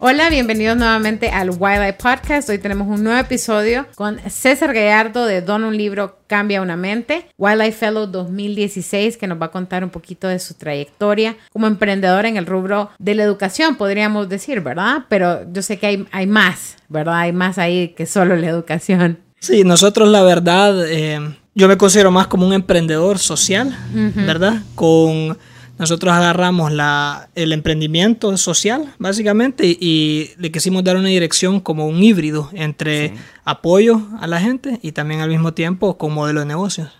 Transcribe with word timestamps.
Hola, 0.00 0.30
bienvenidos 0.30 0.76
nuevamente 0.76 1.30
al 1.30 1.50
Wildlife 1.50 1.94
Podcast. 1.94 2.48
Hoy 2.48 2.58
tenemos 2.58 2.86
un 2.86 3.02
nuevo 3.02 3.18
episodio 3.18 3.84
con 3.96 4.20
César 4.30 4.72
Gallardo 4.72 5.26
de 5.26 5.42
Don 5.42 5.64
un 5.64 5.76
libro 5.76 6.18
Cambia 6.28 6.62
una 6.62 6.76
mente, 6.76 7.26
Wildlife 7.36 7.76
Fellow 7.76 8.06
2016, 8.06 9.16
que 9.16 9.26
nos 9.26 9.42
va 9.42 9.46
a 9.46 9.50
contar 9.50 9.82
un 9.82 9.90
poquito 9.90 10.28
de 10.28 10.38
su 10.38 10.54
trayectoria 10.54 11.36
como 11.52 11.66
emprendedor 11.66 12.26
en 12.26 12.36
el 12.36 12.46
rubro 12.46 12.90
de 13.00 13.16
la 13.16 13.24
educación, 13.24 13.74
podríamos 13.74 14.28
decir, 14.28 14.60
¿verdad? 14.60 15.06
Pero 15.08 15.40
yo 15.52 15.62
sé 15.62 15.78
que 15.78 15.88
hay, 15.88 16.06
hay 16.12 16.28
más, 16.28 16.76
¿verdad? 16.88 17.16
Hay 17.16 17.32
más 17.32 17.58
ahí 17.58 17.88
que 17.88 18.06
solo 18.06 18.36
la 18.36 18.46
educación. 18.46 19.18
Sí, 19.40 19.64
nosotros 19.64 20.08
la 20.08 20.22
verdad, 20.22 20.88
eh, 20.88 21.18
yo 21.56 21.66
me 21.66 21.76
considero 21.76 22.12
más 22.12 22.28
como 22.28 22.46
un 22.46 22.52
emprendedor 22.52 23.18
social, 23.18 23.76
¿verdad? 24.14 24.62
Con 24.76 25.36
nosotros 25.78 26.12
agarramos 26.12 26.72
la, 26.72 27.28
el 27.34 27.52
emprendimiento 27.52 28.36
social, 28.36 28.94
básicamente, 28.98 29.66
y, 29.66 30.30
le 30.38 30.50
quisimos 30.50 30.84
dar 30.84 30.96
una 30.96 31.08
dirección 31.08 31.60
como 31.60 31.86
un 31.86 32.02
híbrido 32.02 32.50
entre 32.52 33.14
apoyo 33.44 34.02
a 34.20 34.26
la 34.26 34.40
gente 34.40 34.78
y 34.82 34.92
también 34.92 35.20
al 35.20 35.28
mismo 35.28 35.54
tiempo 35.54 35.96
con 35.96 36.12
modelo 36.12 36.40
de 36.40 36.46
negocios. 36.46 36.90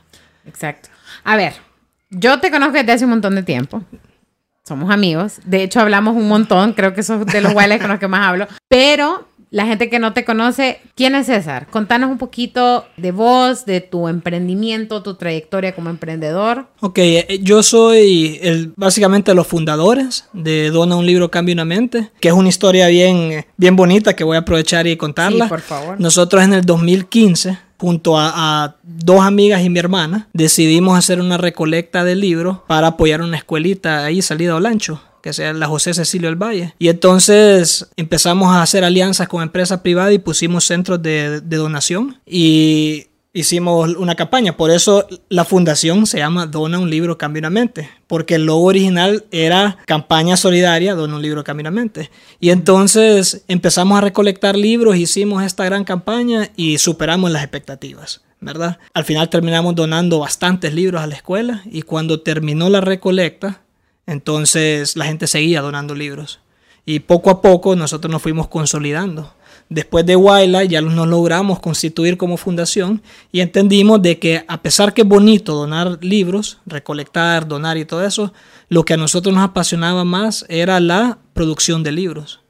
Exacto. 0.46 0.88
A 1.24 1.36
ver, 1.36 1.54
yo 2.10 2.40
te 2.40 2.50
conozco 2.50 2.74
desde 2.74 2.92
hace 2.92 3.04
un 3.04 3.10
montón 3.10 3.34
de 3.34 3.42
tiempo. 3.42 3.82
Somos 4.64 4.90
amigos. 4.90 5.40
De 5.44 5.62
hecho, 5.62 5.80
hablamos 5.80 6.14
un 6.14 6.28
montón. 6.28 6.72
Creo 6.74 6.94
que 6.94 7.02
sos 7.02 7.26
de 7.26 7.40
los 7.40 7.52
cuales 7.54 7.80
con 7.80 7.90
los 7.90 7.98
que 7.98 8.08
más 8.08 8.26
hablo. 8.26 8.46
Pero 8.68 9.26
la 9.50 9.66
gente 9.66 9.88
que 9.88 9.98
no 9.98 10.12
te 10.12 10.24
conoce, 10.24 10.80
¿quién 10.94 11.14
es 11.14 11.26
César? 11.26 11.68
Contanos 11.70 12.10
un 12.10 12.18
poquito 12.18 12.86
de 12.96 13.12
vos, 13.12 13.64
de 13.64 13.80
tu 13.80 14.08
emprendimiento, 14.08 15.02
tu 15.02 15.14
trayectoria 15.14 15.74
como 15.74 15.90
emprendedor. 15.90 16.66
Ok, 16.80 16.98
eh, 16.98 17.40
yo 17.42 17.62
soy 17.62 18.38
el, 18.42 18.72
básicamente 18.76 19.34
los 19.34 19.46
fundadores 19.46 20.28
de 20.32 20.70
Dona 20.70 20.96
un 20.96 21.06
libro, 21.06 21.30
cambia 21.30 21.54
una 21.54 21.64
mente, 21.64 22.10
que 22.20 22.28
es 22.28 22.34
una 22.34 22.48
historia 22.48 22.88
bien, 22.88 23.46
bien 23.56 23.76
bonita 23.76 24.14
que 24.14 24.24
voy 24.24 24.36
a 24.36 24.40
aprovechar 24.40 24.86
y 24.86 24.96
contarla. 24.96 25.46
Sí, 25.46 25.48
por 25.48 25.60
favor. 25.60 26.00
Nosotros 26.00 26.42
en 26.42 26.52
el 26.52 26.62
2015 26.62 27.58
junto 27.78 28.18
a, 28.18 28.32
a, 28.64 28.76
dos 28.82 29.20
amigas 29.20 29.62
y 29.62 29.70
mi 29.70 29.78
hermana, 29.78 30.28
decidimos 30.32 30.98
hacer 30.98 31.20
una 31.20 31.38
recolecta 31.38 32.02
de 32.02 32.16
libros 32.16 32.58
para 32.66 32.88
apoyar 32.88 33.22
una 33.22 33.36
escuelita 33.36 34.04
ahí 34.04 34.20
salida 34.20 34.56
al 34.56 34.66
ancho 34.66 35.00
sea 35.32 35.52
la 35.52 35.66
José 35.66 35.94
Cecilio 35.94 36.28
del 36.28 36.42
Valle. 36.42 36.74
Y 36.78 36.88
entonces 36.88 37.88
empezamos 37.96 38.54
a 38.54 38.62
hacer 38.62 38.84
alianzas 38.84 39.28
con 39.28 39.42
empresas 39.42 39.80
privadas 39.80 40.12
y 40.12 40.18
pusimos 40.18 40.64
centros 40.64 41.02
de, 41.02 41.40
de 41.40 41.56
donación 41.56 42.20
y 42.26 43.06
hicimos 43.32 43.94
una 43.96 44.14
campaña. 44.14 44.56
Por 44.56 44.70
eso 44.70 45.06
la 45.28 45.44
fundación 45.44 46.06
se 46.06 46.18
llama 46.18 46.46
Dona 46.46 46.78
un 46.78 46.90
libro, 46.90 47.18
cambia 47.18 47.40
una 47.40 47.50
mente. 47.50 47.88
Porque 48.06 48.36
el 48.36 48.46
logo 48.46 48.64
original 48.64 49.24
era 49.30 49.78
campaña 49.86 50.36
solidaria, 50.36 50.94
Dona 50.94 51.16
un 51.16 51.22
libro, 51.22 51.44
cambia 51.44 51.62
una 51.62 51.70
mente. 51.70 52.10
Y 52.40 52.50
entonces 52.50 53.44
empezamos 53.48 53.98
a 53.98 54.02
recolectar 54.02 54.56
libros, 54.56 54.96
hicimos 54.96 55.44
esta 55.44 55.64
gran 55.64 55.84
campaña 55.84 56.50
y 56.56 56.78
superamos 56.78 57.30
las 57.30 57.42
expectativas. 57.42 58.22
¿verdad? 58.40 58.78
Al 58.94 59.04
final 59.04 59.30
terminamos 59.30 59.74
donando 59.74 60.20
bastantes 60.20 60.72
libros 60.72 61.02
a 61.02 61.06
la 61.06 61.16
escuela 61.16 61.62
y 61.66 61.82
cuando 61.82 62.20
terminó 62.20 62.68
la 62.70 62.80
recolecta, 62.80 63.62
entonces 64.08 64.96
la 64.96 65.04
gente 65.04 65.26
seguía 65.26 65.60
donando 65.60 65.94
libros. 65.94 66.40
Y 66.86 67.00
poco 67.00 67.28
a 67.28 67.42
poco 67.42 67.76
nosotros 67.76 68.10
nos 68.10 68.22
fuimos 68.22 68.48
consolidando. 68.48 69.34
Después 69.68 70.06
de 70.06 70.16
Wildlife 70.16 70.68
ya 70.68 70.80
nos 70.80 71.06
logramos 71.06 71.60
constituir 71.60 72.16
como 72.16 72.38
fundación 72.38 73.02
y 73.32 73.40
entendimos 73.40 74.00
de 74.00 74.18
que 74.18 74.46
a 74.48 74.62
pesar 74.62 74.94
que 74.94 75.02
es 75.02 75.06
bonito 75.06 75.54
donar 75.54 75.98
libros, 76.00 76.56
recolectar, 76.64 77.46
donar 77.46 77.76
y 77.76 77.84
todo 77.84 78.02
eso, 78.02 78.32
lo 78.70 78.82
que 78.86 78.94
a 78.94 78.96
nosotros 78.96 79.34
nos 79.34 79.44
apasionaba 79.44 80.04
más 80.04 80.46
era 80.48 80.80
la 80.80 81.18
producción 81.34 81.82
de 81.82 81.92
libros. 81.92 82.40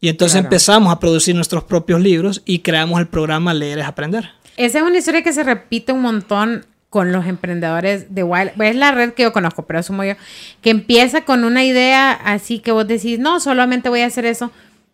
Y 0.00 0.08
entonces 0.08 0.40
empezamos 0.40 0.92
a 0.92 1.00
producir 1.00 1.34
nuestros 1.34 1.64
propios 1.64 2.00
libros 2.00 2.42
y 2.44 2.60
creamos 2.60 3.00
el 3.00 3.08
programa 3.08 3.52
Leer 3.52 3.80
es 3.80 3.86
Aprender. 3.86 4.30
Esa 4.56 4.78
es 4.78 4.84
una 4.84 4.98
historia 4.98 5.24
que 5.24 5.32
se 5.32 5.42
repite 5.42 5.90
un 5.90 6.02
montón 6.02 6.64
con 6.90 7.12
los 7.12 7.26
emprendedores 7.26 8.14
de 8.14 8.22
Wild. 8.22 8.60
Es 8.60 8.76
la 8.76 8.92
red 8.92 9.12
que 9.12 9.24
yo 9.24 9.32
conozco, 9.32 9.66
pero 9.66 9.78
asumo 9.78 10.04
yo. 10.04 10.14
Que 10.62 10.70
empieza 10.70 11.22
con 11.22 11.44
una 11.44 11.64
idea 11.64 12.12
así 12.12 12.60
que 12.60 12.72
vos 12.72 12.86
decís, 12.86 13.18
no, 13.18 13.40
solamente 13.40 13.88
voy 13.88 14.00
a 14.00 14.06
hacer 14.06 14.24
eso. 14.24 14.50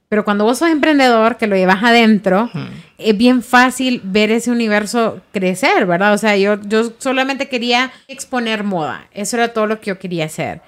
Pero 0.09 0.25
cuando 0.25 0.45
vos 0.45 0.59
sos 0.59 0.71
emprendedor, 0.71 1.37
que 1.37 1.47
lo 1.47 1.57
llevas 1.57 1.83
adentro, 1.83 2.51
es 2.99 3.17
bien 3.17 3.43
fácil 3.43 4.01
ver 4.05 4.31
ese 4.31 4.51
universo 4.51 5.23
crecer, 5.33 5.87
¿verdad? 5.87 6.13
O 6.13 6.19
sea, 6.19 6.37
yo, 6.37 6.61
yo 6.63 6.93
solamente 6.99 7.49
quería 7.49 7.91
exponer 8.07 8.65
moda. 8.65 9.09
Eso 9.13 9.37
era 9.37 9.53
todo 9.53 9.67
lo 9.67 9.81
que 9.81 9.87
yo 9.87 9.99
quería 9.99 10.27
hacer. 10.27 10.61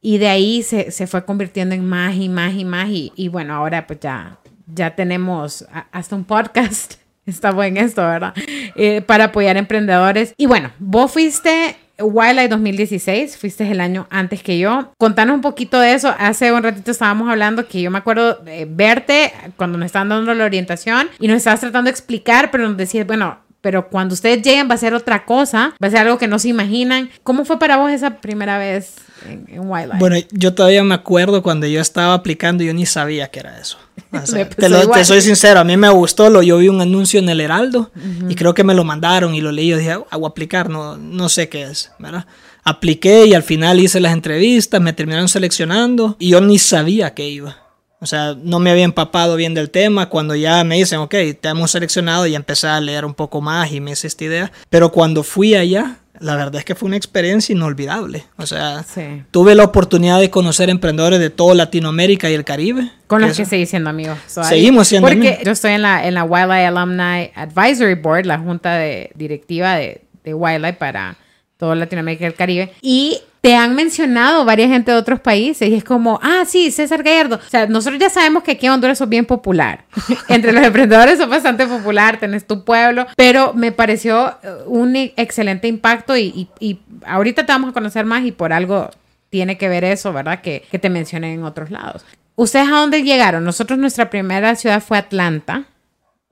Y 0.00 0.18
de 0.18 0.28
ahí 0.28 0.62
se, 0.62 0.90
se 0.90 1.06
fue 1.06 1.24
convirtiendo 1.24 1.74
en 1.74 1.84
más 1.84 2.14
y 2.16 2.28
más 2.28 2.54
y 2.54 2.64
más. 2.64 2.90
Y, 2.90 3.12
y 3.16 3.28
bueno, 3.28 3.54
ahora 3.54 3.86
pues 3.86 3.98
ya, 4.00 4.38
ya 4.72 4.94
tenemos 4.94 5.66
hasta 5.90 6.14
un 6.14 6.24
podcast 6.24 7.01
Está 7.26 7.50
en 7.66 7.76
esto, 7.76 8.02
¿verdad? 8.02 8.34
Eh, 8.74 9.02
para 9.02 9.24
apoyar 9.24 9.56
emprendedores. 9.56 10.34
Y 10.36 10.46
bueno, 10.46 10.70
vos 10.78 11.12
fuiste 11.12 11.76
Wildlife 12.00 12.48
2016, 12.48 13.36
fuiste 13.36 13.70
el 13.70 13.80
año 13.80 14.06
antes 14.10 14.42
que 14.42 14.58
yo. 14.58 14.92
Contanos 14.98 15.34
un 15.36 15.40
poquito 15.40 15.78
de 15.78 15.94
eso. 15.94 16.14
Hace 16.18 16.52
un 16.52 16.62
ratito 16.62 16.90
estábamos 16.90 17.30
hablando 17.30 17.68
que 17.68 17.82
yo 17.82 17.90
me 17.90 17.98
acuerdo 17.98 18.42
verte 18.68 19.32
cuando 19.56 19.78
nos 19.78 19.86
estaban 19.86 20.08
dando 20.08 20.34
la 20.34 20.44
orientación 20.44 21.08
y 21.18 21.28
nos 21.28 21.36
estabas 21.36 21.60
tratando 21.60 21.88
de 21.88 21.92
explicar, 21.92 22.50
pero 22.50 22.66
nos 22.66 22.76
decías, 22.76 23.06
bueno, 23.06 23.38
pero 23.62 23.88
cuando 23.88 24.12
ustedes 24.12 24.42
lleguen 24.42 24.68
va 24.68 24.74
a 24.74 24.78
ser 24.78 24.92
otra 24.92 25.24
cosa, 25.24 25.74
va 25.82 25.88
a 25.88 25.90
ser 25.90 26.00
algo 26.00 26.18
que 26.18 26.26
no 26.26 26.38
se 26.38 26.48
imaginan. 26.48 27.08
¿Cómo 27.22 27.44
fue 27.44 27.58
para 27.58 27.78
vos 27.78 27.90
esa 27.92 28.20
primera 28.20 28.58
vez 28.58 28.96
en, 29.26 29.46
Wildlife? 29.70 29.98
Bueno, 29.98 30.16
yo 30.32 30.52
todavía 30.52 30.82
me 30.82 30.96
acuerdo 30.96 31.42
cuando 31.42 31.66
yo 31.68 31.80
estaba 31.80 32.12
aplicando, 32.12 32.64
yo 32.64 32.74
ni 32.74 32.86
sabía 32.86 33.28
que 33.28 33.40
era 33.40 33.58
eso. 33.60 33.78
te, 34.56 35.04
soy 35.04 35.22
sincero, 35.22 35.60
a 35.60 35.64
mí 35.64 35.76
me 35.76 35.88
gustó, 35.90 36.28
lo, 36.28 36.42
yo 36.42 36.58
vi 36.58 36.68
un 36.68 36.80
anuncio 36.80 37.20
en 37.20 37.28
el 37.28 37.40
Heraldo 37.40 37.92
y 38.28 38.34
creo 38.34 38.52
que 38.52 38.64
me 38.64 38.74
lo 38.74 38.84
mandaron 38.84 39.34
y 39.34 39.40
lo 39.40 39.52
leí 39.52 39.72
y 39.72 39.76
dije, 39.76 39.92
ah, 39.92 40.16
voy 40.16 40.26
a 40.26 40.28
aplicar, 40.28 40.68
no, 40.68 40.96
no 40.96 41.28
sé 41.28 41.48
qué 41.48 41.62
es, 41.62 41.92
¿verdad? 42.00 42.26
Apliqué 42.64 43.26
y 43.26 43.34
al 43.34 43.44
final 43.44 43.78
hice 43.78 44.00
las 44.00 44.12
entrevistas, 44.12 44.80
me 44.80 44.92
terminaron 44.92 45.28
seleccionando 45.28 46.16
y 46.18 46.30
yo 46.30 46.40
ni 46.40 46.58
sabía 46.58 47.14
que 47.14 47.28
iba. 47.28 47.61
O 48.02 48.06
sea, 48.06 48.34
no 48.42 48.58
me 48.58 48.70
había 48.70 48.84
empapado 48.84 49.36
bien 49.36 49.54
del 49.54 49.70
tema. 49.70 50.08
Cuando 50.08 50.34
ya 50.34 50.64
me 50.64 50.74
dicen, 50.74 50.98
ok, 50.98 51.14
te 51.40 51.48
hemos 51.48 51.70
seleccionado, 51.70 52.26
y 52.26 52.34
empecé 52.34 52.66
a 52.66 52.80
leer 52.80 53.04
un 53.04 53.14
poco 53.14 53.40
más 53.40 53.70
y 53.72 53.80
me 53.80 53.92
hice 53.92 54.08
esta 54.08 54.24
idea. 54.24 54.52
Pero 54.68 54.90
cuando 54.90 55.22
fui 55.22 55.54
allá, 55.54 55.98
la 56.18 56.34
verdad 56.34 56.56
es 56.56 56.64
que 56.64 56.74
fue 56.74 56.88
una 56.88 56.96
experiencia 56.96 57.52
inolvidable. 57.52 58.24
O 58.38 58.46
sea, 58.46 58.84
tuve 59.30 59.54
la 59.54 59.62
oportunidad 59.62 60.18
de 60.18 60.30
conocer 60.30 60.68
emprendedores 60.68 61.20
de 61.20 61.30
toda 61.30 61.54
Latinoamérica 61.54 62.28
y 62.28 62.34
el 62.34 62.44
Caribe. 62.44 62.90
Con 63.06 63.22
los 63.22 63.36
que 63.36 63.44
seguí 63.44 63.66
siendo 63.66 63.90
amigos. 63.90 64.18
Seguimos 64.26 64.88
siendo 64.88 65.06
amigos. 65.06 65.28
Porque 65.28 65.44
yo 65.44 65.52
estoy 65.52 65.72
en 65.72 65.82
la, 65.82 66.04
en 66.04 66.14
la 66.14 66.24
Wildlife 66.24 66.66
Alumni 66.66 67.30
Advisory 67.36 67.94
Board, 67.94 68.26
la 68.26 68.40
junta 68.40 68.74
de, 68.74 69.12
directiva 69.14 69.76
de, 69.76 70.02
de 70.24 70.34
Wildlife 70.34 70.74
para 70.74 71.16
toda 71.62 71.76
Latinoamérica 71.76 72.24
y 72.24 72.26
el 72.26 72.34
Caribe. 72.34 72.72
Y 72.82 73.20
te 73.40 73.54
han 73.54 73.76
mencionado 73.76 74.44
varias 74.44 74.68
gente 74.68 74.90
de 74.90 74.96
otros 74.96 75.20
países 75.20 75.68
y 75.68 75.74
es 75.74 75.84
como, 75.84 76.18
ah, 76.20 76.42
sí, 76.44 76.72
César 76.72 77.04
Gallardo. 77.04 77.36
O 77.36 77.48
sea, 77.48 77.68
nosotros 77.68 78.00
ya 78.00 78.10
sabemos 78.10 78.42
que 78.42 78.50
aquí 78.50 78.66
en 78.66 78.72
Honduras 78.72 78.98
sos 78.98 79.08
bien 79.08 79.26
popular. 79.26 79.84
Entre 80.28 80.50
los 80.50 80.64
emprendedores 80.64 81.18
sos 81.20 81.28
bastante 81.28 81.68
popular, 81.68 82.18
tenés 82.18 82.48
tu 82.48 82.64
pueblo, 82.64 83.06
pero 83.14 83.54
me 83.54 83.70
pareció 83.70 84.34
uh, 84.42 84.68
un 84.68 84.96
excelente 84.96 85.68
impacto 85.68 86.16
y, 86.16 86.48
y, 86.58 86.80
ahorita 87.06 87.46
te 87.46 87.52
vamos 87.52 87.70
a 87.70 87.72
conocer 87.72 88.04
más 88.06 88.24
y 88.24 88.32
por 88.32 88.52
algo 88.52 88.90
tiene 89.30 89.56
que 89.56 89.68
ver 89.68 89.84
eso, 89.84 90.12
¿verdad? 90.12 90.40
Que, 90.40 90.64
que 90.68 90.80
te 90.80 90.90
mencioné 90.90 91.32
en 91.32 91.44
otros 91.44 91.70
lados. 91.70 92.04
¿Ustedes 92.34 92.66
a 92.66 92.72
dónde 92.72 93.04
llegaron? 93.04 93.44
Nosotros 93.44 93.78
nuestra 93.78 94.10
primera 94.10 94.56
ciudad 94.56 94.82
fue 94.82 94.98
Atlanta. 94.98 95.66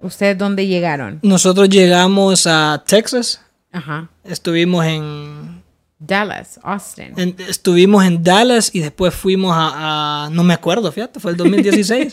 ¿Ustedes 0.00 0.36
dónde 0.36 0.66
llegaron? 0.66 1.20
Nosotros 1.22 1.68
llegamos 1.68 2.48
a 2.48 2.82
Texas. 2.84 3.40
Ajá. 3.72 4.08
Estuvimos 4.24 4.84
en 4.84 5.62
Dallas, 5.98 6.58
Austin. 6.62 7.36
estuvimos 7.46 8.04
en 8.04 8.24
Dallas 8.24 8.74
y 8.74 8.80
después 8.80 9.14
fuimos 9.14 9.54
a, 9.54 10.30
no 10.32 10.42
me 10.42 10.54
acuerdo, 10.54 10.90
fíjate, 10.90 11.20
fue 11.20 11.32
el 11.32 11.36
2016. 11.36 12.12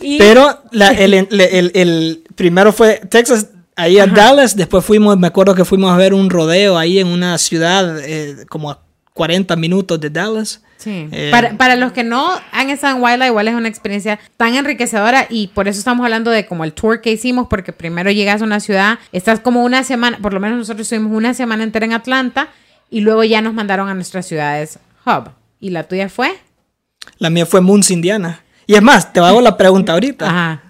Pero 0.18 0.62
el, 0.72 2.24
primero 2.34 2.72
fue 2.72 3.02
Texas, 3.10 3.48
ahí 3.76 3.98
a 3.98 4.06
Dallas, 4.06 4.56
después 4.56 4.84
fuimos, 4.84 5.18
me 5.18 5.26
acuerdo 5.26 5.54
que 5.54 5.66
fuimos 5.66 5.92
a 5.92 5.96
ver 5.96 6.14
un 6.14 6.30
rodeo 6.30 6.78
ahí 6.78 6.98
en 6.98 7.08
una 7.08 7.36
ciudad 7.36 8.00
eh, 8.00 8.46
como 8.48 8.70
a 8.70 8.80
40 9.14 9.56
minutos 9.56 10.00
de 10.00 10.10
Dallas. 10.10 10.62
Sí. 10.78 11.08
Eh, 11.12 11.28
para, 11.30 11.56
para, 11.56 11.76
los 11.76 11.92
que 11.92 12.02
no 12.02 12.28
han 12.50 12.70
estado 12.70 12.96
en 12.96 13.02
Wildlife, 13.02 13.28
igual 13.28 13.48
es 13.48 13.54
una 13.54 13.68
experiencia 13.68 14.18
tan 14.36 14.54
enriquecedora 14.54 15.26
y 15.30 15.48
por 15.48 15.68
eso 15.68 15.78
estamos 15.78 16.04
hablando 16.04 16.30
de 16.30 16.46
como 16.46 16.64
el 16.64 16.72
tour 16.72 17.00
que 17.00 17.12
hicimos, 17.12 17.46
porque 17.48 17.72
primero 17.72 18.10
llegas 18.10 18.42
a 18.42 18.44
una 18.44 18.58
ciudad, 18.58 18.98
estás 19.12 19.40
como 19.40 19.62
una 19.62 19.84
semana, 19.84 20.18
por 20.20 20.32
lo 20.32 20.40
menos 20.40 20.58
nosotros 20.58 20.86
estuvimos 20.86 21.16
una 21.16 21.34
semana 21.34 21.62
entera 21.62 21.86
en 21.86 21.92
Atlanta 21.92 22.48
y 22.90 23.00
luego 23.00 23.22
ya 23.24 23.40
nos 23.42 23.54
mandaron 23.54 23.88
a 23.88 23.94
nuestras 23.94 24.26
ciudades 24.26 24.78
hub. 25.06 25.30
¿Y 25.60 25.70
la 25.70 25.84
tuya 25.84 26.08
fue? 26.08 26.32
La 27.18 27.30
mía 27.30 27.46
fue 27.46 27.60
Moons, 27.60 27.90
Indiana. 27.90 28.40
Y 28.66 28.74
es 28.74 28.82
más, 28.82 29.12
te 29.12 29.20
hago 29.20 29.40
la 29.40 29.56
pregunta 29.56 29.92
ahorita. 29.94 30.26
Ajá. 30.26 30.62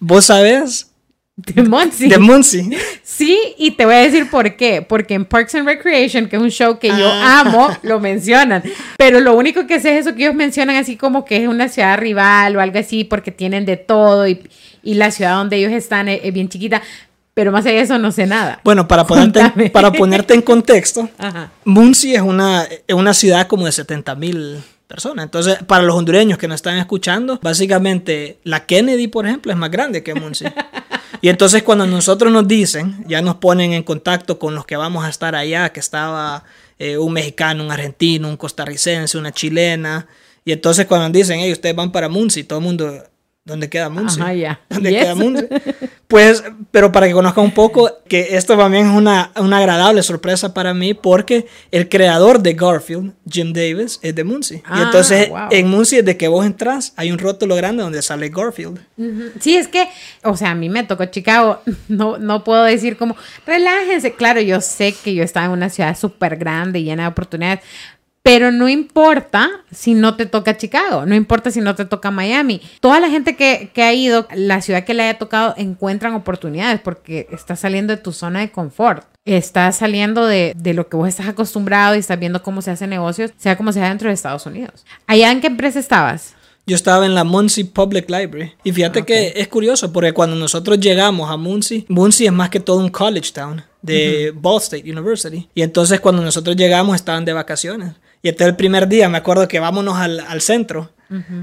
¿Vos 0.00 0.26
sabés 0.26 0.90
De 1.54 1.62
Muncie. 1.62 2.08
De 2.08 2.18
Muncie. 2.18 2.78
Sí, 3.02 3.38
y 3.58 3.72
te 3.72 3.84
voy 3.84 3.94
a 3.94 3.98
decir 3.98 4.30
por 4.30 4.56
qué. 4.56 4.80
Porque 4.80 5.14
en 5.14 5.24
Parks 5.26 5.54
and 5.54 5.66
Recreation, 5.66 6.28
que 6.28 6.36
es 6.36 6.42
un 6.42 6.50
show 6.50 6.78
que 6.78 6.88
yo 6.88 6.94
Ah. 7.10 7.40
amo, 7.40 7.68
lo 7.82 8.00
mencionan. 8.00 8.62
Pero 8.96 9.20
lo 9.20 9.34
único 9.36 9.66
que 9.66 9.78
sé 9.80 9.98
es 9.98 10.06
eso 10.06 10.16
que 10.16 10.22
ellos 10.24 10.34
mencionan 10.34 10.76
así 10.76 10.96
como 10.96 11.24
que 11.26 11.42
es 11.42 11.48
una 11.48 11.68
ciudad 11.68 11.98
rival 11.98 12.56
o 12.56 12.60
algo 12.60 12.78
así 12.78 13.04
porque 13.04 13.30
tienen 13.32 13.66
de 13.66 13.76
todo 13.76 14.26
y, 14.26 14.48
y 14.82 14.94
la 14.94 15.10
ciudad 15.10 15.36
donde 15.36 15.56
ellos 15.58 15.72
están 15.72 16.08
es, 16.08 16.20
es 16.24 16.32
bien 16.32 16.48
chiquita. 16.48 16.80
Pero 17.34 17.52
más 17.52 17.66
allá 17.66 17.76
de 17.76 17.82
eso 17.82 17.98
no 17.98 18.12
sé 18.12 18.26
nada. 18.26 18.60
Bueno, 18.64 18.88
para 18.88 19.06
ponerte, 19.06 19.40
Contame. 19.40 19.68
para 19.68 19.92
ponerte 19.92 20.32
en 20.32 20.40
contexto, 20.40 21.10
Ajá. 21.18 21.50
Muncie 21.66 22.14
es 22.16 22.22
una, 22.22 22.62
es 22.64 22.94
una 22.94 23.12
ciudad 23.12 23.46
como 23.46 23.66
de 23.66 23.72
70 23.72 24.14
mil 24.14 24.56
personas. 24.88 25.26
Entonces, 25.26 25.58
para 25.66 25.82
los 25.82 25.94
hondureños 25.96 26.38
que 26.38 26.48
nos 26.48 26.54
están 26.54 26.78
escuchando, 26.78 27.38
básicamente 27.42 28.38
la 28.42 28.64
Kennedy, 28.64 29.08
por 29.08 29.26
ejemplo, 29.26 29.52
es 29.52 29.58
más 29.58 29.70
grande 29.70 30.02
que 30.02 30.14
Muncie. 30.14 30.50
Y 31.26 31.28
entonces 31.28 31.64
cuando 31.64 31.88
nosotros 31.88 32.32
nos 32.32 32.46
dicen, 32.46 33.04
ya 33.08 33.20
nos 33.20 33.34
ponen 33.38 33.72
en 33.72 33.82
contacto 33.82 34.38
con 34.38 34.54
los 34.54 34.64
que 34.64 34.76
vamos 34.76 35.04
a 35.04 35.08
estar 35.08 35.34
allá, 35.34 35.72
que 35.72 35.80
estaba 35.80 36.44
eh, 36.78 36.98
un 36.98 37.12
mexicano, 37.12 37.64
un 37.64 37.72
argentino, 37.72 38.28
un 38.28 38.36
costarricense, 38.36 39.18
una 39.18 39.32
chilena. 39.32 40.06
Y 40.44 40.52
entonces 40.52 40.86
cuando 40.86 41.08
nos 41.08 41.12
dicen, 41.14 41.40
hey, 41.40 41.50
ustedes 41.50 41.74
van 41.74 41.90
para 41.90 42.08
Muncie, 42.08 42.44
todo 42.44 42.60
el 42.60 42.64
mundo, 42.64 43.02
¿dónde 43.46 43.70
queda 43.70 43.88
Muncie? 43.88 44.22
Ajá, 44.22 44.34
ya. 44.34 44.60
¿Dónde 44.68 44.90
¿Y 44.90 44.94
queda 44.94 45.12
eso? 45.12 45.16
Muncie? 45.16 45.48
Pues, 46.06 46.44
pero 46.70 46.92
para 46.92 47.08
que 47.08 47.14
conozcan 47.14 47.42
un 47.42 47.50
poco, 47.50 47.90
que 48.06 48.36
esto 48.36 48.56
también 48.56 48.86
es 48.86 48.92
una, 48.96 49.32
una 49.40 49.58
agradable 49.58 50.04
sorpresa 50.04 50.54
para 50.54 50.72
mí, 50.72 50.94
porque 50.94 51.46
el 51.72 51.88
creador 51.88 52.40
de 52.40 52.52
Garfield, 52.54 53.12
Jim 53.28 53.52
Davis, 53.52 53.98
es 54.02 54.14
de 54.14 54.22
Muncie. 54.22 54.58
y 54.58 54.62
Ah, 54.66 54.82
entonces, 54.84 55.28
wow. 55.28 55.48
en 55.50 55.68
Muncie, 55.68 56.04
de 56.04 56.16
que 56.16 56.28
vos 56.28 56.46
entras, 56.46 56.92
hay 56.96 57.10
un 57.10 57.18
rótulo 57.18 57.56
grande 57.56 57.82
donde 57.82 58.02
sale 58.02 58.28
Garfield. 58.28 58.78
Sí, 59.40 59.56
es 59.56 59.66
que, 59.66 59.88
o 60.22 60.36
sea, 60.36 60.52
a 60.52 60.54
mí 60.54 60.68
me 60.68 60.84
tocó 60.84 61.04
Chicago. 61.06 61.60
No, 61.88 62.18
no 62.18 62.44
puedo 62.44 62.62
decir 62.62 62.96
como, 62.96 63.16
relájense. 63.44 64.12
Claro, 64.12 64.40
yo 64.40 64.60
sé 64.60 64.92
que 64.92 65.12
yo 65.14 65.24
estaba 65.24 65.46
en 65.46 65.52
una 65.52 65.70
ciudad 65.70 65.96
súper 65.98 66.36
grande, 66.36 66.82
llena 66.84 67.02
de 67.04 67.08
oportunidades. 67.08 67.60
Pero 68.26 68.50
no 68.50 68.68
importa 68.68 69.48
si 69.70 69.94
no 69.94 70.16
te 70.16 70.26
toca 70.26 70.56
Chicago, 70.56 71.06
no 71.06 71.14
importa 71.14 71.52
si 71.52 71.60
no 71.60 71.76
te 71.76 71.84
toca 71.84 72.10
Miami. 72.10 72.60
Toda 72.80 72.98
la 72.98 73.08
gente 73.08 73.36
que, 73.36 73.70
que 73.72 73.84
ha 73.84 73.94
ido, 73.94 74.26
la 74.34 74.60
ciudad 74.62 74.82
que 74.82 74.94
le 74.94 75.04
haya 75.04 75.16
tocado, 75.16 75.54
encuentran 75.56 76.12
oportunidades 76.12 76.80
porque 76.80 77.28
estás 77.30 77.60
saliendo 77.60 77.94
de 77.94 78.02
tu 78.02 78.10
zona 78.10 78.40
de 78.40 78.50
confort. 78.50 79.04
Estás 79.24 79.76
saliendo 79.76 80.26
de, 80.26 80.54
de 80.56 80.74
lo 80.74 80.88
que 80.88 80.96
vos 80.96 81.06
estás 81.06 81.28
acostumbrado 81.28 81.94
y 81.94 82.00
estás 82.00 82.18
viendo 82.18 82.42
cómo 82.42 82.62
se 82.62 82.72
hacen 82.72 82.90
negocios, 82.90 83.30
sea 83.36 83.56
como 83.56 83.72
sea 83.72 83.90
dentro 83.90 84.08
de 84.08 84.14
Estados 84.14 84.44
Unidos. 84.44 84.84
¿Allá 85.06 85.30
en 85.30 85.40
qué 85.40 85.46
empresa 85.46 85.78
estabas? 85.78 86.34
Yo 86.66 86.74
estaba 86.74 87.06
en 87.06 87.14
la 87.14 87.22
Muncie 87.22 87.64
Public 87.64 88.10
Library. 88.10 88.54
Y 88.64 88.72
fíjate 88.72 89.04
que 89.04 89.34
es 89.36 89.46
curioso, 89.46 89.92
porque 89.92 90.12
cuando 90.12 90.34
nosotros 90.34 90.80
llegamos 90.80 91.30
a 91.30 91.36
Muncie, 91.36 91.86
Muncie 91.88 92.26
es 92.26 92.32
más 92.32 92.50
que 92.50 92.58
todo 92.58 92.78
un 92.78 92.88
college 92.88 93.30
town 93.32 93.62
de 93.82 94.32
Ball 94.34 94.60
State 94.60 94.90
University. 94.90 95.48
Y 95.54 95.62
entonces 95.62 96.00
cuando 96.00 96.22
nosotros 96.22 96.56
llegamos 96.56 96.96
estaban 96.96 97.24
de 97.24 97.32
vacaciones. 97.32 97.92
Y 98.26 98.30
este 98.30 98.42
el 98.42 98.56
primer 98.56 98.88
día, 98.88 99.08
me 99.08 99.18
acuerdo 99.18 99.46
que 99.46 99.60
vámonos 99.60 99.96
al, 99.98 100.18
al 100.18 100.40
centro, 100.40 100.90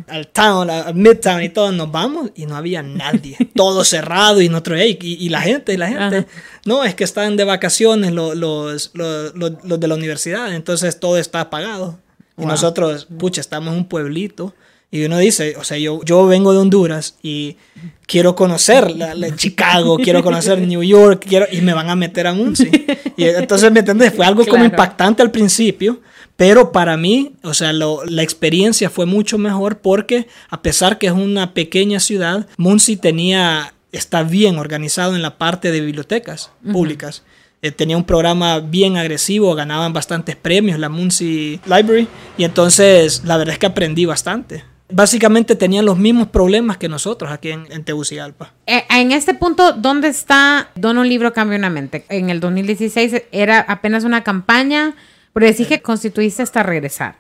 al 0.08 0.28
town, 0.28 0.70
al 0.70 0.94
midtown 0.94 1.42
y 1.42 1.48
todo, 1.48 1.72
nos 1.72 1.90
vamos 1.90 2.32
y 2.36 2.46
no 2.46 2.58
había 2.58 2.84
nadie. 2.84 3.38
todo 3.56 3.86
cerrado 3.86 4.42
y 4.42 4.50
nosotros, 4.50 4.82
"Ey, 4.82 5.00
y, 5.02 5.26
y 5.26 5.30
la 5.30 5.40
gente, 5.40 5.72
y 5.74 5.78
la 5.78 5.88
gente. 5.88 6.28
No, 6.66 6.84
es 6.84 6.94
que 6.94 7.06
están 7.06 7.38
de 7.38 7.46
vacaciones 7.46 8.12
lo- 8.12 8.36
los, 8.36 8.92
los, 8.96 9.34
los- 9.34 9.64
los 9.64 9.80
de 9.80 9.88
la 9.88 9.96
universidad, 9.96 10.54
entonces 10.54 11.00
todo 11.00 11.18
está 11.18 11.40
apagado. 11.40 12.00
Y 12.38 12.42
Wow. 12.42 12.50
nosotros, 12.50 13.08
pucha, 13.18 13.40
estamos 13.40 13.72
en 13.72 13.80
un 13.80 13.86
pueblito. 13.88 14.54
Y 14.96 15.06
uno 15.06 15.18
dice, 15.18 15.56
o 15.58 15.64
sea, 15.64 15.80
yo, 15.80 16.02
yo 16.06 16.28
vengo 16.28 16.54
de 16.54 16.60
Honduras 16.60 17.16
y 17.24 17.58
quiero 18.06 18.36
conocer 18.36 18.92
la, 18.92 19.16
la 19.16 19.36
Chicago, 19.36 19.98
quiero 19.98 20.22
conocer 20.24 20.60
New 20.68 20.84
York, 20.84 21.26
quiero, 21.28 21.48
y 21.52 21.62
me 21.62 21.74
van 21.74 21.90
a 21.90 21.96
meter 21.96 22.28
a 22.28 22.34
Muncie. 22.34 22.70
Y 23.18 23.24
entonces, 23.26 23.72
¿me 23.72 23.80
entiendes? 23.80 24.14
Fue 24.14 24.24
algo 24.24 24.44
como 24.44 24.58
Claro. 24.58 24.66
impactante 24.70 25.24
al 25.24 25.32
principio, 25.32 26.00
pero 26.36 26.72
para 26.72 26.96
mí, 26.96 27.34
o 27.42 27.56
sea, 27.56 27.74
lo- 27.74 28.06
la 28.06 28.22
experiencia 28.22 28.92
fue 28.92 29.08
mucho 29.08 29.40
mejor 29.40 29.80
porque 29.80 30.28
a 30.52 30.62
pesar 30.62 31.00
que 31.00 31.08
es 31.08 31.14
una 31.14 31.56
pequeña 31.56 32.00
ciudad, 32.00 32.46
Muncie 32.58 32.96
tenía, 32.98 33.74
está 33.92 34.22
bien 34.22 34.60
organizado 34.60 35.16
en 35.16 35.24
la 35.24 35.40
parte 35.40 35.72
de 35.72 35.82
bibliotecas 35.82 36.52
públicas. 36.72 37.24
Eh, 37.64 37.72
tenía 37.72 37.98
un 37.98 38.04
programa 38.04 38.60
bien 38.60 38.98
agresivo, 38.98 39.56
ganaban 39.56 39.92
bastantes 39.92 40.36
premios 40.36 40.78
la 40.78 40.90
Muncie 40.90 41.60
Library 41.66 42.08
y 42.38 42.44
entonces 42.44 43.24
la 43.26 43.38
verdad 43.38 43.54
es 43.54 43.60
que 43.60 43.66
aprendí 43.66 44.06
bastante. 44.06 44.66
Básicamente 44.94 45.56
tenían 45.56 45.86
los 45.86 45.98
mismos 45.98 46.28
problemas 46.28 46.78
que 46.78 46.88
nosotros 46.88 47.32
aquí 47.32 47.50
en, 47.50 47.66
en 47.72 47.84
Tegucigalpa. 47.84 48.54
Eh, 48.68 48.84
en 48.90 49.12
este 49.12 49.34
punto, 49.34 49.74
¿dónde 49.74 50.08
está 50.08 50.70
Don 50.76 50.98
un 50.98 51.10
libro 51.10 51.34
cambia 51.34 51.58
una 51.58 51.70
mente? 51.70 52.06
En 52.10 52.30
el 52.30 52.40
2016 52.40 53.24
era 53.32 53.60
apenas 53.62 54.04
una 54.04 54.24
campaña, 54.24 54.96
pero 55.34 55.46
decís 55.46 55.68
que 55.68 55.82
constituiste 55.82 56.44
hasta 56.44 56.64
regresar. 56.64 57.18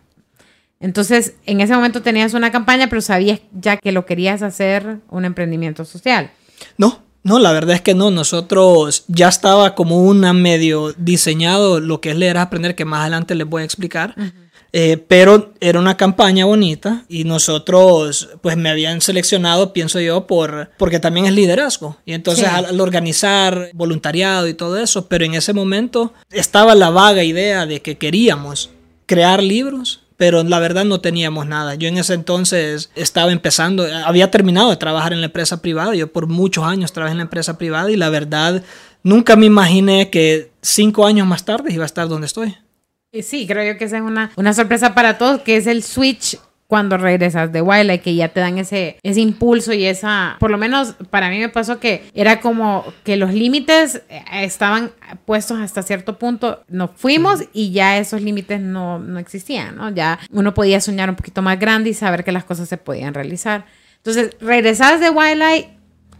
Entonces, 0.79 1.35
en 1.45 1.61
ese 1.61 1.73
momento 1.73 2.01
tenías 2.01 2.33
una 2.33 2.51
campaña, 2.51 2.89
pero 2.89 3.01
sabías 3.01 3.39
ya 3.53 3.77
que 3.77 3.93
lo 3.93 4.05
querías 4.05 4.41
hacer 4.41 4.97
un 5.09 5.23
emprendimiento 5.23 5.85
social. 5.85 6.29
No, 6.77 7.01
no, 7.23 7.39
la 7.39 7.53
verdad 7.53 7.75
es 7.75 7.81
que 7.81 7.95
no. 7.95 8.11
Nosotros 8.11 9.05
ya 9.07 9.29
estaba 9.29 9.75
como 9.75 10.03
una 10.03 10.33
medio 10.33 10.93
diseñado 10.97 11.79
lo 11.79 12.01
que 12.01 12.11
es 12.11 12.17
leer 12.17 12.35
es 12.35 12.41
aprender, 12.41 12.75
que 12.75 12.83
más 12.83 13.01
adelante 13.01 13.33
les 13.33 13.47
voy 13.47 13.61
a 13.61 13.65
explicar. 13.65 14.13
Eh, 14.75 14.97
pero 15.07 15.53
era 15.59 15.79
una 15.79 15.97
campaña 15.97 16.45
bonita 16.45 17.05
y 17.07 17.25
nosotros 17.25 18.29
pues 18.41 18.57
me 18.57 18.69
habían 18.69 19.01
seleccionado, 19.01 19.71
pienso 19.71 19.99
yo, 19.99 20.25
por 20.25 20.71
porque 20.79 20.99
también 20.99 21.27
es 21.27 21.33
liderazgo. 21.33 21.97
Y 22.05 22.13
entonces 22.13 22.47
Sí. 22.49 22.55
al, 22.55 22.65
al 22.65 22.81
organizar 22.81 23.69
voluntariado 23.73 24.47
y 24.47 24.55
todo 24.55 24.77
eso, 24.79 25.07
pero 25.07 25.25
en 25.25 25.35
ese 25.35 25.53
momento 25.53 26.13
estaba 26.31 26.73
la 26.73 26.89
vaga 26.89 27.23
idea 27.23 27.67
de 27.67 27.83
que 27.83 27.99
queríamos 27.99 28.71
crear 29.05 29.43
libros, 29.43 30.01
pero 30.17 30.41
la 30.43 30.57
verdad 30.57 30.85
no 30.85 31.01
teníamos 31.01 31.45
nada. 31.45 31.75
Yo 31.75 31.87
en 31.87 31.97
ese 31.99 32.15
entonces 32.15 32.89
estaba 32.95 33.31
empezando, 33.31 33.85
había 34.05 34.31
terminado 34.31 34.71
de 34.71 34.77
trabajar 34.77 35.13
en 35.13 35.19
la 35.21 35.27
empresa 35.27 35.61
privada, 35.61 35.93
yo 35.93 36.11
por 36.11 36.25
muchos 36.27 36.63
años 36.65 36.93
trabajé 36.93 37.11
en 37.11 37.17
la 37.19 37.23
empresa 37.25 37.59
privada 37.59 37.91
y 37.91 37.95
la 37.95 38.09
verdad 38.09 38.63
nunca 39.03 39.35
me 39.35 39.45
imaginé 39.45 40.09
que 40.09 40.51
cinco 40.61 41.05
años 41.05 41.27
más 41.27 41.45
tarde 41.45 41.71
iba 41.73 41.83
a 41.83 41.85
estar 41.85 42.07
donde 42.07 42.25
estoy. 42.25 42.55
Y 43.13 43.21
sí, 43.21 43.45
creo 43.45 43.63
yo 43.63 43.77
que 43.77 43.85
esa 43.85 43.97
es 43.97 44.03
una, 44.03 44.31
una 44.35 44.53
sorpresa 44.53 44.95
para 44.95 45.19
todos, 45.19 45.41
que 45.41 45.55
es 45.55 45.67
el 45.67 45.83
switch 45.83 46.39
cuando 46.65 46.97
regresas 46.97 47.51
de 47.51 47.61
Wildlife, 47.61 48.01
que 48.01 48.15
ya 48.15 48.29
te 48.29 48.39
dan 48.39 48.57
ese, 48.57 48.97
ese 49.03 49.21
impulso 49.21 49.71
y 49.71 49.85
esa, 49.85 50.37
por 50.39 50.49
lo 50.49 50.57
menos 50.57 50.95
para 51.11 51.29
mí 51.29 51.37
me 51.37 51.49
pasó 51.49 51.79
que 51.79 52.09
era 52.15 52.41
como 52.41 52.83
que 53.03 53.15
los 53.15 53.31
límites 53.31 54.01
eh, 54.09 54.23
estaban 54.41 54.91
puestos 55.25 55.59
hasta 55.59 55.83
cierto 55.83 56.17
punto, 56.17 56.63
nos 56.67 56.89
fuimos 56.95 57.41
y 57.53 57.71
ya 57.71 57.99
esos 57.99 58.23
límites 58.23 58.59
no, 58.59 58.97
no 58.97 59.19
existían, 59.19 59.75
¿no? 59.75 59.91
Ya 59.91 60.17
uno 60.31 60.55
podía 60.55 60.81
soñar 60.81 61.11
un 61.11 61.15
poquito 61.15 61.43
más 61.43 61.59
grande 61.59 61.91
y 61.91 61.93
saber 61.93 62.23
que 62.23 62.31
las 62.31 62.45
cosas 62.45 62.67
se 62.67 62.77
podían 62.77 63.13
realizar. 63.13 63.65
Entonces, 63.97 64.35
regresas 64.41 64.99
de 64.99 65.11
Wildlife 65.11 65.69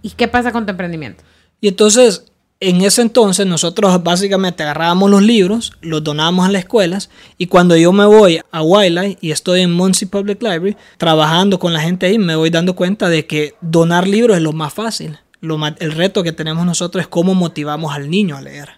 y 0.04 0.12
¿qué 0.12 0.28
pasa 0.28 0.52
con 0.52 0.68
tu 0.68 0.70
emprendimiento? 0.70 1.24
Y 1.60 1.70
entonces, 1.70 2.32
en 2.70 2.82
ese 2.82 3.02
entonces, 3.02 3.46
nosotros 3.46 4.04
básicamente 4.04 4.64
agarrábamos 4.64 5.10
los 5.12 5.22
libros, 5.22 5.74
los 5.82 6.04
donábamos 6.04 6.48
a 6.48 6.52
las 6.52 6.62
escuelas, 6.64 7.10
y 7.38 7.48
cuando 7.48 7.76
yo 7.78 7.92
me 7.92 8.06
voy 8.06 8.40
a 8.52 8.62
Wildlife 8.62 9.18
y 9.22 9.32
estoy 9.32 9.62
en 9.62 9.72
Muncie 9.74 10.08
Public 10.08 10.42
Library, 10.42 10.76
trabajando 10.98 11.60
con 11.60 11.74
la 11.74 11.82
gente 11.82 12.06
ahí, 12.06 12.18
me 12.18 12.36
voy 12.36 12.50
dando 12.50 12.76
cuenta 12.76 13.10
de 13.10 13.26
que 13.28 13.56
donar 13.62 14.08
libros 14.08 14.38
es 14.38 14.44
lo 14.44 14.54
más 14.54 14.74
fácil. 14.74 15.18
Lo 15.42 15.58
más- 15.58 15.74
el 15.80 15.92
reto 15.92 16.24
que 16.24 16.32
tenemos 16.32 16.66
nosotros 16.66 17.02
es 17.02 17.08
cómo 17.08 17.36
motivamos 17.36 17.94
al 17.94 18.10
niño 18.10 18.36
a 18.38 18.42
leer. 18.42 18.70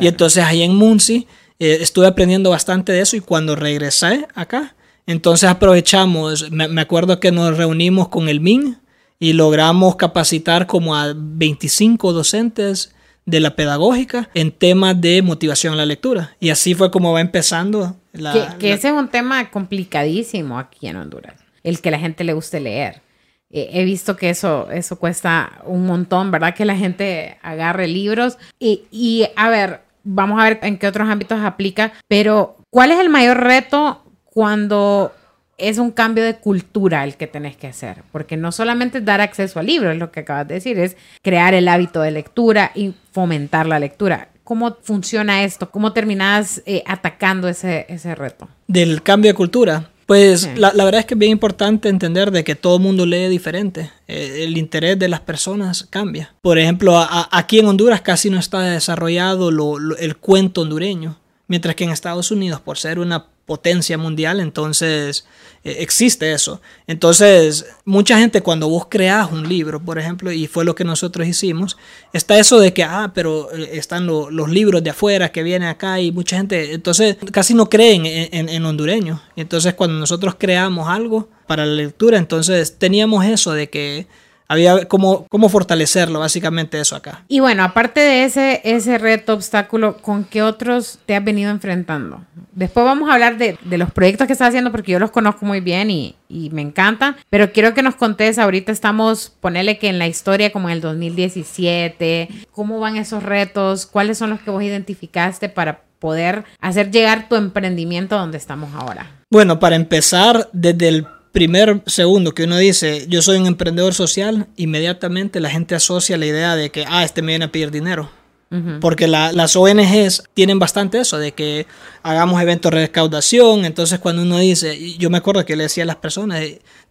Y 0.00 0.06
entonces 0.06 0.42
ahí 0.44 0.62
en 0.62 0.74
Muncie 0.74 1.26
eh, 1.60 1.78
estuve 1.80 2.06
aprendiendo 2.06 2.50
bastante 2.50 2.92
de 2.92 3.00
eso 3.00 3.16
y 3.16 3.20
cuando 3.20 3.54
regresé 3.56 4.26
acá, 4.34 4.74
entonces 5.06 5.48
aprovechamos, 5.48 6.50
me, 6.50 6.68
me 6.68 6.80
acuerdo 6.80 7.20
que 7.20 7.30
nos 7.32 7.56
reunimos 7.56 8.08
con 8.08 8.28
el 8.28 8.40
MIN 8.40 8.78
y 9.20 9.34
logramos 9.34 9.96
capacitar 9.96 10.66
como 10.66 10.96
a 10.96 11.12
25 11.14 12.12
docentes 12.12 12.93
de 13.26 13.40
la 13.40 13.56
pedagógica 13.56 14.28
en 14.34 14.52
temas 14.52 15.00
de 15.00 15.22
motivación 15.22 15.72
a 15.74 15.76
la 15.76 15.86
lectura. 15.86 16.36
Y 16.40 16.50
así 16.50 16.74
fue 16.74 16.90
como 16.90 17.12
va 17.12 17.20
empezando 17.20 17.96
la... 18.12 18.32
que, 18.32 18.58
que 18.58 18.68
la- 18.70 18.74
ese 18.74 18.88
es 18.88 18.94
un 18.94 19.08
tema 19.08 19.50
complicadísimo 19.50 20.58
aquí 20.58 20.86
en 20.88 20.96
Honduras, 20.96 21.34
el 21.62 21.80
que 21.80 21.90
la 21.90 21.98
gente 21.98 22.24
le 22.24 22.32
guste 22.34 22.60
leer. 22.60 23.02
Eh, 23.50 23.70
he 23.72 23.84
visto 23.84 24.16
que 24.16 24.30
eso, 24.30 24.68
eso 24.70 24.98
cuesta 24.98 25.62
un 25.64 25.86
montón, 25.86 26.30
¿verdad? 26.30 26.54
Que 26.54 26.64
la 26.64 26.76
gente 26.76 27.38
agarre 27.42 27.86
libros. 27.86 28.36
Y, 28.58 28.82
y, 28.90 29.26
a 29.36 29.48
ver, 29.48 29.80
vamos 30.02 30.40
a 30.40 30.44
ver 30.44 30.58
en 30.62 30.76
qué 30.78 30.86
otros 30.88 31.08
ámbitos 31.08 31.40
aplica, 31.40 31.92
pero 32.08 32.56
¿cuál 32.70 32.90
es 32.90 32.98
el 32.98 33.08
mayor 33.10 33.38
reto 33.42 34.02
cuando 34.24 35.12
es 35.58 35.78
un 35.78 35.90
cambio 35.90 36.24
de 36.24 36.36
cultura 36.36 37.04
el 37.04 37.16
que 37.16 37.26
tenés 37.26 37.56
que 37.56 37.66
hacer? 37.66 38.02
Porque 38.12 38.36
no 38.36 38.52
solamente 38.52 38.98
es 38.98 39.04
dar 39.04 39.20
acceso 39.20 39.60
al 39.60 39.66
libro, 39.66 39.90
es 39.90 39.98
lo 39.98 40.10
que 40.10 40.20
acabas 40.20 40.48
de 40.48 40.54
decir, 40.54 40.78
es 40.78 40.96
crear 41.22 41.54
el 41.54 41.68
hábito 41.68 42.00
de 42.00 42.10
lectura 42.10 42.72
y 42.74 42.94
fomentar 43.12 43.66
la 43.66 43.78
lectura. 43.78 44.28
¿Cómo 44.42 44.76
funciona 44.82 45.44
esto? 45.44 45.70
¿Cómo 45.70 45.92
terminas 45.92 46.62
eh, 46.66 46.82
atacando 46.86 47.48
ese, 47.48 47.86
ese 47.88 48.14
reto? 48.14 48.48
del 48.66 49.02
cambio 49.02 49.30
de 49.30 49.34
cultura. 49.34 49.90
Pues 50.06 50.50
la, 50.58 50.70
la, 50.74 50.84
verdad 50.84 51.00
es 51.00 51.06
que 51.06 51.14
es 51.14 51.18
bien 51.18 51.32
importante 51.32 51.88
entender 51.88 52.30
de 52.30 52.44
que 52.44 52.54
todo 52.54 52.78
mundo 52.78 53.06
lee 53.06 53.28
diferente. 53.28 53.90
Eh, 54.06 54.44
el 54.44 54.58
interés 54.58 54.98
de 54.98 55.08
las 55.08 55.20
personas 55.20 55.86
cambia. 55.88 56.34
Por 56.42 56.58
ejemplo, 56.58 56.98
a, 56.98 57.26
aquí 57.32 57.58
en 57.58 57.66
Honduras 57.66 58.02
casi 58.02 58.28
no 58.28 58.38
está 58.38 58.60
desarrollado 58.60 59.50
lo, 59.50 59.78
lo, 59.78 59.96
el 59.96 60.18
cuento 60.18 60.60
hondureño, 60.60 61.16
mientras 61.46 61.74
que 61.74 61.84
en 61.84 61.90
Estados 61.90 62.30
Unidos, 62.30 62.60
por 62.60 62.78
ser 62.78 62.98
una 62.98 63.26
potencia 63.46 63.98
mundial, 63.98 64.40
entonces 64.40 65.26
eh, 65.64 65.76
existe 65.80 66.32
eso. 66.32 66.62
Entonces, 66.86 67.66
mucha 67.84 68.18
gente 68.18 68.40
cuando 68.40 68.68
vos 68.68 68.86
creas 68.88 69.30
un 69.30 69.46
libro, 69.48 69.80
por 69.80 69.98
ejemplo, 69.98 70.32
y 70.32 70.46
fue 70.46 70.64
lo 70.64 70.74
que 70.74 70.84
nosotros 70.84 71.26
hicimos, 71.26 71.76
está 72.14 72.38
eso 72.38 72.58
de 72.58 72.72
que, 72.72 72.84
ah, 72.84 73.12
pero 73.14 73.52
eh, 73.52 73.70
están 73.72 74.06
lo, 74.06 74.30
los 74.30 74.48
libros 74.48 74.82
de 74.82 74.90
afuera 74.90 75.30
que 75.30 75.42
vienen 75.42 75.68
acá 75.68 76.00
y 76.00 76.10
mucha 76.10 76.38
gente, 76.38 76.72
entonces 76.72 77.16
casi 77.32 77.52
no 77.52 77.68
creen 77.68 78.06
en, 78.06 78.28
en, 78.32 78.48
en 78.48 78.64
hondureño. 78.64 79.22
Y 79.36 79.42
entonces 79.42 79.74
cuando 79.74 79.98
nosotros 79.98 80.36
creamos 80.38 80.88
algo 80.88 81.28
para 81.46 81.66
la 81.66 81.74
lectura, 81.74 82.16
entonces 82.16 82.78
teníamos 82.78 83.26
eso 83.26 83.52
de 83.52 83.68
que 83.68 84.06
había 84.48 84.86
como 84.86 85.26
cómo 85.28 85.48
fortalecerlo, 85.48 86.20
básicamente 86.20 86.80
eso 86.80 86.96
acá. 86.96 87.24
Y 87.28 87.40
bueno, 87.40 87.64
aparte 87.64 88.00
de 88.00 88.24
ese, 88.24 88.60
ese 88.64 88.98
reto, 88.98 89.34
obstáculo, 89.34 89.98
¿con 89.98 90.24
qué 90.24 90.42
otros 90.42 90.98
te 91.06 91.16
has 91.16 91.24
venido 91.24 91.50
enfrentando? 91.50 92.22
Después 92.52 92.84
vamos 92.84 93.10
a 93.10 93.14
hablar 93.14 93.36
de, 93.38 93.58
de 93.64 93.78
los 93.78 93.90
proyectos 93.92 94.26
que 94.26 94.32
estás 94.32 94.48
haciendo 94.48 94.70
porque 94.70 94.92
yo 94.92 94.98
los 94.98 95.10
conozco 95.10 95.44
muy 95.46 95.60
bien 95.60 95.90
y, 95.90 96.14
y, 96.28 96.50
me 96.50 96.62
encantan, 96.62 97.16
pero 97.30 97.52
quiero 97.52 97.74
que 97.74 97.82
nos 97.82 97.96
contes, 97.96 98.38
ahorita 98.38 98.70
estamos, 98.70 99.32
ponele 99.40 99.78
que 99.78 99.88
en 99.88 99.98
la 99.98 100.06
historia 100.06 100.52
como 100.52 100.68
en 100.68 100.74
el 100.74 100.80
2017, 100.80 102.28
¿cómo 102.52 102.78
van 102.80 102.96
esos 102.96 103.22
retos? 103.22 103.86
¿Cuáles 103.86 104.18
son 104.18 104.30
los 104.30 104.40
que 104.40 104.50
vos 104.50 104.62
identificaste 104.62 105.48
para 105.48 105.82
poder 105.98 106.44
hacer 106.60 106.90
llegar 106.90 107.28
tu 107.28 107.36
emprendimiento 107.36 108.16
donde 108.16 108.38
estamos 108.38 108.74
ahora? 108.74 109.10
Bueno, 109.30 109.58
para 109.58 109.74
empezar, 109.74 110.48
desde 110.52 110.88
el 110.88 111.06
primer 111.34 111.82
segundo 111.86 112.32
que 112.32 112.44
uno 112.44 112.56
dice 112.56 113.06
yo 113.08 113.20
soy 113.20 113.38
un 113.38 113.46
emprendedor 113.46 113.92
social, 113.92 114.46
inmediatamente 114.56 115.40
la 115.40 115.50
gente 115.50 115.74
asocia 115.74 116.16
la 116.16 116.26
idea 116.26 116.54
de 116.54 116.70
que, 116.70 116.84
ah, 116.88 117.02
este 117.04 117.22
me 117.22 117.32
viene 117.32 117.46
a 117.46 117.52
pedir 117.52 117.72
dinero. 117.72 118.08
Uh 118.50 118.56
-huh. 118.56 118.80
Porque 118.80 119.08
la, 119.08 119.32
las 119.32 119.56
ONGs 119.56 120.22
tienen 120.32 120.60
bastante 120.60 121.00
eso, 121.00 121.18
de 121.18 121.32
que 121.32 121.66
hagamos 122.04 122.40
eventos 122.40 122.70
de 122.70 122.82
recaudación. 122.82 123.64
Entonces, 123.64 123.98
cuando 123.98 124.22
uno 124.22 124.38
dice, 124.38 124.96
yo 124.96 125.10
me 125.10 125.18
acuerdo 125.18 125.44
que 125.44 125.56
le 125.56 125.64
decía 125.64 125.82
a 125.82 125.86
las 125.86 125.96
personas, 125.96 126.40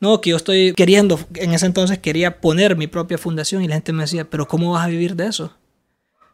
no, 0.02 0.20
que 0.20 0.32
yo 0.32 0.36
estoy 0.36 0.74
queriendo, 0.74 1.18
en 1.36 1.54
ese 1.54 1.66
entonces 1.66 2.00
quería 2.00 2.42
poner 2.42 2.76
mi 2.76 2.88
propia 2.88 3.18
fundación 3.18 3.64
y 3.64 3.70
la 3.70 3.76
gente 3.76 3.94
me 3.94 4.04
decía, 4.04 4.26
pero 4.26 4.46
¿cómo 4.46 4.74
vas 4.74 4.84
a 4.84 4.90
vivir 4.90 5.16
de 5.16 5.28
eso? 5.28 5.54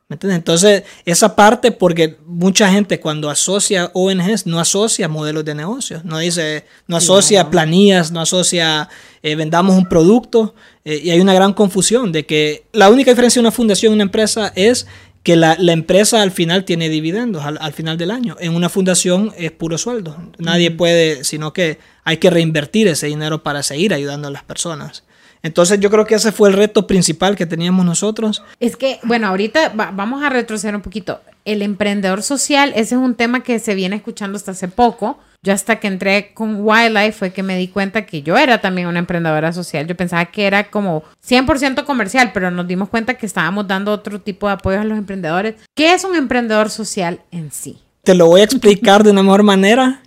¿Me 0.10 0.16
entiendes? 0.16 0.40
Entonces, 0.40 0.84
esa 1.06 1.36
parte, 1.36 1.72
porque 1.72 2.18
mucha 2.26 2.72
gente 2.72 3.00
cuando 3.00 3.30
asocia 3.30 3.92
ONGs 3.94 4.48
no 4.48 4.60
asocia 4.60 5.08
modelos 5.08 5.46
de 5.46 5.54
negocios, 5.54 6.04
no 6.04 6.18
dice, 6.18 6.66
no 6.88 6.98
asocia 6.98 7.52
planillas, 7.52 8.12
no 8.12 8.20
asocia 8.20 8.90
eh, 9.22 9.36
vendamos 9.36 9.76
un 9.76 9.88
producto, 9.88 10.56
eh, 10.84 11.00
y 11.04 11.12
hay 11.12 11.20
una 11.20 11.36
gran 11.36 11.54
confusión 11.54 12.12
de 12.12 12.26
que 12.26 12.64
la 12.74 12.90
única 12.90 13.12
diferencia 13.12 13.40
de 13.40 13.44
una 13.44 13.52
fundación 13.52 13.92
y 13.92 13.96
una 13.96 14.04
empresa 14.04 14.52
es 14.56 14.88
que 15.22 15.36
la, 15.36 15.56
la, 15.60 15.74
empresa 15.74 16.24
al 16.24 16.32
final 16.32 16.66
tiene 16.66 16.90
dividendos 16.90 17.44
al, 17.44 17.60
al, 17.62 17.74
final 17.74 17.96
del 18.00 18.10
año. 18.10 18.36
En 18.40 18.56
una 18.56 18.70
fundación 18.70 19.32
es 19.38 19.52
puro 19.52 19.78
sueldo. 19.78 20.18
Nadie 20.40 20.72
puede, 20.72 21.24
sino 21.24 21.54
que 21.54 21.78
hay 22.04 22.18
que 22.18 22.32
reinvertir 22.32 22.88
ese 22.88 23.06
dinero 23.06 23.44
para 23.44 23.62
seguir 23.62 23.94
ayudando 23.94 24.28
a 24.28 24.32
las 24.32 24.44
personas. 24.44 25.04
Entonces 25.42 25.80
yo 25.80 25.90
creo 25.90 26.06
que 26.06 26.16
ese 26.16 26.32
fue 26.32 26.50
el 26.50 26.56
reto 26.56 26.86
principal 26.88 27.36
que 27.36 27.46
teníamos 27.46 27.86
nosotros. 27.86 28.44
Es 28.60 28.76
que, 28.76 29.00
bueno, 29.04 29.28
ahorita 29.28 29.70
va, 29.70 29.92
vamos 29.92 30.24
a 30.24 30.30
retroceder 30.30 30.76
un 30.76 30.82
poquito. 30.82 31.22
El 31.46 31.62
emprendedor 31.62 32.22
social, 32.22 32.72
ese 32.76 32.96
es 32.96 33.02
un 33.02 33.16
tema 33.16 33.42
que 33.42 33.60
se 33.60 33.76
viene 33.76 33.96
escuchando 33.96 34.36
hasta 34.36 34.52
hace 34.52 34.68
poco. 34.68 35.18
Yo 35.42 35.54
hasta 35.54 35.78
que 35.80 35.88
entré 35.88 36.34
con 36.34 36.58
Wildlife 36.66 37.14
fue 37.14 37.32
que 37.32 37.44
me 37.44 37.58
di 37.58 37.70
cuenta 37.70 38.06
que 38.06 38.22
yo 38.22 38.38
era 38.38 38.60
también 38.60 38.88
una 38.88 39.00
emprendedora 39.00 39.54
social. 39.54 39.88
Yo 39.88 39.96
pensaba 39.96 40.26
que 40.26 40.46
era 40.46 40.70
como 40.70 41.04
100% 41.26 41.86
comercial, 41.86 42.32
pero 42.34 42.52
nos 42.52 42.68
dimos 42.68 42.90
cuenta 42.90 43.14
que 43.14 43.26
estábamos 43.26 43.66
dando 43.66 43.94
otro 43.94 44.20
tipo 44.20 44.48
de 44.48 44.54
apoyo 44.54 44.82
a 44.82 44.84
los 44.84 44.98
emprendedores. 44.98 45.56
¿Qué 45.74 45.94
es 45.94 46.04
un 46.04 46.18
emprendedor 46.18 46.70
social 46.70 47.22
en 47.32 47.52
sí? 47.54 47.78
Te 48.04 48.16
lo 48.16 48.28
voy 48.28 48.42
a 48.42 48.44
explicar 48.44 49.04
de 49.04 49.12
una 49.12 49.24
mejor 49.24 49.44
manera. 49.44 50.02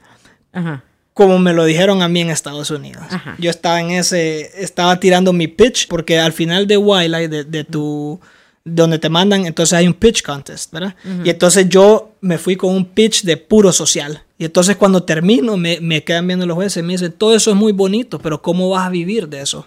Ajá 0.52 0.84
como 1.14 1.38
me 1.38 1.52
lo 1.52 1.64
dijeron 1.64 2.02
a 2.02 2.09
mí 2.09 2.21
en 2.21 2.31
Estados 2.31 2.71
Unidos. 2.71 3.04
Ajá. 3.11 3.37
Yo 3.38 3.50
estaba 3.50 3.81
en 3.81 3.90
ese, 3.90 4.50
estaba 4.62 4.99
tirando 4.99 5.33
mi 5.33 5.47
pitch, 5.47 5.88
porque 5.88 6.19
al 6.19 6.33
final 6.33 6.66
de 6.66 6.76
Wildlife, 6.76 7.28
de, 7.28 7.45
de 7.45 7.64
tu, 7.64 8.19
donde 8.64 8.99
te 8.99 9.09
mandan, 9.09 9.45
entonces 9.47 9.75
hay 9.75 9.87
un 9.87 9.95
pitch 9.95 10.23
contest, 10.23 10.73
¿verdad? 10.73 10.95
Uh 11.04 11.09
-huh. 11.09 11.26
Y 11.26 11.31
entonces 11.31 11.69
yo 11.69 12.12
me 12.21 12.38
fui 12.38 12.57
con 12.57 12.75
un 12.75 12.85
pitch 12.85 13.25
de 13.25 13.37
puro 13.37 13.73
social. 13.73 14.23
Y 14.38 14.45
entonces 14.45 14.76
cuando 14.76 15.02
termino, 15.02 15.57
me, 15.57 15.81
me 15.81 16.02
quedan 16.02 16.26
viendo 16.26 16.47
los 16.47 16.54
jueces 16.54 16.83
y 16.83 16.87
me 16.87 16.95
dicen, 16.95 17.12
todo 17.12 17.35
eso 17.35 17.50
es 17.50 17.57
muy 17.57 17.73
bonito, 17.73 18.19
pero 18.19 18.40
¿cómo 18.40 18.71
vas 18.71 18.87
a 18.87 18.90
vivir 18.90 19.28
de 19.28 19.42
eso? 19.42 19.66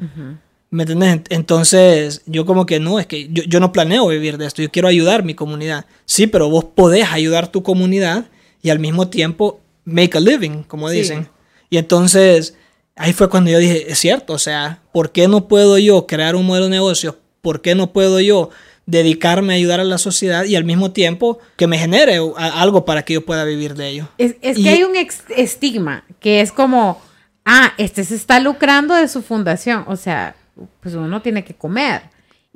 Uh 0.00 0.04
-huh. 0.04 0.36
¿Me 0.70 0.82
entiendes? 0.82 1.22
Entonces, 1.30 2.22
yo 2.26 2.44
como 2.44 2.66
que 2.66 2.78
no, 2.78 2.98
es 3.00 3.06
que 3.06 3.28
yo, 3.30 3.42
yo 3.44 3.58
no 3.58 3.72
planeo 3.72 4.06
vivir 4.08 4.36
de 4.36 4.46
esto, 4.46 4.60
yo 4.60 4.70
quiero 4.70 4.88
ayudar 4.88 5.24
mi 5.24 5.34
comunidad. 5.34 5.86
Sí, 6.04 6.26
pero 6.26 6.50
vos 6.50 6.64
podés 6.64 7.08
ayudar 7.10 7.48
tu 7.48 7.62
comunidad 7.62 8.26
y 8.62 8.68
al 8.70 8.78
mismo 8.78 9.08
tiempo 9.08 9.60
make 9.88 10.16
a 10.16 10.20
living, 10.20 10.62
como 10.64 10.90
dicen. 10.90 11.24
Sí. 11.24 11.30
Y 11.70 11.78
entonces 11.78 12.54
ahí 12.96 13.12
fue 13.12 13.28
cuando 13.28 13.50
yo 13.50 13.58
dije, 13.58 13.90
es 13.90 13.98
cierto, 13.98 14.34
o 14.34 14.38
sea, 14.38 14.82
¿por 14.92 15.12
qué 15.12 15.28
no 15.28 15.48
puedo 15.48 15.78
yo 15.78 16.06
crear 16.06 16.36
un 16.36 16.46
modelo 16.46 16.66
de 16.66 16.70
negocio? 16.70 17.18
¿Por 17.40 17.62
qué 17.62 17.74
no 17.74 17.92
puedo 17.92 18.20
yo 18.20 18.50
dedicarme 18.86 19.52
a 19.52 19.56
ayudar 19.56 19.80
a 19.80 19.84
la 19.84 19.98
sociedad 19.98 20.44
y 20.44 20.56
al 20.56 20.64
mismo 20.64 20.92
tiempo 20.92 21.38
que 21.56 21.66
me 21.66 21.78
genere 21.78 22.18
algo 22.36 22.84
para 22.84 23.04
que 23.04 23.14
yo 23.14 23.24
pueda 23.24 23.44
vivir 23.44 23.74
de 23.74 23.88
ello? 23.88 24.08
Es, 24.18 24.36
es 24.42 24.58
y, 24.58 24.64
que 24.64 24.68
hay 24.70 24.82
un 24.82 24.92
estigma 25.36 26.04
que 26.20 26.40
es 26.40 26.52
como, 26.52 27.00
ah, 27.44 27.72
este 27.78 28.04
se 28.04 28.14
está 28.14 28.40
lucrando 28.40 28.94
de 28.94 29.08
su 29.08 29.22
fundación, 29.22 29.84
o 29.86 29.96
sea, 29.96 30.36
pues 30.80 30.94
uno 30.94 31.22
tiene 31.22 31.44
que 31.44 31.54
comer 31.54 32.02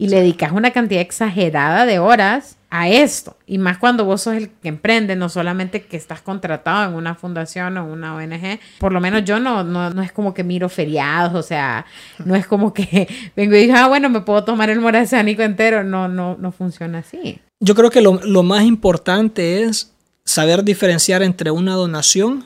y 0.02 0.08
le 0.08 0.16
dedicas 0.16 0.50
una 0.50 0.72
cantidad 0.72 1.00
exagerada 1.00 1.86
de 1.86 2.00
horas 2.00 2.56
a 2.70 2.88
esto. 2.88 3.36
Y 3.46 3.58
más 3.58 3.78
cuando 3.78 4.04
vos 4.04 4.22
sos 4.22 4.34
el 4.34 4.50
que 4.50 4.66
emprende, 4.66 5.14
no 5.14 5.28
solamente 5.28 5.82
que 5.82 5.96
estás 5.96 6.20
contratado 6.20 6.90
en 6.90 6.96
una 6.96 7.14
fundación 7.14 7.78
o 7.78 7.84
una 7.84 8.16
ONG. 8.16 8.58
Por 8.80 8.92
lo 8.92 9.00
menos 9.00 9.22
yo 9.24 9.38
no, 9.38 9.62
no, 9.62 9.90
no 9.90 10.02
es 10.02 10.10
como 10.10 10.34
que 10.34 10.42
miro 10.42 10.68
feriados, 10.68 11.36
o 11.36 11.42
sea, 11.44 11.86
no 12.24 12.34
es 12.34 12.48
como 12.48 12.74
que 12.74 13.06
vengo 13.36 13.54
y 13.54 13.60
digo, 13.60 13.74
ah, 13.76 13.86
bueno, 13.86 14.10
me 14.10 14.22
puedo 14.22 14.42
tomar 14.42 14.70
el 14.70 14.80
morazánico 14.80 15.42
entero. 15.42 15.84
No, 15.84 16.08
no, 16.08 16.36
no 16.36 16.50
funciona 16.50 16.98
así. 16.98 17.38
Yo 17.60 17.76
creo 17.76 17.90
que 17.90 18.00
lo, 18.00 18.18
lo 18.24 18.42
más 18.42 18.64
importante 18.64 19.62
es 19.62 19.92
saber 20.24 20.64
diferenciar 20.64 21.22
entre 21.22 21.52
una 21.52 21.74
donación 21.74 22.44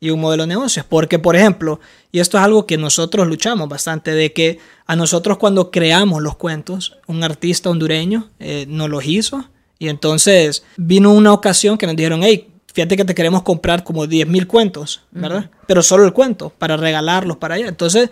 y 0.00 0.10
un 0.10 0.20
modelo 0.20 0.44
de 0.44 0.48
negocios. 0.48 0.86
Porque, 0.88 1.18
por 1.18 1.36
ejemplo, 1.36 1.80
y 2.12 2.20
esto 2.20 2.38
es 2.38 2.44
algo 2.44 2.66
que 2.66 2.76
nosotros 2.76 3.26
luchamos 3.26 3.68
bastante, 3.68 4.12
de 4.12 4.32
que 4.32 4.58
a 4.86 4.96
nosotros 4.96 5.38
cuando 5.38 5.70
creamos 5.70 6.22
los 6.22 6.36
cuentos, 6.36 6.96
un 7.06 7.22
artista 7.24 7.70
hondureño 7.70 8.28
eh, 8.38 8.66
nos 8.68 8.88
los 8.88 9.04
hizo 9.06 9.44
y 9.78 9.88
entonces 9.88 10.64
vino 10.76 11.12
una 11.12 11.32
ocasión 11.32 11.78
que 11.78 11.86
nos 11.86 11.96
dijeron, 11.96 12.20
hey, 12.22 12.48
fíjate 12.72 12.96
que 12.96 13.04
te 13.04 13.14
queremos 13.14 13.42
comprar 13.42 13.84
como 13.84 14.06
10 14.06 14.28
mil 14.28 14.46
cuentos, 14.46 15.02
¿verdad? 15.10 15.50
Uh 15.50 15.54
-huh. 15.54 15.64
Pero 15.66 15.82
solo 15.82 16.04
el 16.04 16.12
cuento, 16.12 16.50
para 16.50 16.76
regalarlos 16.76 17.36
para 17.36 17.56
allá. 17.56 17.68
Entonces, 17.68 18.10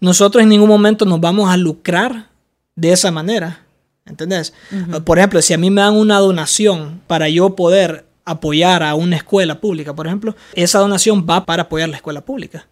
nosotros 0.00 0.42
en 0.42 0.48
ningún 0.48 0.68
momento 0.68 1.04
nos 1.04 1.20
vamos 1.20 1.50
a 1.50 1.56
lucrar 1.56 2.28
de 2.76 2.92
esa 2.92 3.10
manera. 3.10 3.64
¿Entendés? 4.06 4.54
Uh 4.72 4.76
-huh. 4.76 5.04
Por 5.04 5.18
ejemplo, 5.18 5.42
si 5.42 5.54
a 5.54 5.58
mí 5.58 5.70
me 5.70 5.82
dan 5.82 5.94
una 5.94 6.18
donación 6.18 7.00
para 7.06 7.28
yo 7.28 7.54
poder 7.54 8.07
apoyar 8.30 8.82
a 8.82 8.94
una 8.94 9.16
escuela 9.16 9.60
pública, 9.60 9.94
por 9.94 10.06
ejemplo, 10.06 10.36
esa 10.54 10.78
donación 10.78 11.26
va 11.28 11.46
para 11.46 11.64
apoyar 11.64 11.88
la 11.88 11.96
escuela 11.96 12.24
pública. 12.24 12.68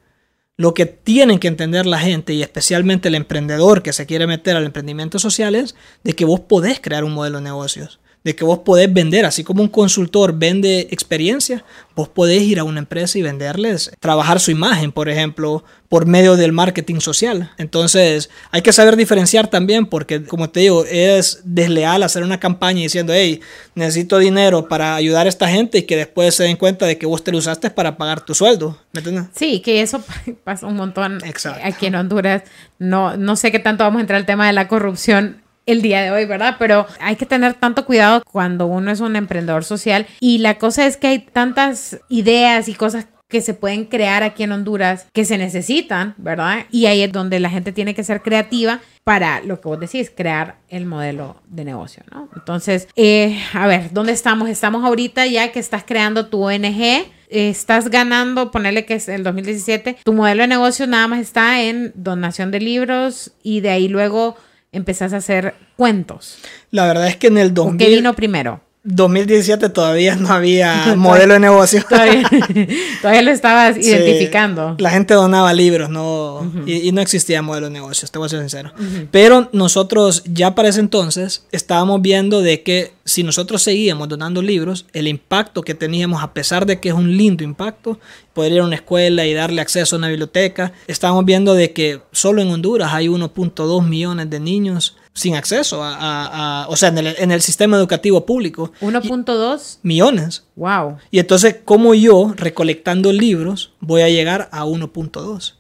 Lo 0.56 0.72
que 0.72 0.86
tienen 0.86 1.38
que 1.38 1.48
entender 1.48 1.86
la 1.86 1.98
gente 1.98 2.32
y 2.32 2.42
especialmente 2.42 3.08
el 3.08 3.14
emprendedor 3.14 3.82
que 3.82 3.92
se 3.92 4.06
quiere 4.06 4.26
meter 4.26 4.56
al 4.56 4.64
emprendimiento 4.64 5.18
social 5.18 5.54
es 5.54 5.74
de 6.02 6.14
que 6.14 6.24
vos 6.24 6.40
podés 6.40 6.80
crear 6.80 7.04
un 7.04 7.12
modelo 7.12 7.38
de 7.38 7.44
negocios 7.44 8.00
de 8.26 8.34
que 8.34 8.44
vos 8.44 8.58
podés 8.58 8.92
vender, 8.92 9.24
así 9.24 9.44
como 9.44 9.62
un 9.62 9.68
consultor 9.68 10.36
vende 10.36 10.88
experiencia, 10.90 11.64
vos 11.94 12.08
podés 12.08 12.42
ir 12.42 12.58
a 12.58 12.64
una 12.64 12.80
empresa 12.80 13.16
y 13.16 13.22
venderles, 13.22 13.92
trabajar 14.00 14.40
su 14.40 14.50
imagen, 14.50 14.90
por 14.90 15.08
ejemplo, 15.08 15.62
por 15.88 16.06
medio 16.06 16.34
del 16.34 16.50
marketing 16.50 16.98
social. 16.98 17.52
Entonces, 17.56 18.28
hay 18.50 18.62
que 18.62 18.72
saber 18.72 18.96
diferenciar 18.96 19.46
también 19.46 19.86
porque, 19.86 20.24
como 20.24 20.50
te 20.50 20.58
digo, 20.58 20.84
es 20.86 21.40
desleal 21.44 22.02
hacer 22.02 22.24
una 22.24 22.40
campaña 22.40 22.80
diciendo, 22.80 23.12
hey, 23.14 23.40
necesito 23.76 24.18
dinero 24.18 24.66
para 24.66 24.96
ayudar 24.96 25.26
a 25.26 25.28
esta 25.28 25.46
gente 25.48 25.78
y 25.78 25.82
que 25.82 25.96
después 25.96 26.34
se 26.34 26.42
den 26.42 26.56
cuenta 26.56 26.84
de 26.84 26.98
que 26.98 27.06
vos 27.06 27.22
te 27.22 27.30
lo 27.30 27.38
usaste 27.38 27.70
para 27.70 27.96
pagar 27.96 28.22
tu 28.22 28.34
sueldo. 28.34 28.76
¿Me 28.90 28.98
entiendes? 28.98 29.26
Sí, 29.36 29.60
que 29.60 29.82
eso 29.82 30.02
pasa 30.42 30.66
un 30.66 30.74
montón 30.74 31.24
Exacto. 31.24 31.60
aquí 31.62 31.86
en 31.86 31.94
Honduras. 31.94 32.42
No, 32.80 33.16
no 33.16 33.36
sé 33.36 33.52
qué 33.52 33.60
tanto 33.60 33.84
vamos 33.84 33.98
a 33.98 34.00
entrar 34.00 34.18
al 34.18 34.26
tema 34.26 34.48
de 34.48 34.52
la 34.52 34.66
corrupción 34.66 35.45
el 35.66 35.82
día 35.82 36.02
de 36.02 36.10
hoy, 36.10 36.24
¿verdad? 36.24 36.56
Pero 36.58 36.86
hay 37.00 37.16
que 37.16 37.26
tener 37.26 37.54
tanto 37.54 37.84
cuidado 37.84 38.22
cuando 38.30 38.66
uno 38.66 38.90
es 38.90 39.00
un 39.00 39.16
emprendedor 39.16 39.64
social 39.64 40.06
y 40.20 40.38
la 40.38 40.58
cosa 40.58 40.86
es 40.86 40.96
que 40.96 41.08
hay 41.08 41.18
tantas 41.18 42.00
ideas 42.08 42.68
y 42.68 42.74
cosas 42.74 43.06
que 43.28 43.40
se 43.40 43.54
pueden 43.54 43.86
crear 43.86 44.22
aquí 44.22 44.44
en 44.44 44.52
Honduras 44.52 45.08
que 45.12 45.24
se 45.24 45.36
necesitan, 45.36 46.14
¿verdad? 46.16 46.66
Y 46.70 46.86
ahí 46.86 47.02
es 47.02 47.10
donde 47.10 47.40
la 47.40 47.50
gente 47.50 47.72
tiene 47.72 47.92
que 47.92 48.04
ser 48.04 48.22
creativa 48.22 48.80
para 49.02 49.40
lo 49.40 49.60
que 49.60 49.68
vos 49.68 49.80
decís, 49.80 50.12
crear 50.16 50.58
el 50.68 50.86
modelo 50.86 51.42
de 51.48 51.64
negocio, 51.64 52.04
¿no? 52.12 52.28
Entonces, 52.36 52.86
eh, 52.94 53.40
a 53.52 53.66
ver, 53.66 53.92
¿dónde 53.92 54.12
estamos? 54.12 54.48
Estamos 54.48 54.84
ahorita 54.84 55.26
ya 55.26 55.50
que 55.50 55.58
estás 55.58 55.82
creando 55.84 56.26
tu 56.26 56.44
ONG 56.44 57.10
estás 57.28 57.90
ganando, 57.90 58.50
ponerle 58.50 58.84
que 58.84 58.94
es 58.94 59.08
el 59.08 59.24
2017, 59.24 59.96
tu 60.04 60.12
modelo 60.12 60.42
de 60.42 60.48
negocio 60.48 60.86
nada 60.86 61.08
más 61.08 61.20
está 61.20 61.62
en 61.62 61.92
donación 61.96 62.50
de 62.50 62.60
libros 62.60 63.32
y 63.42 63.60
de 63.60 63.70
ahí 63.70 63.88
luego 63.88 64.36
empezás 64.76 65.12
a 65.12 65.16
hacer 65.18 65.54
cuentos. 65.76 66.38
La 66.70 66.86
verdad 66.86 67.08
es 67.08 67.16
que 67.16 67.28
en 67.28 67.38
el 67.38 67.54
2000... 67.54 67.78
¿Qué 67.78 67.94
vino 67.94 68.14
primero? 68.14 68.60
2017 68.86 69.68
todavía 69.70 70.14
no 70.14 70.28
había 70.28 70.94
modelo 70.96 71.34
de 71.34 71.40
negocio. 71.40 71.84
Todavía, 71.88 72.22
lo 73.22 73.30
estabas 73.30 73.76
identificando. 73.76 74.76
La 74.78 74.90
gente 74.90 75.14
donaba 75.14 75.52
libros 75.52 75.90
no, 75.90 76.50
y, 76.66 76.92
no 76.92 77.00
existía 77.00 77.42
modelo 77.42 77.66
de 77.66 77.72
negocio, 77.72 78.06
te 78.08 78.18
voy 78.18 78.26
a 78.26 78.28
ser 78.28 78.40
sincero. 78.40 78.72
Pero 79.10 79.48
nosotros 79.52 80.22
ya 80.24 80.54
para 80.54 80.68
ese 80.68 80.80
entonces 80.80 81.44
estábamos 81.50 82.00
viendo 82.00 82.42
de 82.42 82.62
que 82.62 82.92
si 83.04 83.24
nosotros 83.24 83.62
seguíamos 83.62 84.08
donando 84.08 84.40
libros, 84.40 84.86
el 84.92 85.08
impacto 85.08 85.62
que 85.62 85.74
teníamos, 85.74 86.22
a 86.22 86.32
pesar 86.32 86.64
de 86.64 86.80
que 86.80 86.90
es 86.90 86.94
un 86.94 87.16
lindo 87.16 87.42
impacto, 87.42 87.98
poder 88.34 88.52
ir 88.52 88.60
a 88.60 88.64
una 88.64 88.76
escuela 88.76 89.26
y 89.26 89.34
darle 89.34 89.62
acceso 89.62 89.96
a 89.96 89.98
una 89.98 90.08
biblioteca, 90.08 90.72
estábamos 90.86 91.24
viendo 91.24 91.54
de 91.54 91.72
que 91.72 92.02
solo 92.12 92.40
en 92.40 92.50
Honduras 92.50 92.92
hay 92.92 93.08
1.2 93.08 93.84
millones 93.84 94.30
de 94.30 94.40
niños 94.40 94.96
sin 95.16 95.34
acceso 95.34 95.80
a, 95.82 96.66
o 96.68 96.76
sea, 96.76 96.90
en 96.90 97.30
el, 97.30 97.40
sistema 97.40 97.78
educativo 97.78 98.26
público. 98.26 98.72
1.2 98.80 99.78
millones. 99.82 100.44
Wow. 100.56 100.98
Y 101.10 101.18
entonces, 101.18 101.56
¿cómo 101.64 101.94
yo, 101.94 102.34
recolectando 102.36 103.12
libros, 103.12 103.72
voy 103.80 104.02
a 104.02 104.10
llegar 104.10 104.48
a 104.52 104.64
1.2? 104.66 105.54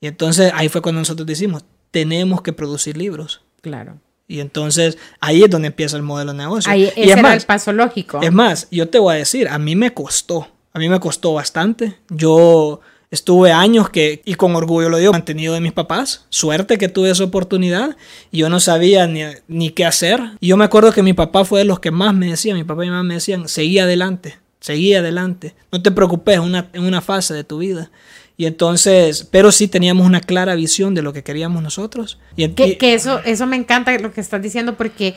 Y 0.00 0.06
entonces 0.06 0.52
ahí 0.54 0.68
fue 0.68 0.82
cuando 0.82 1.00
nosotros 1.00 1.26
decimos, 1.26 1.64
tenemos 1.90 2.42
que 2.42 2.52
producir 2.52 2.96
libros. 2.96 3.42
Claro. 3.60 3.98
Y 4.28 4.38
entonces 4.38 4.96
ahí 5.20 5.42
es 5.42 5.50
donde 5.50 5.68
empieza 5.68 5.96
el 5.96 6.04
modelo 6.04 6.32
de 6.32 6.38
negocio. 6.38 6.70
Ahí, 6.70 6.84
ese 6.84 7.02
es 7.02 7.18
era 7.18 7.34
el 7.34 7.42
paso 7.42 7.72
lógico. 7.72 8.20
Es 8.22 8.32
más, 8.32 8.68
yo 8.70 8.88
te 8.88 9.00
voy 9.00 9.16
a 9.16 9.18
decir, 9.18 9.48
a 9.48 9.58
mí 9.58 9.74
me 9.74 9.92
costó, 9.92 10.48
a 10.72 10.78
mí 10.78 10.88
me 10.88 11.00
costó 11.00 11.34
bastante. 11.34 11.98
Yo 12.08 12.80
Estuve 13.12 13.52
años 13.52 13.90
que, 13.90 14.22
y 14.24 14.36
con 14.36 14.56
orgullo 14.56 14.88
lo 14.88 14.96
digo, 14.96 15.12
mantenido 15.12 15.52
de 15.52 15.60
mis 15.60 15.72
papás. 15.72 16.24
Suerte 16.30 16.78
que 16.78 16.88
tuve 16.88 17.10
esa 17.10 17.24
oportunidad. 17.24 17.94
Y 18.30 18.38
yo 18.38 18.48
no 18.48 18.58
sabía 18.58 19.06
ni, 19.06 19.20
ni 19.48 19.68
qué 19.68 19.84
hacer. 19.84 20.18
Y 20.40 20.46
yo 20.48 20.56
me 20.56 20.64
acuerdo 20.64 20.92
que 20.92 21.02
mi 21.02 21.12
papá 21.12 21.44
fue 21.44 21.58
de 21.58 21.66
los 21.66 21.78
que 21.78 21.90
más 21.90 22.14
me 22.14 22.28
decían, 22.28 22.56
mi 22.56 22.64
papá 22.64 22.84
y 22.84 22.86
mi 22.86 22.92
mamá 22.92 23.02
me 23.02 23.14
decían, 23.14 23.48
seguí 23.48 23.78
adelante, 23.78 24.38
seguí 24.60 24.94
adelante. 24.94 25.54
No 25.70 25.82
te 25.82 25.90
preocupes 25.90 26.38
una, 26.38 26.70
en 26.72 26.84
una 26.84 27.02
fase 27.02 27.34
de 27.34 27.44
tu 27.44 27.58
vida. 27.58 27.90
Y 28.38 28.46
entonces, 28.46 29.28
pero 29.30 29.52
sí 29.52 29.68
teníamos 29.68 30.06
una 30.06 30.22
clara 30.22 30.54
visión 30.54 30.94
de 30.94 31.02
lo 31.02 31.12
que 31.12 31.22
queríamos 31.22 31.62
nosotros. 31.62 32.18
Y, 32.34 32.48
que, 32.48 32.78
que 32.78 32.94
eso, 32.94 33.20
eso 33.26 33.46
me 33.46 33.56
encanta 33.56 33.96
lo 33.98 34.10
que 34.10 34.22
estás 34.22 34.40
diciendo 34.40 34.78
porque 34.78 35.16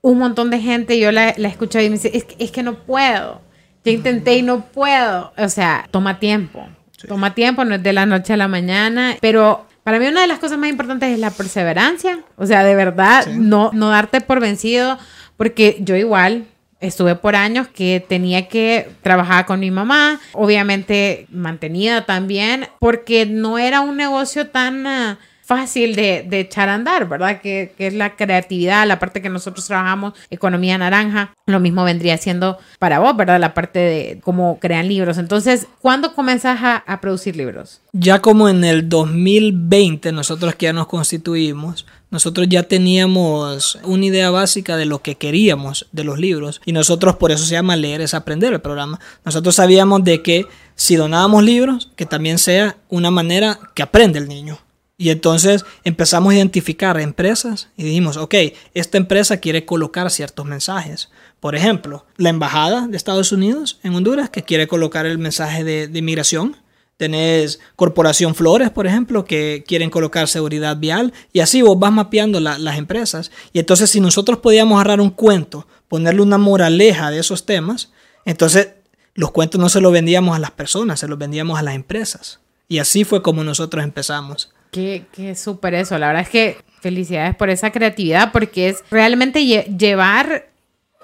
un 0.00 0.18
montón 0.18 0.48
de 0.50 0.60
gente, 0.60 0.96
yo 0.96 1.10
la, 1.10 1.34
la 1.36 1.48
he 1.48 1.50
escuchado 1.50 1.84
y 1.84 1.88
me 1.88 1.96
dice, 1.96 2.12
es 2.14 2.24
es 2.38 2.52
que 2.52 2.62
no 2.62 2.84
puedo. 2.84 3.40
Yo 3.84 3.90
intenté 3.90 4.36
y 4.36 4.42
no 4.42 4.64
puedo. 4.66 5.32
O 5.36 5.48
sea, 5.48 5.88
toma 5.90 6.20
tiempo. 6.20 6.68
Toma 7.08 7.34
tiempo, 7.34 7.64
no 7.64 7.74
es 7.74 7.82
de 7.82 7.92
la 7.92 8.06
noche 8.06 8.32
a 8.32 8.36
la 8.36 8.48
mañana, 8.48 9.16
pero 9.20 9.66
para 9.82 9.98
mí 9.98 10.06
una 10.06 10.22
de 10.22 10.28
las 10.28 10.38
cosas 10.38 10.58
más 10.58 10.70
importantes 10.70 11.10
es 11.10 11.18
la 11.18 11.30
perseverancia, 11.30 12.20
o 12.36 12.46
sea, 12.46 12.64
de 12.64 12.74
verdad, 12.74 13.26
no, 13.26 13.70
no 13.72 13.88
darte 13.88 14.20
por 14.20 14.40
vencido, 14.40 14.98
porque 15.36 15.78
yo 15.80 15.96
igual 15.96 16.46
estuve 16.80 17.14
por 17.14 17.36
años 17.36 17.68
que 17.68 18.04
tenía 18.06 18.48
que 18.48 18.90
trabajar 19.02 19.46
con 19.46 19.60
mi 19.60 19.70
mamá, 19.70 20.20
obviamente 20.32 21.26
mantenida 21.30 22.04
también, 22.04 22.68
porque 22.78 23.26
no 23.26 23.58
era 23.58 23.80
un 23.80 23.96
negocio 23.96 24.48
tan... 24.48 24.86
Ah, 24.86 25.18
fácil 25.56 25.94
de, 25.94 26.26
echar 26.32 26.68
a 26.68 26.74
andar, 26.74 27.08
¿verdad? 27.08 27.40
Que, 27.40 27.74
es 27.78 27.94
la 27.94 28.16
creatividad, 28.16 28.86
la 28.86 28.98
parte 28.98 29.22
que 29.22 29.28
nosotros 29.28 29.66
trabajamos, 29.66 30.14
economía 30.30 30.78
naranja. 30.78 31.32
Lo 31.46 31.60
mismo 31.60 31.84
vendría 31.84 32.16
siendo 32.18 32.58
para 32.78 32.98
vos, 33.00 33.16
¿verdad? 33.16 33.40
La 33.40 33.54
parte 33.54 33.78
de 33.78 34.20
cómo 34.22 34.58
crean 34.60 34.88
libros. 34.88 35.18
Entonces, 35.18 35.66
¿cuándo 35.80 36.14
comenzás 36.14 36.60
a, 36.62 37.00
producir 37.00 37.36
libros? 37.36 37.80
Ya 37.92 38.20
como 38.20 38.48
en 38.48 38.64
el 38.64 38.88
2020, 38.88 40.12
nosotros 40.12 40.54
que 40.54 40.66
ya 40.66 40.72
nos 40.72 40.86
constituimos, 40.86 41.86
nosotros 42.10 42.46
ya 42.48 42.62
teníamos 42.62 43.78
una 43.84 44.04
idea 44.04 44.30
básica 44.30 44.76
de 44.76 44.84
lo 44.84 45.00
que 45.00 45.16
queríamos 45.16 45.88
de 45.92 46.04
los 46.04 46.18
libros 46.18 46.60
y 46.66 46.72
nosotros 46.72 47.16
por 47.16 47.32
eso 47.32 47.44
se 47.44 47.52
llama 47.52 47.74
leer 47.74 48.02
es 48.02 48.14
aprender 48.14 48.52
el 48.52 48.60
programa. 48.60 49.00
Nosotros 49.24 49.54
sabíamos 49.54 50.04
de 50.04 50.22
que 50.22 50.46
si 50.74 50.96
donábamos 50.96 51.42
libros, 51.42 51.90
que 51.96 52.06
también 52.06 52.38
sea 52.38 52.76
una 52.88 53.10
manera 53.10 53.58
que 53.74 53.82
aprende 53.82 54.18
el 54.18 54.28
niño. 54.28 54.58
Y 55.02 55.10
entonces 55.10 55.64
empezamos 55.82 56.32
a 56.32 56.36
identificar 56.36 57.00
empresas 57.00 57.70
y 57.76 57.82
dijimos, 57.82 58.16
ok, 58.16 58.36
esta 58.72 58.98
empresa 58.98 59.38
quiere 59.38 59.64
colocar 59.64 60.08
ciertos 60.12 60.46
mensajes. 60.46 61.10
Por 61.40 61.56
ejemplo, 61.56 62.06
la 62.18 62.28
Embajada 62.28 62.86
de 62.86 62.96
Estados 62.96 63.32
Unidos 63.32 63.80
en 63.82 63.96
Honduras 63.96 64.30
que 64.30 64.44
quiere 64.44 64.68
colocar 64.68 65.04
el 65.04 65.18
mensaje 65.18 65.64
de, 65.64 65.90
inmigración. 65.92 66.56
Tenés 66.98 67.58
Corporación 67.74 68.36
Flores, 68.36 68.70
por 68.70 68.86
ejemplo, 68.86 69.24
que 69.24 69.64
quieren 69.66 69.90
colocar 69.90 70.28
seguridad 70.28 70.76
vial. 70.76 71.12
Y 71.32 71.40
así 71.40 71.62
vos 71.62 71.76
vas 71.80 71.90
mapeando 71.90 72.38
las 72.38 72.78
empresas. 72.78 73.32
Y 73.52 73.58
entonces 73.58 73.90
si 73.90 74.00
nosotros 74.00 74.38
podíamos 74.38 74.76
agarrar 74.76 75.00
un 75.00 75.10
cuento, 75.10 75.66
ponerle 75.88 76.22
una 76.22 76.38
moraleja 76.38 77.10
de 77.10 77.18
esos 77.18 77.44
temas, 77.44 77.90
entonces 78.24 78.68
los 79.14 79.32
cuentos 79.32 79.60
no 79.60 79.68
se 79.68 79.80
los 79.80 79.92
vendíamos 79.92 80.36
a 80.36 80.38
las 80.38 80.52
personas, 80.52 81.00
se 81.00 81.08
los 81.08 81.18
vendíamos 81.18 81.58
a 81.58 81.62
las 81.62 81.74
empresas. 81.74 82.38
Y 82.68 82.78
así 82.78 83.02
fue 83.02 83.20
como 83.20 83.42
nosotros 83.42 83.82
empezamos. 83.82 84.51
Qué, 84.72 85.04
qué 85.12 85.34
súper 85.34 85.74
eso. 85.74 85.98
La 85.98 86.06
verdad 86.08 86.22
es 86.22 86.30
que 86.30 86.56
felicidades 86.80 87.36
por 87.36 87.50
esa 87.50 87.70
creatividad 87.70 88.32
porque 88.32 88.70
es 88.70 88.82
realmente 88.90 89.44
llevar 89.44 90.48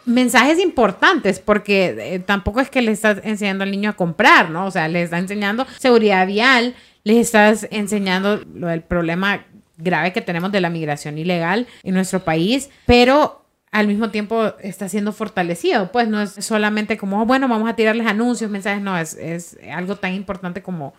mensajes 0.07 0.59
importantes 0.59 1.39
porque 1.39 2.15
eh, 2.15 2.19
tampoco 2.19 2.61
es 2.61 2.71
que 2.71 2.81
le 2.81 2.93
estás 2.93 3.21
enseñando 3.23 3.65
al 3.65 3.71
niño 3.71 3.91
a 3.91 3.93
comprar, 3.93 4.49
¿no? 4.49 4.65
O 4.65 4.71
sea, 4.71 4.89
le 4.89 5.03
estás 5.03 5.21
enseñando 5.21 5.67
seguridad 5.79 6.27
vial, 6.27 6.75
le 7.05 7.21
estás 7.21 7.69
enseñando 7.71 8.43
lo 8.55 8.69
del 8.69 8.81
problema 8.81 9.45
grave 9.77 10.15
que 10.15 10.23
tenemos 10.23 10.51
de 10.51 10.63
la 10.63 10.71
migración 10.71 11.19
ilegal 11.19 11.67
en 11.83 11.95
nuestro 11.95 12.21
país, 12.21 12.71
pero 12.87 13.45
al 13.71 13.87
mismo 13.87 14.09
tiempo 14.09 14.55
está 14.63 14.89
siendo 14.89 15.13
fortalecido, 15.13 15.93
pues 15.93 16.09
no 16.09 16.23
es 16.23 16.33
solamente 16.43 16.97
como, 16.97 17.27
bueno, 17.27 17.49
vamos 17.49 17.69
a 17.69 17.77
tirarles 17.77 18.07
anuncios, 18.07 18.51
mensajes, 18.51 18.81
no, 18.81 18.97
es, 18.97 19.13
es 19.15 19.59
algo 19.71 19.97
tan 19.97 20.15
importante 20.15 20.63
como 20.63 20.95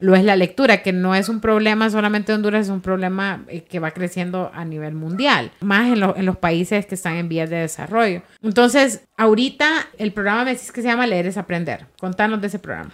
lo 0.00 0.16
es 0.16 0.24
la 0.24 0.36
lectura, 0.36 0.82
que 0.82 0.92
no 0.92 1.14
es 1.14 1.28
un 1.28 1.40
problema 1.40 1.90
solamente 1.90 2.32
de 2.32 2.36
Honduras, 2.36 2.66
es 2.66 2.72
un 2.72 2.80
problema 2.80 3.44
eh, 3.48 3.62
que 3.62 3.78
va 3.78 3.92
creciendo 3.92 4.50
a 4.54 4.64
nivel 4.64 4.94
mundial, 4.94 5.52
más 5.60 5.92
en, 5.92 6.02
en 6.02 6.26
los 6.26 6.36
países 6.38 6.86
que 6.86 6.94
están 6.94 7.16
en 7.16 7.28
vías 7.28 7.50
de 7.50 7.56
desarrollo. 7.56 8.22
Entonces, 8.42 9.02
ahorita 9.16 9.68
el 9.98 10.12
programa 10.12 10.44
me 10.44 10.52
dices 10.52 10.72
que 10.72 10.82
se 10.82 10.88
llama 10.88 11.06
Leer 11.06 11.26
es 11.26 11.36
Aprender. 11.36 11.86
Contanos 12.00 12.40
de 12.40 12.48
ese 12.48 12.58
programa. 12.58 12.90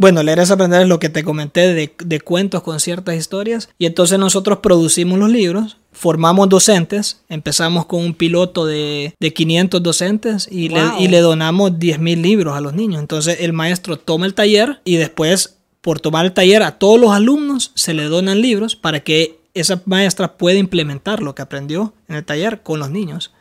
Bueno, 0.00 0.22
leer 0.22 0.38
es 0.38 0.52
aprender 0.52 0.82
es 0.82 0.86
lo 0.86 1.00
que 1.00 1.08
te 1.08 1.24
comenté 1.24 1.74
de, 1.74 1.92
de, 1.98 2.20
cuentos 2.20 2.62
con 2.62 2.78
ciertas 2.78 3.16
historias. 3.16 3.68
Y 3.78 3.86
entonces 3.86 4.16
nosotros 4.16 4.58
producimos 4.58 5.18
los 5.18 5.28
libros, 5.28 5.76
formamos 5.90 6.48
docentes, 6.48 7.20
empezamos 7.28 7.84
con 7.86 8.04
un 8.04 8.14
piloto 8.14 8.64
de, 8.64 9.12
de 9.18 9.34
500 9.34 9.82
docentes 9.82 10.48
y, 10.48 10.68
le, 10.68 10.82
y 11.00 11.08
le 11.08 11.18
donamos 11.18 11.72
10.000 11.72 12.22
libros 12.22 12.56
a 12.56 12.60
los 12.60 12.74
niños. 12.74 13.00
Entonces 13.00 13.38
el 13.40 13.52
maestro 13.52 13.98
toma 13.98 14.26
el 14.26 14.34
taller 14.34 14.80
y 14.84 14.98
después 14.98 15.57
por 15.80 16.00
tomar 16.00 16.26
el 16.26 16.32
taller 16.32 16.62
a 16.62 16.78
todos 16.78 17.00
los 17.00 17.12
alumnos 17.12 17.72
se 17.74 17.94
le 17.94 18.04
donan 18.04 18.40
libros 18.40 18.76
para 18.76 19.00
que 19.00 19.38
esa 19.54 19.80
maestra 19.86 20.36
pueda 20.36 20.58
implementar 20.58 21.22
lo 21.22 21.34
que 21.34 21.42
aprendió 21.42 21.94
en 22.08 22.16
el 22.16 22.24
taller 22.24 22.62
con 22.62 22.80
los 22.80 22.90
niños. 22.90 23.32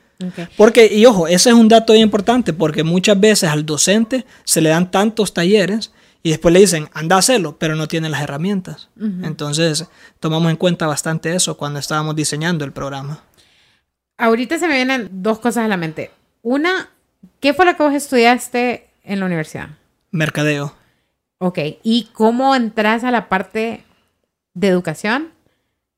Porque, 0.55 0.91
y 0.91 1.05
ojo, 1.05 1.27
ese 1.27 1.49
es 1.49 1.55
un 1.55 1.67
dato 1.67 1.93
importante 1.93 2.51
porque 2.51 2.83
muchas 2.83 3.19
veces 3.19 3.49
al 3.49 3.65
docente 3.65 4.25
se 4.45 4.61
le 4.61 4.69
dan 4.69 4.89
tantos 4.89 5.33
talleres 5.33 5.91
y 6.23 6.29
después 6.31 6.53
le 6.53 6.59
dicen, 6.59 6.89
anda 6.93 7.15
a 7.15 7.19
hacerlo, 7.19 7.57
pero 7.59 7.75
no 7.75 7.87
tiene 7.87 8.09
las 8.09 8.21
herramientas. 8.21 8.89
Entonces, 8.97 9.85
tomamos 10.19 10.49
en 10.49 10.57
cuenta 10.57 10.87
bastante 10.87 11.35
eso 11.35 11.55
cuando 11.55 11.79
estábamos 11.79 12.15
diseñando 12.15 12.65
el 12.65 12.71
programa. 12.71 13.21
Ahorita 14.17 14.57
se 14.57 14.67
me 14.67 14.75
vienen 14.75 15.09
dos 15.11 15.39
cosas 15.39 15.65
a 15.65 15.67
la 15.67 15.77
mente. 15.77 16.11
Una, 16.41 16.89
¿qué 17.39 17.53
fue 17.53 17.65
lo 17.65 17.77
que 17.77 17.83
vos 17.83 17.93
estudiaste 17.93 18.89
en 19.03 19.19
la 19.19 19.27
universidad? 19.27 19.69
Mercadeo. 20.09 20.73
Ok, 21.39 21.59
¿y 21.83 22.09
cómo 22.13 22.55
entras 22.55 23.03
a 23.03 23.11
la 23.11 23.29
parte 23.29 23.83
de 24.53 24.67
educación 24.67 25.29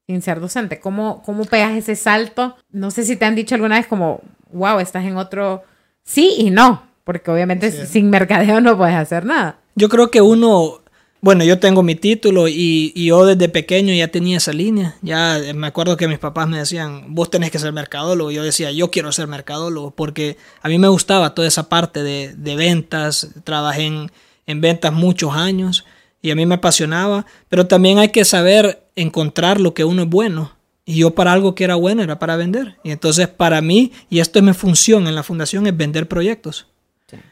sin 0.06 0.22
ser 0.22 0.40
docente? 0.42 0.80
¿Cómo, 0.80 1.24
¿Cómo 1.24 1.46
pegas 1.46 1.72
ese 1.78 1.96
salto? 1.96 2.58
No 2.72 2.92
sé 2.92 3.04
si 3.06 3.16
te 3.16 3.26
han 3.26 3.36
dicho 3.36 3.56
alguna 3.56 3.78
vez 3.78 3.88
como, 3.88 4.22
wow, 4.52 4.80
estás 4.80 5.06
en 5.06 5.18
otro... 5.18 5.64
Sí 6.04 6.36
y 6.40 6.50
no, 6.50 6.84
porque 7.04 7.30
obviamente 7.30 7.86
sin 7.86 8.10
mercadeo 8.10 8.60
no 8.62 8.76
puedes 8.78 8.96
hacer 8.96 9.24
nada. 9.24 9.60
Yo 9.76 9.90
creo 9.90 10.10
que 10.10 10.22
uno, 10.22 10.82
bueno, 11.22 11.44
yo 11.44 11.60
tengo 11.60 11.84
mi 11.84 11.94
título 11.94 12.48
y, 12.48 12.92
y, 12.96 13.06
yo 13.06 13.26
desde 13.28 13.48
pequeño 13.48 13.94
ya 13.94 14.08
tenía 14.08 14.38
esa 14.38 14.52
línea. 14.52 14.96
Ya 15.04 15.40
me 15.54 15.68
acuerdo 15.68 15.98
que 15.98 16.08
mis 16.08 16.18
papás 16.18 16.50
me 16.50 16.58
decían, 16.58 17.14
vos 17.14 17.30
tenés 17.30 17.52
que 17.52 17.60
ser 17.60 17.72
mercadólogo. 17.74 18.32
Yo 18.32 18.44
decía, 18.44 18.72
yo 18.72 18.90
quiero 18.90 19.12
ser 19.12 19.28
mercadólogo 19.28 19.92
porque 19.92 20.38
a 20.64 20.68
mí 20.68 20.80
me 20.80 20.88
gustaba 20.88 21.36
toda 21.36 21.48
esa 21.48 21.70
parte 21.70 22.02
de, 22.02 22.34
de 22.36 22.56
ventas. 22.56 23.30
Trabajé 23.44 23.84
en, 23.84 24.12
en 24.50 24.62
ventas 24.62 24.92
muchos 24.92 25.36
años 25.36 25.86
y 26.24 26.32
a 26.32 26.36
mí 26.36 26.46
me 26.48 26.56
apasionaba, 26.56 27.28
pero 27.50 27.68
también 27.68 28.00
hay 28.00 28.10
que 28.10 28.26
saber 28.26 28.82
encontrar 28.96 29.62
lo 29.62 29.76
que 29.76 29.84
uno 29.84 30.02
es 30.02 30.10
bueno. 30.10 30.52
Y 30.86 30.96
yo 30.96 31.12
para 31.12 31.34
algo 31.34 31.54
que 31.54 31.64
era 31.64 31.76
bueno 31.76 32.02
era 32.02 32.18
para 32.18 32.36
vender. 32.36 32.78
Y 32.84 32.90
entonces 32.90 33.28
para 33.28 33.62
mí, 33.62 33.92
y 34.10 34.20
esto 34.20 34.40
es 34.40 34.46
mi 34.46 34.54
función 34.54 35.08
en 35.08 35.14
la 35.14 35.22
fundación, 35.22 35.68
es 35.68 35.78
vender 35.78 36.08
proyectos. 36.08 36.66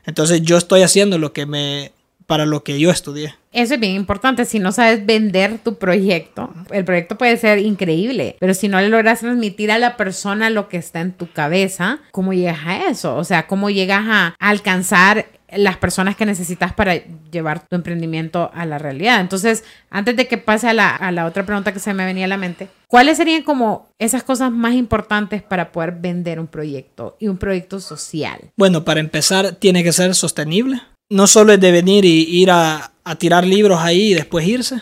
Entonces 0.06 0.44
yo 0.44 0.58
estoy 0.58 0.84
haciendo 0.84 1.18
lo 1.18 1.34
que 1.34 1.48
me 1.48 1.92
para 2.28 2.46
lo 2.46 2.64
que 2.64 2.78
yo 2.78 2.92
estudié. 2.92 3.34
Eso 3.54 3.76
es 3.76 3.80
bien 3.80 3.94
importante. 3.94 4.46
Si 4.46 4.60
no 4.60 4.72
sabes 4.72 5.06
vender 5.06 5.60
tu 5.60 5.76
proyecto, 5.78 6.54
el 6.72 6.84
proyecto 6.84 7.18
puede 7.18 7.38
ser 7.38 7.60
increíble, 7.60 8.36
pero 8.40 8.54
si 8.54 8.68
no 8.68 8.80
le 8.80 8.90
logras 8.90 9.22
transmitir 9.22 9.72
a 9.72 9.80
la 9.80 9.96
persona 9.96 10.50
lo 10.50 10.68
que 10.68 10.78
está 10.78 11.00
en 11.00 11.14
tu 11.14 11.32
cabeza, 11.32 12.00
¿cómo 12.12 12.34
llegas 12.34 12.60
a 12.66 12.90
eso? 12.90 13.16
O 13.16 13.24
sea, 13.24 13.48
¿cómo 13.48 13.70
llegas 13.70 14.06
a 14.08 14.36
alcanzar 14.40 15.26
las 15.56 15.78
personas 15.78 16.16
que 16.16 16.26
necesitas 16.26 16.74
para 16.74 16.96
llevar 17.32 17.68
tu 17.68 17.76
emprendimiento 17.76 18.52
a 18.54 18.66
la 18.66 18.78
realidad. 18.78 19.22
Entonces, 19.22 19.64
antes 19.90 20.16
de 20.18 20.28
que 20.28 20.38
pase 20.38 20.68
a 20.68 20.74
la, 20.74 21.26
otra 21.26 21.46
pregunta 21.46 21.74
que 21.74 21.80
se 21.80 21.94
me 21.94 22.06
venía 22.06 22.26
a 22.26 22.30
la 22.30 22.38
mente, 22.38 22.68
¿cuáles 22.88 23.18
serían 23.18 23.44
como 23.44 23.88
esas 23.98 24.24
cosas 24.24 24.52
más 24.52 24.76
importantes 24.76 25.42
para 25.42 25.72
poder 25.72 25.94
vender 25.94 26.40
un 26.40 26.48
proyecto 26.48 27.16
y 27.20 27.30
un 27.30 27.38
proyecto 27.38 27.80
social? 27.80 28.52
Bueno, 28.58 28.84
para 28.84 29.00
empezar, 29.00 29.54
tiene 29.54 29.84
que 29.84 29.94
ser 29.94 30.16
sostenible. 30.16 30.82
No 31.10 31.28
solo 31.28 31.54
es 31.54 31.62
de 31.62 31.72
venir 31.72 32.04
y 32.04 32.24
ir 32.24 32.52
a, 32.52 32.92
tirar 33.18 33.46
libros 33.46 33.80
ahí 33.80 34.12
y 34.12 34.14
después 34.14 34.46
irse. 34.46 34.82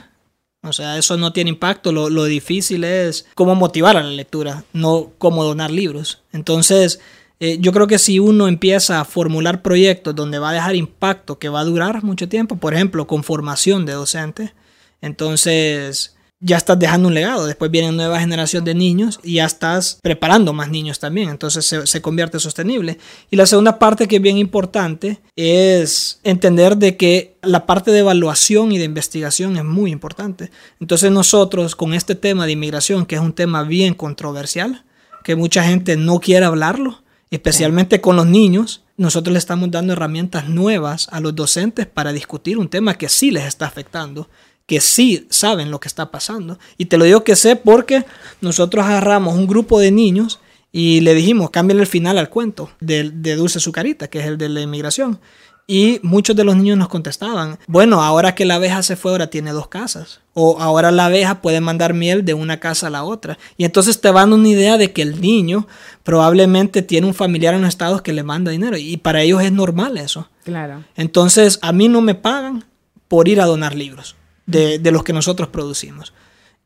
O 0.63 0.73
sea, 0.73 0.97
eso 0.97 1.15
no 1.15 1.32
tiene 1.32 1.51
impacto. 1.51 1.91
Lo, 1.91 2.10
lo 2.10 2.23
difícil 2.23 2.84
es 2.84 3.28
cómo 3.36 3.54
motivar 3.54 3.97
a 3.97 4.01
la 4.01 4.10
lectura, 4.10 4.63
no 4.73 5.12
cómo 5.19 5.43
donar 5.43 5.69
libros. 5.69 6.23
Entonces, 6.34 6.99
eh, 7.39 7.58
yo 7.60 7.71
creo 7.71 7.88
que 7.88 8.00
si 8.00 8.19
uno 8.19 8.48
empieza 8.48 9.02
a 9.02 9.06
formular 9.06 9.62
proyectos 9.62 10.15
donde 10.15 10.39
va 10.39 10.52
a 10.52 10.54
dejar 10.54 10.76
impacto 10.76 11.38
que 11.38 11.50
va 11.50 11.60
a 11.60 11.65
durar 11.65 12.04
mucho 12.04 12.30
tiempo, 12.30 12.58
por 12.58 12.74
ejemplo, 12.74 13.08
con 13.08 13.24
formación 13.24 13.86
de 13.86 13.93
docentes, 13.93 14.54
entonces 15.02 16.15
ya 16.39 16.58
estás 16.58 16.78
dejando 16.78 17.08
un 17.08 17.13
legado. 17.13 17.45
Después 17.45 17.71
viene 17.71 17.91
nueva 17.91 18.19
generación 18.19 18.63
de 18.63 18.76
niños 18.76 19.19
y 19.24 19.36
ya 19.36 19.45
estás 19.45 20.00
preparando 20.02 20.54
más 20.54 20.69
niños 20.69 21.00
también. 21.00 21.30
Entonces 21.30 21.65
se, 21.65 21.88
se, 21.88 22.02
convierte 22.02 22.39
sostenible. 22.39 23.00
Y 23.32 23.36
la 23.36 23.45
segunda 23.45 23.80
parte 23.80 24.08
que 24.08 24.17
es 24.17 24.21
bien 24.21 24.38
importante 24.38 25.21
es 25.36 26.19
entender 26.24 26.78
de 26.78 26.98
que 26.98 27.38
la 27.41 27.65
parte 27.65 27.91
de 27.91 28.00
evaluación 28.00 28.71
y 28.71 28.78
de 28.78 28.86
investigación 28.86 29.58
es 29.58 29.63
muy 29.63 29.91
importante. 29.91 30.52
Entonces 30.80 31.12
nosotros 31.12 31.76
con 31.76 31.93
este 31.93 32.15
tema 32.15 32.45
de 32.45 32.54
inmigración, 32.54 33.06
que 33.06 33.15
es 33.15 33.21
un 33.21 33.34
tema 33.34 33.63
bien 33.63 33.93
controversial, 33.93 34.86
que 35.24 35.36
mucha 35.36 35.63
gente 35.63 35.98
no 35.98 36.19
quiere 36.19 36.45
hablarlo, 36.45 37.04
especialmente 37.31 38.01
con 38.01 38.15
los 38.15 38.25
niños, 38.25 38.83
nosotros 38.97 39.33
le 39.33 39.39
estamos 39.39 39.71
dando 39.71 39.93
herramientas 39.93 40.47
nuevas 40.47 41.07
a 41.11 41.19
los 41.19 41.35
docentes 41.35 41.85
para 41.85 42.13
discutir 42.13 42.57
un 42.57 42.69
tema 42.69 42.97
que 42.97 43.09
sí 43.09 43.31
les 43.31 43.45
está 43.45 43.65
afectando, 43.65 44.29
que 44.65 44.79
sí 44.79 45.27
saben 45.29 45.71
lo 45.71 45.79
que 45.79 45.88
está 45.88 46.11
pasando. 46.11 46.57
Y 46.77 46.85
te 46.85 46.97
lo 46.97 47.05
digo 47.05 47.23
que 47.23 47.35
sé 47.35 47.55
porque 47.55 48.05
nosotros 48.41 48.85
agarramos 48.85 49.35
un 49.35 49.47
grupo 49.47 49.79
de 49.79 49.91
niños 49.91 50.39
y 50.71 51.01
le 51.01 51.13
dijimos, 51.13 51.51
cámbiale 51.51 51.81
el 51.81 51.88
final 51.88 52.17
al 52.17 52.29
cuento 52.29 52.69
de, 52.79 53.09
de 53.09 53.35
Dulce 53.35 53.59
Sucarita, 53.59 54.09
que 54.09 54.19
es 54.19 54.25
el 54.25 54.38
de 54.38 54.49
la 54.49 54.61
inmigración. 54.61 55.19
Y 55.67 55.99
muchos 56.04 56.36
de 56.36 56.43
los 56.43 56.56
niños 56.56 56.78
nos 56.78 56.89
contestaban, 56.89 57.58
bueno, 57.65 58.04
ahora 58.04 58.36
que 58.36 58.45
la 58.45 58.56
abeja 58.56 58.84
se 58.84 58.95
fue, 58.95 59.12
ahora 59.12 59.32
tiene 59.32 59.51
dos 59.51 59.67
casas. 59.67 60.19
O 60.34 60.62
ahora 60.62 60.91
la 60.91 61.06
abeja 61.06 61.41
puede 61.41 61.60
mandar 61.60 61.95
miel 61.95 62.23
de 62.23 62.36
una 62.36 62.60
casa 62.60 62.88
a 62.88 62.89
la 62.91 63.04
otra. 63.04 63.39
Y 63.58 63.65
entonces 63.65 63.99
te 63.99 64.12
van 64.12 64.32
una 64.32 64.47
idea 64.47 64.78
de 64.78 64.91
que 64.91 65.01
el 65.01 65.19
niño 65.21 65.67
probablemente 66.04 66.84
tiene 66.84 67.08
un 67.08 67.15
familiar 67.15 67.56
en 67.56 67.62
los 67.62 67.69
estados 67.69 68.04
que 68.04 68.13
le 68.13 68.21
manda 68.21 68.51
dinero. 68.51 68.78
Y 68.78 68.97
para 68.97 69.23
ellos 69.23 69.41
es 69.41 69.51
normal 69.51 69.97
eso. 69.97 70.30
Claro. 70.43 70.84
Entonces 70.95 71.58
a 71.63 71.71
mí 71.71 71.88
no 71.88 72.01
me 72.01 72.13
pagan 72.13 72.65
por 73.08 73.28
ir 73.28 73.41
a 73.41 73.45
donar 73.45 73.73
libros 73.73 74.15
de, 74.45 74.80
los 74.91 75.04
que 75.04 75.13
nosotros 75.13 75.49
producimos. 75.49 76.13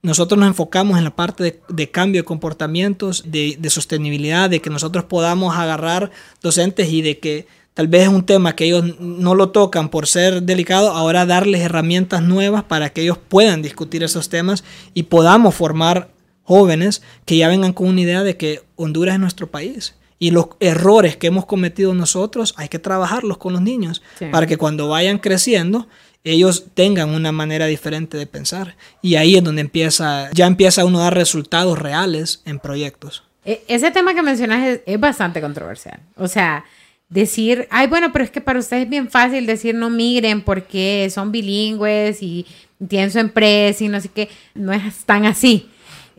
Nosotros 0.02 0.40
nos 0.40 0.48
enfocamos 0.48 0.98
en 0.98 1.04
la 1.04 1.16
parte 1.16 1.62
de, 1.68 1.92
cambio 1.92 2.22
de 2.22 2.26
comportamientos, 2.26 3.24
de, 3.28 3.58
de, 3.60 3.70
sostenibilidad, 3.70 4.50
de 4.50 4.62
que 4.62 4.70
nosotros 4.70 5.06
podamos 5.06 5.56
agarrar 5.56 6.12
docentes 6.42 6.90
y 6.90 7.02
de 7.02 7.20
que 7.20 7.48
tal 7.74 7.88
vez 7.88 8.04
es 8.04 8.08
un 8.10 8.26
tema 8.26 8.56
que 8.56 8.66
ellos 8.66 9.00
no 9.00 9.36
lo 9.36 9.50
tocan 9.50 9.90
por 9.90 10.08
ser 10.08 10.44
delicado, 10.44 10.92
ahora 10.92 11.26
darles 11.26 11.62
herramientas 11.62 12.22
nuevas 12.22 12.64
para 12.64 12.90
que 12.90 13.02
ellos 13.02 13.18
puedan 13.18 13.62
discutir 13.62 14.04
esos 14.04 14.30
temas 14.30 14.64
y 14.94 15.04
podamos 15.04 15.56
formar 15.56 16.10
jóvenes 16.44 17.02
que 17.26 17.38
ya 17.38 17.48
vengan 17.48 17.74
con 17.74 17.88
una 17.88 18.02
idea 18.02 18.24
de 18.24 18.36
que 18.36 18.64
Honduras 18.76 19.14
es 19.16 19.20
nuestro 19.20 19.48
país. 19.48 19.96
Y 20.22 20.32
los 20.32 20.48
errores 20.60 21.16
que 21.16 21.28
hemos 21.28 21.46
cometido 21.46 21.94
nosotros 21.94 22.54
hay 22.58 22.68
que 22.68 22.80
trabajarlos 22.80 23.38
con 23.38 23.54
los 23.54 23.62
niños 23.62 24.02
para 24.32 24.48
que 24.48 24.58
cuando 24.58 24.90
vayan 24.90 25.18
creciendo 25.18 25.88
ellos 26.24 26.66
tengan 26.74 27.10
una 27.10 27.32
manera 27.32 27.66
diferente 27.68 28.18
de 28.18 28.28
pensar. 28.28 28.76
Y 29.02 29.16
ahí 29.16 29.38
es 29.38 29.44
donde 29.44 29.62
empieza, 29.62 30.30
ya 30.34 30.48
empieza 30.48 30.86
uno 30.86 31.00
a 31.00 31.04
dar 31.04 31.16
resultados 31.16 31.80
reales 31.80 32.42
en 32.46 32.60
proyectos. 32.60 33.24
E, 33.46 33.64
ese 33.68 33.92
tema 33.92 34.14
que 34.14 34.22
mencionas 34.22 34.68
es, 34.68 34.82
es 34.86 35.00
bastante 35.00 35.40
controversial. 35.40 36.02
O 36.18 36.28
sea, 36.28 36.66
decir, 37.10 37.68
ay, 37.72 37.88
bueno, 37.88 38.12
pero 38.12 38.24
es 38.24 38.32
que 38.32 38.42
para 38.42 38.60
ustedes 38.60 38.84
es 38.84 38.90
bien 38.90 39.10
fácil 39.10 39.46
decir 39.46 39.76
no 39.76 39.90
migren 39.90 40.42
porque 40.42 41.10
son 41.12 41.32
bilingües 41.32 42.22
y 42.22 42.46
tienen 42.88 43.12
su 43.12 43.20
empresa 43.20 43.84
y 43.84 43.90
no 43.90 44.00
sé 44.00 44.10
qué, 44.10 44.30
no 44.54 44.72
es 44.72 45.04
tan 45.06 45.26
así. 45.26 45.68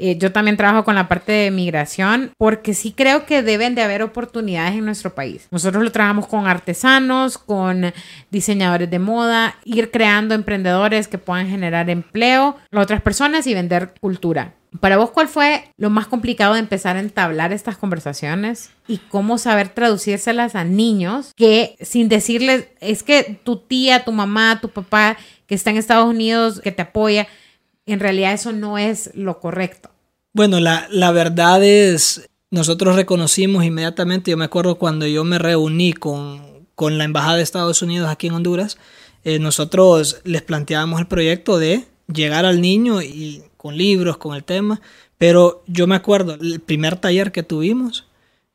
Eh, 0.02 0.16
yo 0.16 0.32
también 0.32 0.56
trabajo 0.56 0.82
con 0.82 0.94
la 0.94 1.08
parte 1.08 1.30
de 1.30 1.50
migración 1.50 2.30
porque 2.38 2.72
sí 2.72 2.92
creo 2.92 3.26
que 3.26 3.42
deben 3.42 3.74
de 3.74 3.82
haber 3.82 4.02
oportunidades 4.02 4.72
en 4.72 4.86
nuestro 4.86 5.14
país. 5.14 5.46
Nosotros 5.50 5.84
lo 5.84 5.92
trabajamos 5.92 6.26
con 6.26 6.46
artesanos, 6.46 7.36
con 7.36 7.92
diseñadores 8.30 8.88
de 8.88 8.98
moda, 8.98 9.56
ir 9.62 9.90
creando 9.90 10.34
emprendedores 10.34 11.06
que 11.06 11.18
puedan 11.18 11.50
generar 11.50 11.90
empleo 11.90 12.56
a 12.72 12.80
otras 12.80 13.02
personas 13.02 13.46
y 13.46 13.52
vender 13.52 13.92
cultura. 14.00 14.54
Para 14.80 14.96
vos, 14.96 15.10
¿cuál 15.10 15.28
fue 15.28 15.64
lo 15.76 15.90
más 15.90 16.06
complicado 16.06 16.54
de 16.54 16.60
empezar 16.60 16.96
a 16.96 17.00
entablar 17.00 17.52
estas 17.52 17.76
conversaciones 17.76 18.70
y 18.88 18.98
cómo 18.98 19.36
saber 19.36 19.68
traducírselas 19.68 20.54
a 20.54 20.64
niños 20.64 21.32
que 21.36 21.76
sin 21.82 22.08
decirles, 22.08 22.68
es 22.80 23.02
que 23.02 23.38
tu 23.44 23.56
tía, 23.56 24.04
tu 24.04 24.12
mamá, 24.12 24.60
tu 24.62 24.70
papá 24.70 25.18
que 25.46 25.56
está 25.56 25.70
en 25.70 25.76
Estados 25.76 26.08
Unidos, 26.08 26.60
que 26.62 26.72
te 26.72 26.82
apoya, 26.82 27.26
en 27.86 28.00
realidad 28.00 28.32
eso 28.32 28.52
no 28.52 28.78
es 28.78 29.10
lo 29.14 29.40
correcto? 29.40 29.90
Bueno, 30.32 30.60
la, 30.60 31.10
verdad 31.12 31.62
es, 31.64 32.28
nosotros 32.50 32.96
reconocimos 32.96 33.64
inmediatamente, 33.64 34.30
yo 34.30 34.36
me 34.36 34.44
acuerdo 34.44 34.78
cuando 34.78 35.06
yo 35.06 35.24
me 35.24 35.38
reuní 35.38 35.92
con, 35.92 36.66
con 36.74 36.98
la 36.98 37.04
Embajada 37.04 37.36
de 37.36 37.42
Estados 37.42 37.82
Unidos 37.82 38.08
aquí 38.08 38.28
en 38.28 38.34
Honduras, 38.34 38.78
eh, 39.24 39.38
nosotros 39.38 40.20
les 40.24 40.42
planteábamos 40.42 41.00
el 41.00 41.06
proyecto 41.06 41.58
de 41.58 41.84
llegar 42.12 42.46
al 42.46 42.60
niño 42.60 43.02
y 43.02 43.42
con 43.56 43.76
libros, 43.76 44.16
con 44.16 44.34
el 44.34 44.44
tema, 44.44 44.80
pero 45.18 45.62
yo 45.66 45.86
me 45.86 45.96
acuerdo 45.96 46.34
el 46.40 46.60
primer 46.60 46.96
taller 46.96 47.32
que 47.32 47.42
tuvimos, 47.42 48.06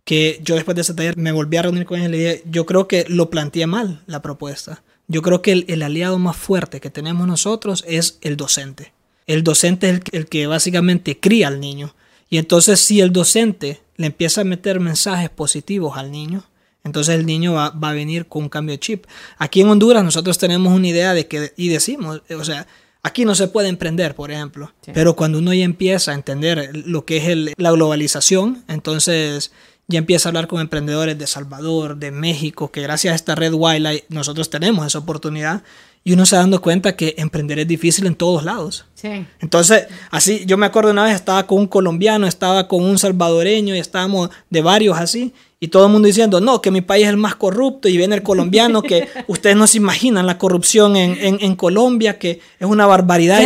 que 0.03 0.39
yo 0.43 0.55
después 0.55 0.73
de 0.73 0.81
ese 0.81 0.95
taller 0.95 1.15
me 1.15 1.31
volví 1.31 1.57
a 1.57 1.61
reunir 1.61 1.85
con 1.85 1.99
él 1.99 2.07
y 2.07 2.11
le 2.11 2.17
dije, 2.17 2.43
yo 2.49 2.65
creo 2.65 2.87
que 2.87 3.05
lo 3.07 3.29
planteé 3.29 3.67
mal 3.67 4.01
la 4.07 4.23
propuesta. 4.23 4.81
Yo 5.07 5.21
creo 5.21 5.43
que 5.43 5.65
el, 5.67 5.83
aliado 5.83 6.17
más 6.17 6.35
fuerte 6.35 6.79
que 6.79 6.89
tenemos 6.89 7.27
nosotros 7.27 7.83
es 7.87 8.17
el 8.21 8.37
docente. 8.37 8.93
El 9.27 9.43
docente 9.43 9.89
es 9.89 10.01
el, 10.11 10.27
que 10.27 10.47
básicamente 10.47 11.19
cría 11.19 11.47
al 11.47 11.59
niño. 11.59 11.95
Y 12.29 12.37
entonces 12.37 12.79
si 12.79 13.01
el 13.01 13.11
docente 13.11 13.81
le 13.97 14.07
empieza 14.07 14.41
a 14.41 14.45
meter 14.45 14.79
mensajes 14.79 15.29
positivos 15.29 15.97
al 15.97 16.11
niño, 16.11 16.43
entonces 16.83 17.15
el 17.15 17.25
niño 17.25 17.53
va, 17.53 17.69
va, 17.71 17.89
a 17.89 17.93
venir 17.93 18.27
con 18.27 18.43
un 18.43 18.49
cambio 18.49 18.73
de 18.73 18.79
chip. 18.79 19.05
Aquí 19.37 19.61
en 19.61 19.69
Honduras 19.69 20.03
nosotros 20.03 20.37
tenemos 20.37 20.73
una 20.73 20.87
idea 20.87 21.13
de 21.13 21.27
que, 21.27 21.53
y 21.57 21.69
decimos, 21.69 22.21
o 22.29 22.43
sea, 22.43 22.67
Aquí 23.05 23.23
no 23.23 23.35
se 23.35 23.47
puede 23.47 23.67
emprender, 23.67 24.15
por 24.15 24.31
ejemplo. 24.31 24.73
Pero 24.91 25.15
cuando 25.15 25.37
uno 25.37 25.53
ya 25.53 25.63
empieza 25.63 26.09
a 26.09 26.15
entender 26.15 26.71
lo 26.73 27.05
que 27.05 27.17
es 27.17 27.53
la 27.55 27.69
globalización, 27.69 28.63
entonces 28.67 29.51
ya 29.87 29.99
empieza 29.99 30.27
a 30.27 30.29
hablar 30.31 30.47
con 30.47 30.59
emprendedores 30.59 31.15
de 31.15 31.27
Salvador, 31.27 31.97
de 31.97 32.09
México, 32.09 32.71
que 32.71 32.81
gracias 32.81 33.11
a 33.11 33.15
esta 33.15 33.35
red 33.35 33.53
Wildlife 33.53 34.05
nosotros 34.09 34.49
tenemos 34.49 34.87
esa 34.87 34.97
oportunidad 34.97 35.61
y 36.07 36.13
uno 36.13 36.27
se 36.27 36.35
da 36.35 36.43
dando 36.43 36.61
cuenta 36.61 36.95
que 36.95 37.15
emprender 37.17 37.57
es 37.57 37.67
difícil 37.67 38.05
en 38.05 38.13
todos 38.13 38.43
lados. 38.43 38.85
Sí. 38.93 39.25
Entonces, 39.39 39.87
así, 40.11 40.43
yo 40.45 40.55
me 40.55 40.67
acuerdo 40.67 40.91
una 40.91 41.03
vez 41.03 41.15
estaba 41.15 41.47
con 41.47 41.57
un 41.57 41.67
colombiano, 41.67 42.27
estaba 42.27 42.67
con 42.67 42.83
un 42.83 42.99
salvadoreño 42.99 43.75
y 43.75 43.79
estábamos 43.79 44.29
de 44.51 44.61
varios 44.61 44.99
así, 44.99 45.33
y 45.59 45.69
todo 45.69 45.87
el 45.87 45.91
mundo 45.91 46.05
diciendo, 46.05 46.39
no, 46.39 46.61
que 46.61 46.69
mi 46.69 46.81
país 46.81 47.05
es 47.05 47.09
el 47.09 47.17
más 47.17 47.33
corrupto, 47.33 47.89
y 47.89 47.97
viene 47.97 48.13
el 48.13 48.21
colombiano, 48.21 48.83
que 48.83 49.07
ustedes 49.27 49.55
no 49.55 49.65
se 49.65 49.79
imaginan 49.79 50.27
la 50.27 50.37
corrupción 50.37 50.95
en, 50.95 51.17
en, 51.19 51.39
en 51.41 51.55
Colombia, 51.55 52.19
que 52.19 52.39
es 52.59 52.67
una 52.67 52.85
barbaridad. 52.85 53.41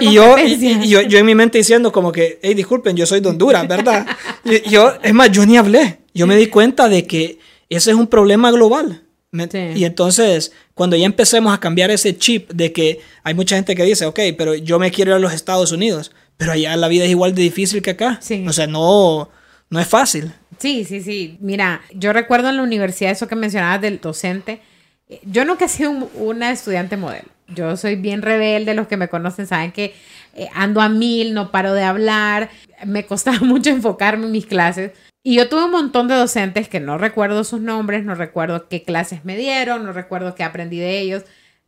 y, 0.00 0.10
yo, 0.10 0.38
y, 0.38 0.88
yo, 0.88 1.02
yo, 1.02 1.18
en 1.18 1.26
mi 1.26 1.34
mente 1.34 1.58
diciendo 1.58 1.92
como 1.92 2.10
que, 2.10 2.38
hey, 2.42 2.54
disculpen, 2.54 2.96
yo 2.96 3.04
soy 3.04 3.20
de 3.20 3.28
Honduras, 3.28 3.68
¿verdad? 3.68 4.06
y, 4.46 4.66
yo, 4.70 4.94
es 5.02 5.12
más, 5.12 5.30
yo 5.30 5.44
ni 5.44 5.58
hablé, 5.58 5.98
yo 6.14 6.26
me 6.26 6.36
di 6.36 6.46
cuenta 6.46 6.88
de 6.88 7.06
que 7.06 7.38
ese 7.68 7.90
es 7.90 7.96
un 7.98 8.06
problema 8.06 8.50
global. 8.50 9.02
Y 9.30 9.84
entonces, 9.84 10.52
cuando 10.78 10.94
ya 10.94 11.06
empecemos 11.06 11.52
a 11.52 11.58
cambiar 11.58 11.90
ese 11.90 12.16
chip 12.16 12.52
de 12.52 12.72
que 12.72 13.00
hay 13.24 13.34
mucha 13.34 13.56
gente 13.56 13.74
que 13.74 13.82
dice, 13.82 14.06
ok, 14.06 14.20
pero 14.38 14.54
yo 14.54 14.78
me 14.78 14.92
quiero 14.92 15.10
ir 15.10 15.16
a 15.16 15.18
los 15.18 15.32
Estados 15.32 15.72
Unidos, 15.72 16.12
pero 16.36 16.52
allá 16.52 16.76
la 16.76 16.86
vida 16.86 17.04
es 17.04 17.10
igual 17.10 17.34
de 17.34 17.42
difícil 17.42 17.82
que 17.82 17.90
acá. 17.90 18.20
O 18.46 18.52
sea, 18.52 18.68
no, 18.68 19.28
no 19.70 19.80
es 19.80 19.88
fácil. 19.88 20.32
Sí, 20.60 20.84
sí, 20.84 21.02
sí. 21.02 21.36
Mira, 21.40 21.82
yo 21.92 22.12
recuerdo 22.12 22.48
en 22.48 22.58
la 22.58 22.62
universidad 22.62 23.10
eso 23.10 23.26
que 23.26 23.34
mencionabas 23.34 23.80
del 23.80 24.00
docente. 24.00 24.60
Yo 25.24 25.44
nunca 25.44 25.64
he 25.64 25.68
sido 25.68 25.90
una 26.14 26.52
estudiante 26.52 26.96
modelo. 26.96 27.26
Yo 27.48 27.76
soy 27.76 27.96
bien 27.96 28.22
rebelde, 28.22 28.74
los 28.74 28.86
que 28.86 28.96
me 28.96 29.08
conocen 29.08 29.48
saben 29.48 29.72
que 29.72 29.96
eh, 30.36 30.48
ando 30.54 30.80
a 30.80 30.88
mil, 30.88 31.34
no 31.34 31.50
paro 31.50 31.74
de 31.74 31.82
hablar, 31.82 32.50
me 32.86 33.04
costaba 33.04 33.38
mucho 33.42 33.70
enfocarme 33.70 34.26
en 34.26 34.32
mis 34.32 34.46
clases. 34.46 34.92
Y 35.22 35.36
yo 35.36 35.48
tuve 35.48 35.64
un 35.64 35.72
montón 35.72 36.08
de 36.08 36.14
docentes 36.14 36.68
que 36.68 36.80
no 36.80 36.96
recuerdo 36.96 37.44
sus 37.44 37.60
nombres, 37.60 38.04
no 38.04 38.14
recuerdo 38.14 38.68
qué 38.68 38.82
clases 38.82 39.24
me 39.24 39.36
dieron, 39.36 39.84
no 39.84 39.92
recuerdo 39.92 40.34
qué 40.34 40.44
aprendí 40.44 40.78
de 40.78 41.00
ellos. 41.00 41.24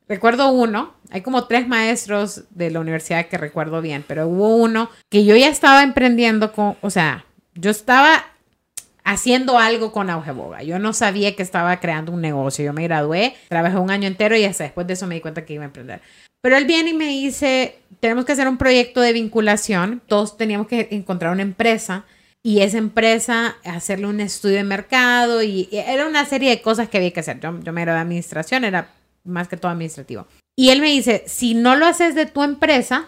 recuerdo 0.08 0.50
uno, 0.50 0.94
hay 1.10 1.20
como 1.20 1.46
tres 1.46 1.68
maestros 1.68 2.44
de 2.50 2.70
la 2.70 2.80
universidad 2.80 3.26
que 3.26 3.38
recuerdo 3.38 3.80
bien, 3.80 4.04
pero 4.06 4.26
hubo 4.26 4.56
uno 4.56 4.90
que 5.08 5.24
yo 5.24 5.36
ya 5.36 5.48
estaba 5.48 5.82
emprendiendo 5.82 6.52
con, 6.52 6.76
o 6.80 6.90
sea, 6.90 7.24
yo 7.54 7.70
estaba 7.70 8.24
haciendo 9.04 9.58
algo 9.58 9.92
con 9.92 10.10
Augeboga. 10.10 10.62
Yo 10.62 10.78
no 10.78 10.92
sabía 10.92 11.34
que 11.34 11.42
estaba 11.42 11.80
creando 11.80 12.12
un 12.12 12.20
negocio. 12.20 12.64
Yo 12.64 12.72
me 12.72 12.84
gradué, 12.84 13.34
trabajé 13.48 13.76
un 13.76 13.90
año 13.90 14.06
entero 14.06 14.36
y 14.36 14.44
hasta 14.44 14.64
después 14.64 14.86
de 14.86 14.94
eso 14.94 15.06
me 15.06 15.16
di 15.16 15.20
cuenta 15.20 15.44
que 15.44 15.54
iba 15.54 15.64
a 15.64 15.66
emprender. 15.66 16.00
Pero 16.40 16.56
él 16.56 16.64
viene 16.64 16.90
y 16.90 16.94
me 16.94 17.06
dice, 17.06 17.78
tenemos 18.00 18.24
que 18.24 18.32
hacer 18.32 18.48
un 18.48 18.56
proyecto 18.56 19.00
de 19.00 19.12
vinculación. 19.12 20.00
Todos 20.06 20.36
teníamos 20.36 20.66
que 20.68 20.88
encontrar 20.90 21.32
una 21.32 21.42
empresa 21.42 22.04
y 22.42 22.60
esa 22.60 22.78
empresa 22.78 23.56
hacerle 23.64 24.06
un 24.06 24.20
estudio 24.20 24.56
de 24.56 24.64
mercado 24.64 25.42
y, 25.42 25.68
era 25.72 26.06
una 26.06 26.24
serie 26.24 26.50
de 26.50 26.62
cosas 26.62 26.88
que 26.88 26.98
había 26.98 27.12
que 27.12 27.20
hacer. 27.20 27.40
Yo, 27.40 27.58
yo 27.60 27.72
me 27.72 27.82
gradué 27.82 27.96
de 27.96 28.02
administración, 28.02 28.64
era 28.64 28.90
más 29.24 29.48
que 29.48 29.56
todo 29.56 29.70
administrativo. 29.70 30.26
Y 30.56 30.70
él 30.70 30.80
me 30.80 30.90
dice, 30.90 31.24
si 31.26 31.54
no 31.54 31.76
lo 31.76 31.86
haces 31.86 32.14
de 32.14 32.26
tu 32.26 32.42
empresa, 32.42 33.06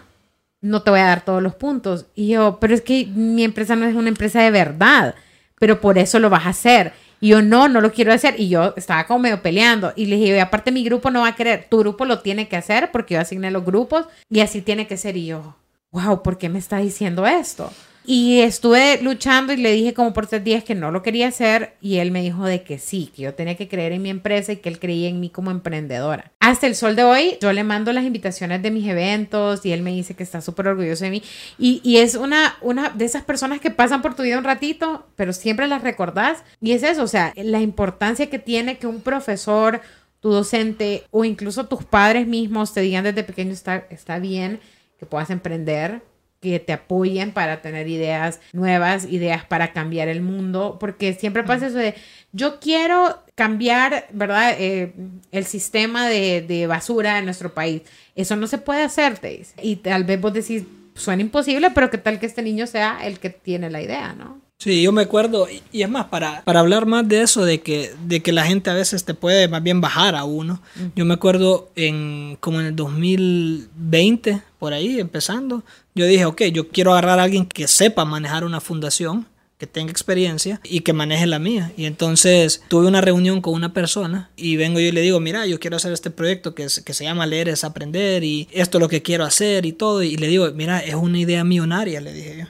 no 0.61 0.81
te 0.81 0.91
voy 0.91 0.99
a 0.99 1.05
dar 1.05 1.25
todos 1.25 1.41
los 1.41 1.55
puntos. 1.55 2.05
Y 2.15 2.29
yo, 2.29 2.57
pero 2.59 2.73
es 2.73 2.81
que 2.81 3.05
mi 3.05 3.43
empresa 3.43 3.75
no 3.75 3.85
es 3.85 3.95
una 3.95 4.09
empresa 4.09 4.41
de 4.41 4.51
verdad 4.51 5.15
pero 5.63 5.79
por 5.79 5.97
eso 5.97 6.19
lo 6.19 6.29
vas 6.29 6.45
a 6.45 6.49
hacer. 6.49 6.91
Y 7.21 7.29
yo, 7.29 7.41
no, 7.41 7.69
no 7.69 7.79
lo 7.79 7.93
quiero 7.93 8.11
hacer. 8.11 8.37
Y 8.37 8.49
yo 8.49 8.73
estaba 8.75 9.07
como 9.07 9.19
medio 9.19 9.41
peleando. 9.41 9.93
Y 9.95 10.07
le 10.07 10.17
dije, 10.17 10.41
aparte 10.41 10.73
mi 10.73 10.83
grupo 10.83 11.09
no 11.09 11.21
va 11.21 11.29
a 11.29 11.35
querer, 11.37 11.67
tu 11.69 11.79
grupo 11.79 12.03
lo 12.03 12.19
tiene 12.19 12.49
que 12.49 12.57
hacer 12.57 12.91
porque 12.91 13.13
yo 13.13 13.21
asigné 13.21 13.49
los 13.49 13.63
grupos 13.63 14.07
y 14.29 14.41
así 14.41 14.61
tiene 14.61 14.87
que 14.87 14.97
ser. 14.97 15.15
Y 15.15 15.27
yo, 15.27 15.55
wow, 15.91 16.21
¿por 16.21 16.37
qué 16.37 16.49
me 16.49 16.59
está 16.59 16.79
diciendo 16.79 17.25
esto? 17.25 17.71
Y 18.05 18.41
estuve 18.41 19.01
luchando 19.01 19.53
y 19.53 19.57
le 19.57 19.71
dije 19.71 19.93
como 19.93 20.13
por 20.13 20.27
tres 20.27 20.43
días 20.43 20.63
que 20.63 20.75
no 20.75 20.91
lo 20.91 21.01
quería 21.03 21.29
hacer 21.29 21.75
y 21.79 21.97
él 21.97 22.11
me 22.11 22.21
dijo 22.21 22.45
de 22.45 22.63
que 22.63 22.77
sí, 22.77 23.11
que 23.15 23.21
yo 23.21 23.33
tenía 23.33 23.55
que 23.55 23.69
creer 23.69 23.93
en 23.93 24.01
mi 24.01 24.09
empresa 24.09 24.51
y 24.51 24.57
que 24.57 24.67
él 24.67 24.79
creía 24.79 25.07
en 25.07 25.19
mí 25.19 25.29
como 25.29 25.51
emprendedora. 25.51 26.31
Hasta 26.39 26.67
el 26.67 26.75
sol 26.75 26.95
de 26.97 27.03
hoy 27.03 27.37
yo 27.41 27.53
le 27.53 27.63
mando 27.63 27.93
las 27.93 28.03
invitaciones 28.03 28.61
de 28.61 28.71
mis 28.71 28.87
eventos 28.87 29.65
y 29.65 29.71
él 29.71 29.81
me 29.81 29.91
dice 29.91 30.15
que 30.15 30.23
está 30.23 30.41
súper 30.41 30.67
orgulloso 30.67 31.05
de 31.05 31.11
mí 31.11 31.23
y, 31.57 31.79
y, 31.83 31.97
es 31.97 32.15
una, 32.15 32.57
una 32.61 32.89
de 32.89 33.05
esas 33.05 33.23
personas 33.23 33.61
que 33.61 33.71
pasan 33.71 34.01
por 34.01 34.15
tu 34.15 34.23
vida 34.23 34.37
un 34.37 34.43
ratito, 34.43 35.07
pero 35.15 35.31
siempre 35.31 35.67
las 35.67 35.81
recordás 35.81 36.43
y 36.59 36.73
es 36.73 36.83
eso, 36.83 37.03
o 37.03 37.07
sea, 37.07 37.33
la 37.37 37.61
importancia 37.61 38.29
que 38.29 38.39
tiene 38.39 38.77
que 38.77 38.87
un 38.87 39.01
profesor 39.01 39.81
tu 40.19 40.29
docente 40.29 41.03
o 41.11 41.25
incluso 41.25 41.65
tus 41.67 41.83
padres 41.83 42.25
mismos 42.27 42.73
te 42.73 42.79
digan 42.79 43.03
desde 43.03 43.23
pequeño 43.23 43.51
está, 43.51 43.85
está 43.89 44.19
bien 44.19 44.61
que 44.97 45.05
puedas 45.05 45.29
emprender, 45.29 46.01
que 46.43 46.59
te 46.59 46.73
apoyen 46.73 47.31
para 47.31 47.61
tener 47.61 47.87
ideas 47.87 48.41
nuevas, 48.51 49.05
ideas 49.05 49.45
para 49.45 49.71
cambiar 49.71 50.09
el 50.09 50.21
mundo, 50.21 50.75
porque 50.77 51.13
siempre 51.13 51.43
pasa 51.43 51.67
eso 51.67 51.77
de, 51.77 51.95
yo 52.33 52.59
quiero 52.59 53.23
cambiar, 53.33 54.07
¿verdad? 54.11 54.55
Eh, 54.59 54.93
el 55.31 55.45
sistema 55.45 56.09
de, 56.09 56.41
de, 56.41 56.67
basura 56.67 57.17
en 57.17 57.25
nuestro 57.25 57.53
país. 57.53 57.83
Eso 58.15 58.35
no 58.35 58.47
se 58.47 58.57
puede 58.57 58.83
hacer, 58.83 59.17
te 59.19 59.29
dice. 59.29 59.55
Y 59.63 59.77
tal 59.77 60.03
vez 60.03 60.19
vos 60.19 60.33
decís, 60.33 60.63
suena 60.95 61.21
imposible, 61.21 61.71
pero 61.71 61.89
qué 61.89 61.97
tal 61.97 62.19
que 62.19 62.25
este 62.25 62.41
niño 62.41 62.67
sea 62.67 63.07
el 63.07 63.19
que 63.19 63.29
tiene 63.29 63.69
la 63.69 63.81
idea, 63.81 64.13
¿no? 64.13 64.43
Sí, 64.63 64.81
yo 64.81 64.93
me 64.93 65.01
acuerdo, 65.01 65.47
y 65.73 65.81
es 65.81 65.89
más, 65.89 66.05
para, 66.05 66.41
para 66.45 66.61
hablar 66.61 66.85
más 66.85 67.05
de 67.05 67.21
eso, 67.21 67.43
de 67.43 67.59
que, 67.59 67.91
de 68.05 68.21
que 68.21 68.31
la 68.31 68.45
gente 68.45 68.69
a 68.69 68.73
veces 68.73 69.03
te 69.03 69.13
puede 69.13 69.49
más 69.49 69.61
bien 69.61 69.81
bajar 69.81 70.15
a 70.15 70.23
uno. 70.23 70.61
Yo 70.95 71.03
me 71.03 71.15
acuerdo 71.15 71.69
en 71.75 72.37
como 72.39 72.61
en 72.61 72.67
el 72.67 72.75
2020, 72.77 74.41
por 74.63 74.71
ahí, 74.71 74.97
empezando, 74.97 75.65
yo 75.93 76.05
dije, 76.05 76.23
ok, 76.23 76.43
yo 76.43 76.69
quiero 76.69 76.93
agarrar 76.93 77.19
a 77.19 77.23
alguien 77.23 77.45
que 77.45 77.67
sepa 77.67 78.05
manejar 78.05 78.45
una 78.45 78.61
fundación, 78.61 79.27
que 79.57 79.67
tenga 79.67 79.91
experiencia 79.91 80.61
y 80.63 80.79
que 80.79 80.93
maneje 80.93 81.27
la 81.27 81.37
mía. 81.37 81.73
Y 81.75 81.83
entonces 81.83 82.63
tuve 82.69 82.87
una 82.87 83.01
reunión 83.01 83.41
con 83.41 83.55
una 83.55 83.73
persona 83.73 84.31
y 84.37 84.55
vengo 84.55 84.79
yo 84.79 84.85
y 84.85 84.93
le 84.93 85.01
digo, 85.01 85.19
mira, 85.19 85.45
yo 85.47 85.59
quiero 85.59 85.75
hacer 85.75 85.91
este 85.91 86.11
proyecto 86.11 86.55
que, 86.55 86.67
que 86.85 86.93
se 86.93 87.03
llama 87.03 87.25
Leer 87.25 87.49
es 87.49 87.65
Aprender 87.65 88.23
y 88.23 88.47
esto 88.53 88.77
es 88.77 88.79
lo 88.79 88.87
que 88.87 89.01
quiero 89.01 89.25
hacer 89.25 89.65
y 89.65 89.73
todo. 89.73 90.01
Y 90.01 90.15
le 90.15 90.29
digo, 90.29 90.49
mira, 90.53 90.79
es 90.79 90.95
una 90.95 91.19
idea 91.19 91.43
millonaria, 91.43 91.99
le 91.99 92.13
dije 92.13 92.37
yo. 92.37 92.45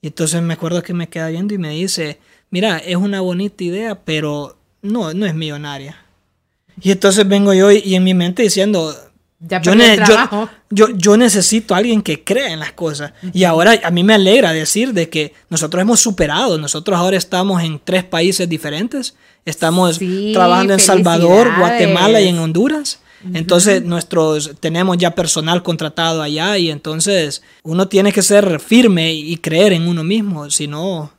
Y 0.00 0.06
entonces 0.06 0.40
me 0.40 0.54
acuerdo 0.54 0.82
que 0.82 0.94
me 0.94 1.10
queda 1.10 1.28
viendo 1.28 1.52
y 1.52 1.58
me 1.58 1.68
dice, 1.68 2.20
mira, 2.48 2.78
es 2.78 2.96
una 2.96 3.20
bonita 3.20 3.62
idea, 3.62 4.02
pero 4.02 4.56
no, 4.80 5.12
no 5.12 5.26
es 5.26 5.34
millonaria. 5.34 6.06
Y 6.80 6.90
entonces 6.90 7.28
vengo 7.28 7.52
yo 7.52 7.70
y, 7.70 7.94
en 7.94 8.02
mi 8.02 8.14
mente 8.14 8.44
diciendo, 8.44 8.96
ya 9.40 9.62
yo, 9.62 9.72
yo, 10.70 10.88
yo, 10.96 11.16
necesito 11.16 11.74
a 11.74 11.78
alguien 11.78 12.02
que 12.02 12.22
crea 12.22 12.52
en 12.52 12.60
las 12.60 12.72
cosas. 12.72 13.12
Y 13.32 13.44
ahora 13.44 13.80
a 13.82 13.90
mí 13.90 14.04
me 14.04 14.14
alegra 14.14 14.52
decir 14.52 14.92
de 14.92 15.08
que 15.08 15.32
nosotros 15.48 15.80
hemos 15.80 16.00
superado, 16.00 16.58
nosotros 16.58 16.98
ahora 16.98 17.16
estamos 17.16 17.62
en 17.62 17.80
tres 17.82 18.04
países 18.04 18.48
diferentes, 18.48 19.14
estamos 19.46 19.98
trabajando 20.32 20.74
en 20.74 20.80
Salvador, 20.80 21.48
Guatemala 21.58 22.20
y 22.20 22.28
en 22.28 22.38
Honduras. 22.38 23.00
Entonces, 23.34 23.82
nosotros 23.82 24.52
tenemos 24.60 24.96
ya 24.96 25.14
personal 25.14 25.62
contratado 25.62 26.22
allá 26.22 26.56
y 26.56 26.70
entonces 26.70 27.42
uno 27.62 27.86
tiene 27.88 28.12
que 28.12 28.22
ser 28.22 28.60
firme 28.60 29.12
y 29.12 29.36
creer 29.36 29.72
en 29.72 29.88
uno 29.88 30.04
mismo, 30.04 30.50
si 30.50 30.66
no... 30.66 31.12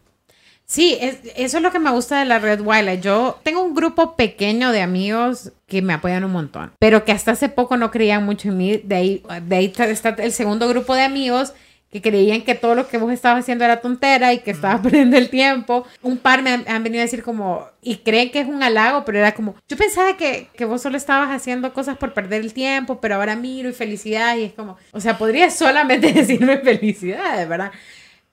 Sí, 0.72 0.98
eso 1.36 1.58
es 1.58 1.62
lo 1.62 1.70
que 1.70 1.80
me 1.80 1.92
gusta 1.92 2.20
de 2.20 2.24
la 2.24 2.40
Red 2.40 2.62
Wildlife. 2.62 3.02
Yo 3.02 3.38
tengo 3.44 3.62
un 3.62 3.76
grupo 3.76 4.16
pequeño 4.16 4.72
de 4.72 4.82
amigos 4.82 5.52
que 5.68 5.82
me 5.82 5.92
apoyan 5.92 6.24
un 6.24 6.32
montón, 6.32 6.72
pero 6.80 7.04
que 7.04 7.12
hasta 7.12 7.32
hace 7.32 7.50
poco 7.50 7.76
no 7.76 7.92
creían 7.92 8.24
mucho 8.24 8.48
en 8.48 8.58
mí. 8.58 8.78
De 8.78 8.96
ahí, 8.96 9.24
de 9.48 9.56
ahí 9.58 9.74
está 9.78 10.12
el 10.12 10.32
segundo 10.32 10.70
grupo 10.70 10.96
de 10.96 11.02
amigos 11.02 11.52
que 11.92 12.02
creían 12.02 12.44
que 12.44 12.56
todo 12.56 12.74
lo 12.74 12.88
que 12.88 12.98
vos 12.98 13.12
estabas 13.12 13.42
haciendo 13.42 13.66
era 13.66 13.82
tontera 13.82 14.32
y 14.32 14.40
que 14.40 14.52
estabas 14.52 14.80
perdiendo 14.80 15.18
el 15.18 15.30
tiempo. 15.30 15.86
Un 16.02 16.18
par 16.18 16.42
me 16.42 16.64
han, 16.66 16.84
venido 16.86 17.02
a 17.02 17.04
decir 17.04 17.22
como, 17.22 17.68
y 17.82 17.98
creen 17.98 18.32
que 18.32 18.40
es 18.40 18.48
un 18.48 18.64
halago, 18.64 19.04
pero 19.04 19.18
era 19.18 19.34
como, 19.34 19.56
yo 19.68 19.76
pensaba 19.76 20.16
que, 20.16 20.48
que, 20.56 20.64
vos 20.64 20.82
solo 20.82 20.96
estabas 20.96 21.32
haciendo 21.32 21.74
cosas 21.74 21.98
por 21.98 22.14
perder 22.14 22.40
el 22.40 22.54
tiempo, 22.54 23.02
pero 23.02 23.16
ahora 23.16 23.36
miro 23.36 23.68
y 23.68 23.74
felicidad 23.74 24.38
y 24.38 24.46
es 24.46 24.54
como, 24.54 24.78
o 24.94 25.02
sea, 25.02 25.18
podría 25.18 25.50
solamente 25.50 26.14
decirme 26.14 26.60
felicidades, 26.60 27.50
¿verdad? 27.50 27.74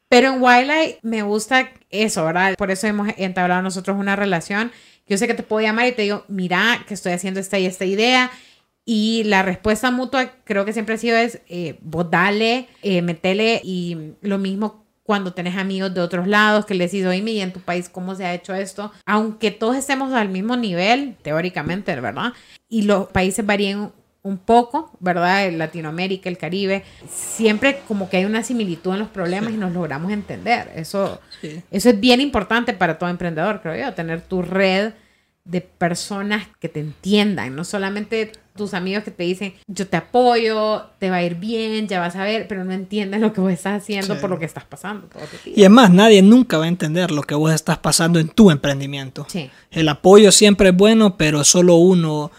Pero 0.09 0.33
en 0.33 0.42
Wildlife 0.42 0.99
me 1.03 1.23
gusta 1.23 1.71
eso, 1.90 2.25
¿verdad? 2.25 2.55
Por 2.57 2.71
eso 2.71 2.87
hemos 2.87 3.09
entablado 3.16 3.62
nosotros 3.62 3.97
una 3.99 4.16
relación. 4.16 4.73
Yo 5.07 5.18
sé 5.18 5.27
que 5.27 5.35
te 5.35 5.42
puedo 5.42 5.61
llamar 5.61 5.87
y 5.87 5.92
te 5.92 6.03
digo, 6.03 6.25
mira, 6.29 6.85
que 6.87 6.94
estoy 6.94 7.12
haciendo 7.12 7.40
esta 7.40 7.59
y 7.59 7.66
esta 7.66 7.85
idea 7.85 8.31
y 8.90 9.25
la 9.25 9.42
respuesta 9.42 9.90
mutua 9.90 10.33
creo 10.44 10.64
que 10.64 10.73
siempre 10.73 10.94
ha 10.94 10.99
sido 10.99 11.14
es, 11.18 11.42
eh, 11.47 11.79
vos 11.83 12.11
dale, 12.11 12.68
eh, 12.81 13.03
metele 13.03 13.61
y 13.62 14.14
lo 14.23 14.38
mismo 14.38 14.87
cuando 15.03 15.35
tenés 15.35 15.59
amigos 15.59 15.92
de 15.92 16.01
otros 16.01 16.27
lados 16.27 16.64
que 16.64 16.73
les 16.73 16.92
dices, 16.92 17.07
oye, 17.07 17.18
y 17.18 17.40
en 17.40 17.53
tu 17.53 17.61
país, 17.61 17.90
¿cómo 17.90 18.14
se 18.14 18.25
ha 18.25 18.33
hecho 18.33 18.55
esto? 18.55 18.90
Aunque 19.05 19.51
todos 19.51 19.77
estemos 19.77 20.14
al 20.14 20.31
mismo 20.31 20.57
nivel, 20.57 21.16
teóricamente, 21.21 21.99
¿verdad? 22.01 22.33
Y 22.66 22.83
los 22.83 23.09
países 23.09 23.44
varían 23.44 23.92
un 24.29 24.38
poco, 24.38 24.91
¿verdad? 25.01 25.47
En 25.47 25.59
Latinoamérica, 25.59 26.29
el 26.29 26.38
Caribe, 26.38 26.85
siempre 27.11 27.81
como 27.88 28.09
que 28.09 28.19
hay 28.19 28.25
una 28.25 28.43
similitud 28.43 28.93
en 28.93 29.01
los 29.01 29.09
problemas 29.09 29.53
y 29.53 29.57
nos 29.57 29.73
logramos 29.73 30.12
entender. 30.12 30.71
Eso, 30.75 31.21
eso 31.71 31.88
es 31.88 32.01
bien 32.01 32.21
importante 32.21 32.73
para 32.73 32.99
todo 32.99 33.09
emprendedor, 33.11 33.61
creo 33.62 33.87
yo, 33.87 33.95
tener 33.95 34.21
tu 34.21 34.43
red 34.43 34.93
de 35.49 35.62
personas 35.62 36.47
que 36.61 36.69
te 36.69 36.81
entiendan, 36.81 37.57
no 37.57 37.64
solamente 37.64 38.33
tus 38.55 38.75
amigos 38.75 39.05
que 39.05 39.11
te 39.11 39.23
dicen, 39.23 39.55
yo 39.67 39.87
te 39.87 39.97
apoyo, 39.97 40.83
te 40.99 41.09
va 41.09 41.17
a 41.17 41.23
ir 41.23 41.37
bien, 41.37 41.88
ya 41.88 42.01
vas 42.01 42.17
a 42.17 42.25
ver, 42.25 42.47
pero 42.49 42.64
no 42.64 42.73
entienden 42.73 43.23
lo 43.23 43.33
que 43.33 43.41
vos 43.41 43.51
estás 43.51 43.83
haciendo 43.83 44.21
por 44.21 44.29
lo 44.29 44.38
que 44.38 44.45
estás 44.45 44.64
pasando. 44.64 45.09
y 45.47 45.62
es 45.62 45.71
más, 45.71 45.91
nadie 45.91 46.21
nunca 46.21 46.59
va 46.59 46.67
a 46.67 46.69
entender 46.69 47.11
lo 47.11 47.23
que 47.23 47.35
vos 47.35 47.55
estás 47.55 47.79
pasando 47.79 48.19
en 48.19 48.29
tu 48.29 48.51
emprendimiento. 48.51 49.27
El 49.71 49.88
apoyo 49.88 50.33
siempre 50.33 50.69
es 50.69 50.77
bueno, 50.77 51.17
pero 51.17 51.43
solo 51.45 51.77
uno 51.77 52.31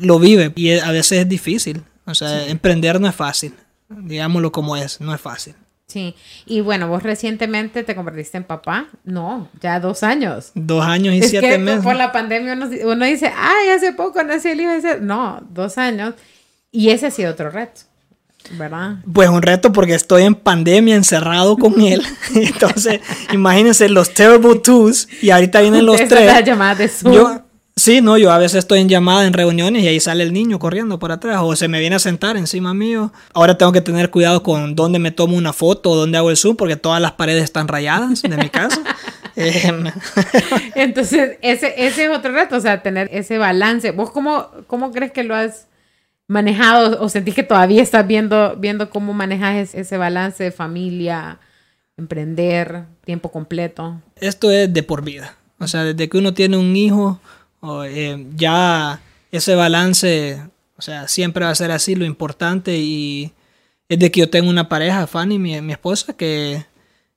lo 0.00 0.18
vive 0.18 0.52
y 0.56 0.78
a 0.78 0.90
veces 0.90 1.20
es 1.20 1.28
difícil. 1.28 1.82
O 2.06 2.14
sea, 2.14 2.46
emprender 2.48 3.00
no 3.00 3.08
es 3.08 3.14
fácil, 3.14 3.54
digámoslo 3.88 4.50
como 4.50 4.76
es, 4.76 5.00
no 5.00 5.14
es 5.14 5.20
fácil. 5.20 5.54
Sí, 5.86 6.14
y 6.46 6.60
bueno, 6.60 6.86
vos 6.86 7.02
recientemente 7.02 7.82
te 7.82 7.96
convertiste 7.96 8.36
en 8.36 8.44
papá, 8.44 8.86
no, 9.04 9.48
ya 9.60 9.80
dos 9.80 10.04
años. 10.04 10.52
Dos 10.54 10.84
años 10.84 11.14
y 11.14 11.22
siete 11.22 11.58
meses. 11.58 11.82
Por 11.82 11.96
la 11.96 12.12
pandemia 12.12 12.54
uno, 12.54 13.04
dice, 13.06 13.32
ay, 13.36 13.70
hace 13.70 13.92
poco 13.92 14.22
nació 14.22 14.52
el 14.52 14.60
hijo, 14.60 14.70
no, 15.00 15.40
dos 15.50 15.78
años, 15.78 16.14
y 16.70 16.90
ese 16.90 17.06
ha 17.06 17.10
sido 17.10 17.32
otro 17.32 17.50
reto. 17.50 17.82
¿verdad? 18.52 18.96
Pues 19.12 19.28
un 19.28 19.42
reto 19.42 19.72
porque 19.72 19.94
estoy 19.94 20.22
en 20.22 20.34
pandemia 20.34 20.94
encerrado 20.94 21.56
con 21.56 21.80
él. 21.86 22.02
Entonces, 22.34 23.00
imagínense 23.32 23.88
los 23.88 24.14
terrible 24.14 24.60
twos 24.60 25.08
y 25.20 25.30
ahorita 25.30 25.60
vienen 25.60 25.86
los 25.86 25.96
tres. 26.08 26.26
Las 26.26 26.44
llamadas 26.44 26.78
de 26.78 26.88
Zoom. 26.88 27.39
Sí, 27.80 28.02
no, 28.02 28.18
yo 28.18 28.30
a 28.30 28.36
veces 28.36 28.58
estoy 28.58 28.80
en 28.80 28.90
llamada 28.90 29.26
en 29.26 29.32
reuniones 29.32 29.82
y 29.82 29.88
ahí 29.88 29.98
sale 30.00 30.22
el 30.22 30.34
niño 30.34 30.58
corriendo 30.58 30.98
por 30.98 31.12
atrás 31.12 31.38
o 31.40 31.56
se 31.56 31.66
me 31.66 31.80
viene 31.80 31.96
a 31.96 31.98
sentar 31.98 32.36
encima 32.36 32.74
mío. 32.74 33.10
Ahora 33.32 33.56
tengo 33.56 33.72
que 33.72 33.80
tener 33.80 34.10
cuidado 34.10 34.42
con 34.42 34.74
dónde 34.74 34.98
me 34.98 35.12
tomo 35.12 35.34
una 35.34 35.54
foto 35.54 35.92
o 35.92 35.96
dónde 35.96 36.18
hago 36.18 36.28
el 36.28 36.36
zoom 36.36 36.56
porque 36.56 36.76
todas 36.76 37.00
las 37.00 37.12
paredes 37.12 37.42
están 37.42 37.68
rayadas 37.68 38.20
de 38.20 38.36
mi 38.36 38.50
casa. 38.50 38.82
Entonces, 40.74 41.38
ese, 41.40 41.72
ese 41.78 42.04
es 42.04 42.10
otro 42.10 42.32
reto, 42.32 42.56
o 42.56 42.60
sea, 42.60 42.82
tener 42.82 43.08
ese 43.12 43.38
balance. 43.38 43.92
¿Vos 43.92 44.10
cómo, 44.10 44.50
cómo 44.66 44.92
crees 44.92 45.12
que 45.12 45.24
lo 45.24 45.34
has 45.34 45.66
manejado 46.28 47.02
o 47.02 47.08
sentís 47.08 47.34
que 47.34 47.44
todavía 47.44 47.82
estás 47.82 48.06
viendo, 48.06 48.56
viendo 48.58 48.90
cómo 48.90 49.14
manejas 49.14 49.74
ese 49.74 49.96
balance 49.96 50.44
de 50.44 50.52
familia, 50.52 51.38
emprender, 51.96 52.84
tiempo 53.06 53.32
completo? 53.32 54.02
Esto 54.16 54.50
es 54.50 54.70
de 54.70 54.82
por 54.82 55.02
vida. 55.02 55.34
O 55.58 55.66
sea, 55.66 55.84
desde 55.84 56.10
que 56.10 56.18
uno 56.18 56.34
tiene 56.34 56.58
un 56.58 56.76
hijo, 56.76 57.20
eh, 57.84 58.26
ya 58.36 59.00
ese 59.30 59.54
balance 59.54 60.42
O 60.76 60.82
sea, 60.82 61.08
siempre 61.08 61.44
va 61.44 61.50
a 61.50 61.54
ser 61.54 61.70
así. 61.70 61.94
Lo 61.94 62.04
importante 62.04 62.76
y 62.78 63.32
es 63.88 63.98
de 63.98 64.10
que 64.10 64.20
yo 64.20 64.30
tengo 64.30 64.48
una 64.48 64.68
pareja, 64.68 65.06
Fanny, 65.06 65.38
mi, 65.38 65.60
mi 65.60 65.72
esposa, 65.72 66.16
que 66.16 66.64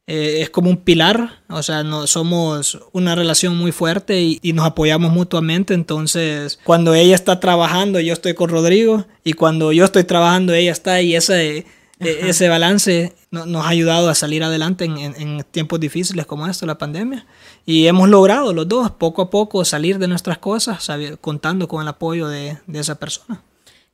eh, 0.07 0.41
es 0.41 0.49
como 0.49 0.69
un 0.69 0.77
pilar. 0.77 1.43
O 1.49 1.63
sea, 1.63 1.83
no, 1.83 2.07
somos 2.07 2.79
una 2.91 3.15
relación 3.15 3.55
muy 3.57 3.71
fuerte 3.71 4.21
y, 4.21 4.39
y, 4.41 4.53
nos 4.53 4.65
apoyamos 4.65 5.11
mutuamente. 5.11 5.73
Entonces, 5.73 6.59
cuando 6.63 6.93
ella 6.93 7.15
está 7.15 7.39
trabajando, 7.39 7.99
yo 7.99 8.13
estoy 8.13 8.33
con 8.33 8.49
Rodrigo. 8.49 9.05
Y 9.23 9.33
cuando 9.33 9.71
yo 9.71 9.85
estoy 9.85 10.03
trabajando, 10.03 10.53
ella 10.53 10.71
está. 10.71 11.01
Y 11.01 11.15
ese, 11.15 11.65
e, 12.05 12.29
ese 12.29 12.49
balance 12.49 13.13
no, 13.31 13.45
nos 13.45 13.65
ha 13.65 13.69
ayudado 13.69 14.09
a 14.09 14.15
salir 14.15 14.43
adelante 14.43 14.85
en, 14.85 14.97
en, 14.97 15.15
en 15.19 15.43
tiempos 15.51 15.79
difíciles 15.79 16.25
como 16.25 16.47
esto, 16.47 16.65
la 16.65 16.77
pandemia. 16.77 17.25
Y 17.65 17.87
hemos 17.87 18.09
logrado 18.09 18.53
los 18.53 18.67
dos, 18.67 18.91
poco 18.91 19.21
a 19.23 19.29
poco, 19.29 19.63
salir 19.65 19.99
de 19.99 20.07
nuestras 20.07 20.37
cosas, 20.37 20.87
contando 21.21 21.67
con 21.67 21.81
el 21.81 21.87
apoyo 21.87 22.27
de, 22.27 22.57
de 22.67 22.79
esa 22.79 22.95
persona. 22.95 23.41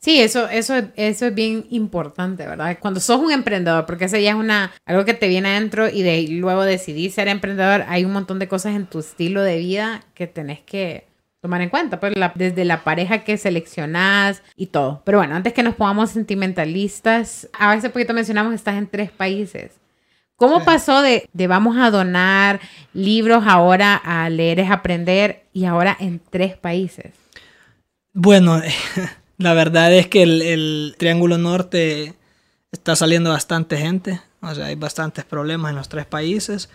Sí, 0.01 0.21
eso, 0.21 0.47
eso, 0.47 0.75
eso 0.95 1.25
es 1.25 1.35
bien 1.35 1.65
importante, 1.71 2.47
¿verdad? 2.47 2.77
Cuando 2.79 3.01
sos 3.01 3.19
un 3.19 3.33
emprendedor, 3.33 3.85
porque 3.85 4.05
eso 4.05 4.15
ya 4.15 4.29
es 4.29 4.35
una, 4.35 4.71
algo 4.85 5.03
que 5.03 5.13
te 5.13 5.27
viene 5.27 5.49
adentro 5.49 5.89
y 5.89 6.03
de 6.03 6.25
luego 6.29 6.63
decidís 6.63 7.15
ser 7.15 7.27
emprendedor, 7.27 7.83
hay 7.85 8.05
un 8.05 8.13
montón 8.13 8.39
de 8.39 8.47
cosas 8.47 8.77
en 8.77 8.85
tu 8.85 8.99
estilo 8.99 9.41
de 9.41 9.57
vida 9.57 10.05
que 10.13 10.25
tenés 10.25 10.61
que 10.61 11.08
tomar 11.41 11.61
en 11.61 11.69
cuenta, 11.69 11.99
pues 11.99 12.17
la, 12.17 12.31
desde 12.35 12.65
la 12.65 12.83
pareja 12.83 13.23
que 13.23 13.37
seleccionás 13.37 14.43
y 14.55 14.67
todo. 14.67 15.01
Pero 15.05 15.19
bueno, 15.19 15.35
antes 15.35 15.53
que 15.53 15.63
nos 15.63 15.75
pongamos 15.75 16.11
sentimentalistas, 16.11 17.49
a 17.57 17.73
veces 17.73 17.91
poquito 17.91 18.13
mencionamos 18.13 18.51
que 18.51 18.57
estás 18.57 18.75
en 18.75 18.87
tres 18.87 19.11
países. 19.11 19.71
¿Cómo 20.35 20.59
sí. 20.59 20.65
pasó 20.65 21.01
de, 21.01 21.29
de 21.33 21.47
vamos 21.47 21.77
a 21.77 21.91
donar 21.91 22.59
libros 22.93 23.43
ahora 23.45 23.95
a 23.95 24.29
leer 24.29 24.59
es 24.59 24.71
aprender 24.71 25.45
y 25.53 25.65
ahora 25.65 25.95
en 25.99 26.21
tres 26.29 26.55
países? 26.57 27.13
Bueno, 28.13 28.61
La 29.39 29.53
verdad 29.53 29.93
es 29.93 30.07
que 30.07 30.21
el, 30.21 30.41
el, 30.41 30.95
Triángulo 30.97 31.37
Norte 31.37 32.13
está 32.73 32.97
saliendo 32.97 33.29
bastante 33.29 33.77
gente, 33.77 34.19
o 34.41 34.53
sea, 34.53 34.65
hay 34.65 34.75
bastantes 34.75 35.23
problemas 35.23 35.69
en 35.69 35.77
los 35.77 35.87
tres 35.87 36.05
países. 36.05 36.69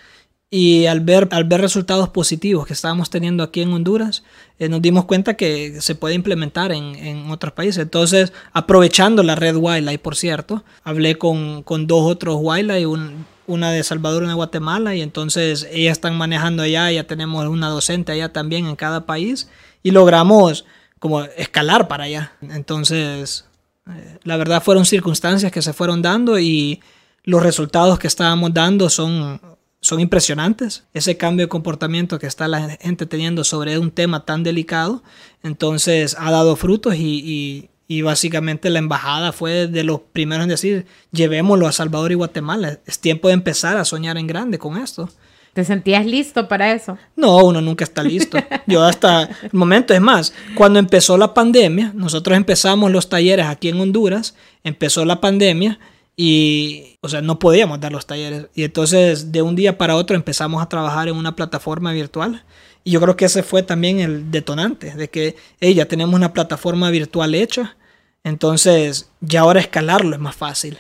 Y 0.57 0.87
al 0.87 1.01
ver, 1.01 1.27
al 1.33 1.43
ver 1.43 1.61
resultados 1.61 2.11
positivos 2.11 2.65
que 2.65 2.75
estábamos 2.75 3.11
teniendo 3.11 3.43
aquí 3.43 3.61
en 3.61 3.73
Honduras, 3.73 4.23
eh, 4.61 4.69
nos 4.69 4.81
dimos 4.81 5.05
cuenta 5.05 5.35
que 5.35 5.81
se 5.81 5.97
puede 5.97 6.15
implementar 6.15 6.71
en, 6.71 6.95
en, 6.95 7.29
otros 7.33 7.55
países. 7.55 7.83
Entonces, 7.83 8.33
aprovechando 8.53 9.25
la 9.25 9.35
red 9.35 9.57
Wildlife, 9.57 9.99
por 9.99 10.15
cierto, 10.15 10.63
hablé 10.85 11.19
con, 11.19 11.65
con 11.65 11.89
dos 11.89 12.09
otros 12.09 12.37
Wildlife, 12.41 12.87
un, 12.87 13.27
una 13.49 13.73
de 13.73 13.83
Salvador 13.83 14.23
y 14.23 14.27
una 14.27 14.35
de 14.35 14.37
Guatemala, 14.37 14.95
y 14.95 15.01
entonces 15.01 15.67
ellas 15.73 15.91
están 15.99 16.17
manejando 16.17 16.63
allá, 16.63 16.89
ya 16.93 17.03
tenemos 17.03 17.45
una 17.49 17.69
docente 17.69 18.13
allá 18.13 18.33
también 18.33 18.67
en 18.67 18.77
cada 18.77 19.07
país, 19.07 19.49
y 19.83 19.91
logramos 19.91 20.67
como 21.01 21.25
escalar 21.25 21.89
para 21.89 22.05
allá. 22.05 22.31
Entonces, 22.43 23.45
eh, 23.91 24.19
la 24.23 24.37
verdad 24.37 24.63
fueron 24.63 24.87
circunstancias 24.87 25.51
que 25.51 25.63
se 25.63 25.73
fueron 25.73 26.01
dando 26.01 26.39
y 26.39 26.81
los 27.25 27.43
resultados 27.43 27.99
que 27.99 28.07
estábamos 28.07 28.55
dando 28.55 28.89
son, 28.89 29.41
son 29.85 30.01
impresionantes. 30.01 30.85
Ese 30.95 31.19
cambio 31.19 31.45
de 31.45 31.51
comportamiento 31.51 32.19
que 32.19 32.27
está 32.27 32.49
la 32.49 32.79
gente 32.81 33.05
teniendo 33.05 33.45
sobre 33.45 33.79
un 33.79 33.91
tema 33.91 34.25
tan 34.25 34.43
delicado, 34.43 35.03
entonces 35.43 36.17
ha 36.19 36.31
dado 36.31 36.57
frutos 36.57 36.95
y, 36.95 37.21
y, 37.23 37.71
y 37.87 38.01
básicamente 38.01 38.71
la 38.71 38.79
embajada 38.79 39.33
fue 39.33 39.67
de 39.67 39.85
los 39.85 40.01
primeros 40.01 40.45
en 40.45 40.49
decir, 40.49 40.87
llevémoslo 41.13 41.67
a 41.67 41.73
Salvador 41.73 42.13
y 42.13 42.15
Guatemala. 42.15 42.79
Es 42.87 42.99
tiempo 42.99 43.29
de 43.29 43.35
empezar 43.35 43.77
a 43.77 43.85
soñar 43.85 44.17
en 44.17 44.27
grande 44.27 44.59
con 44.59 44.79
esto. 44.79 45.11
¿Te 45.53 45.65
sentías 45.65 46.07
listo 46.07 46.49
para 46.49 46.73
eso? 46.73 46.97
No, 47.15 47.45
uno 47.45 47.61
nunca 47.61 47.85
está 47.85 48.03
listo. 48.03 48.39
Yo 48.67 48.83
hasta 48.83 49.25
el 49.25 49.51
momento, 49.53 49.93
es 49.93 50.01
más, 50.01 50.33
cuando 50.55 50.79
empezó 50.79 51.19
la 51.19 51.35
pandemia, 51.35 51.93
nosotros 51.95 52.39
empezamos 52.39 52.91
los 52.91 53.11
talleres 53.11 53.47
aquí 53.47 53.69
en 53.69 53.79
Honduras, 53.79 54.35
empezó 54.65 55.05
la 55.05 55.21
pandemia 55.21 55.79
y, 56.17 56.99
o 57.01 57.09
sea, 57.09 57.23
no 57.23 57.39
podíamos 57.39 57.81
dar 57.81 57.93
los 57.93 58.07
talleres. 58.07 58.47
Y 58.55 58.65
entonces 58.65 59.33
de 59.33 59.43
un 59.43 59.57
día 59.57 59.79
para 59.79 59.97
otro 59.97 60.17
empezamos 60.17 60.63
a 60.63 60.69
trabajar 60.69 61.09
en 61.09 61.17
una 61.17 61.37
plataforma 61.37 61.93
virtual. 61.93 62.45
Y 62.85 62.93
yo 62.93 63.01
creo 63.01 63.17
que 63.17 63.25
ese 63.25 63.43
fue 63.43 63.63
también 63.63 64.01
el 64.01 64.31
detonante, 64.31 64.95
de 64.95 65.09
que 65.09 65.37
hey, 65.61 65.75
ya 65.75 65.87
tenemos 65.87 66.15
una 66.15 66.33
plataforma 66.33 66.91
virtual 66.91 67.35
hecha, 67.35 67.77
entonces 68.25 69.11
ya 69.21 69.41
ahora 69.41 69.61
escalarlo 69.61 70.15
es 70.15 70.21
más 70.21 70.37
fácil. 70.37 70.79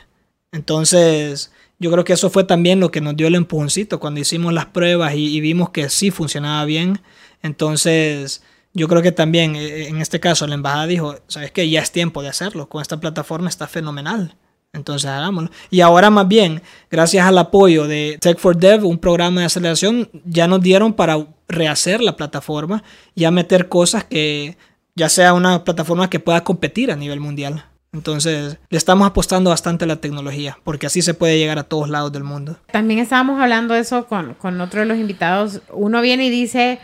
Entonces 0.52 1.50
yo 1.78 1.90
creo 1.90 2.04
que 2.04 2.12
eso 2.12 2.30
fue 2.30 2.44
también 2.44 2.80
lo 2.80 2.90
que 2.90 3.00
nos 3.00 3.16
dio 3.16 3.26
el 3.26 3.34
empujoncito 3.34 4.00
cuando 4.00 4.20
hicimos 4.20 4.52
las 4.52 4.66
pruebas 4.66 5.14
y, 5.16 5.40
vimos 5.40 5.70
que 5.70 5.88
sí 5.90 6.10
funcionaba 6.10 6.64
bien. 6.64 7.00
Entonces, 7.42 8.42
yo 8.72 8.88
creo 8.88 9.02
que 9.02 9.12
también 9.12 9.56
en 9.56 10.00
este 10.00 10.20
caso 10.20 10.46
la 10.46 10.54
embajada 10.54 10.86
dijo, 10.86 11.16
sabes 11.26 11.50
que 11.50 11.68
ya 11.68 11.80
es 11.80 11.92
tiempo 11.92 12.22
de 12.22 12.28
hacerlo, 12.28 12.68
con 12.68 12.80
esta 12.80 13.00
plataforma 13.00 13.48
está 13.48 13.66
fenomenal. 13.66 14.36
Entonces 14.74 15.08
hagámoslo. 15.08 15.50
Y 15.70 15.80
ahora 15.80 16.10
más 16.10 16.28
bien, 16.28 16.60
gracias 16.90 17.26
al 17.26 17.38
apoyo 17.38 17.86
de 17.86 18.18
Tech 18.20 18.38
for 18.38 18.56
Dev, 18.56 18.84
un 18.84 18.98
programa 18.98 19.40
de 19.40 19.46
aceleración, 19.46 20.10
ya 20.24 20.46
nos 20.46 20.60
dieron 20.60 20.92
para 20.92 21.26
rehacer 21.48 22.02
la 22.02 22.16
plataforma 22.16 22.82
y 23.14 23.24
a 23.24 23.30
meter 23.30 23.68
cosas 23.68 24.04
que 24.04 24.58
ya 24.94 25.08
sea 25.08 25.32
una 25.32 25.64
plataforma 25.64 26.10
que 26.10 26.20
pueda 26.20 26.42
competir 26.42 26.90
a 26.90 26.96
nivel 26.96 27.20
mundial. 27.20 27.64
Entonces, 27.92 28.58
le 28.70 28.76
estamos 28.76 29.06
apostando 29.06 29.50
bastante 29.50 29.84
a 29.84 29.88
la 29.88 30.00
tecnología, 30.00 30.58
porque 30.64 30.86
así 30.86 31.00
se 31.00 31.14
puede 31.14 31.38
llegar 31.38 31.60
a 31.60 31.62
todos 31.62 31.88
lados 31.88 32.10
del 32.10 32.24
mundo. 32.24 32.56
También 32.72 32.98
estábamos 32.98 33.40
hablando 33.40 33.74
de 33.74 33.80
eso 33.80 34.06
con, 34.08 34.34
con 34.34 34.60
otro 34.60 34.80
de 34.80 34.86
los 34.86 34.98
invitados. 34.98 35.62
Uno 35.72 36.00
viene 36.00 36.26
y 36.26 36.30
dice, 36.30 36.80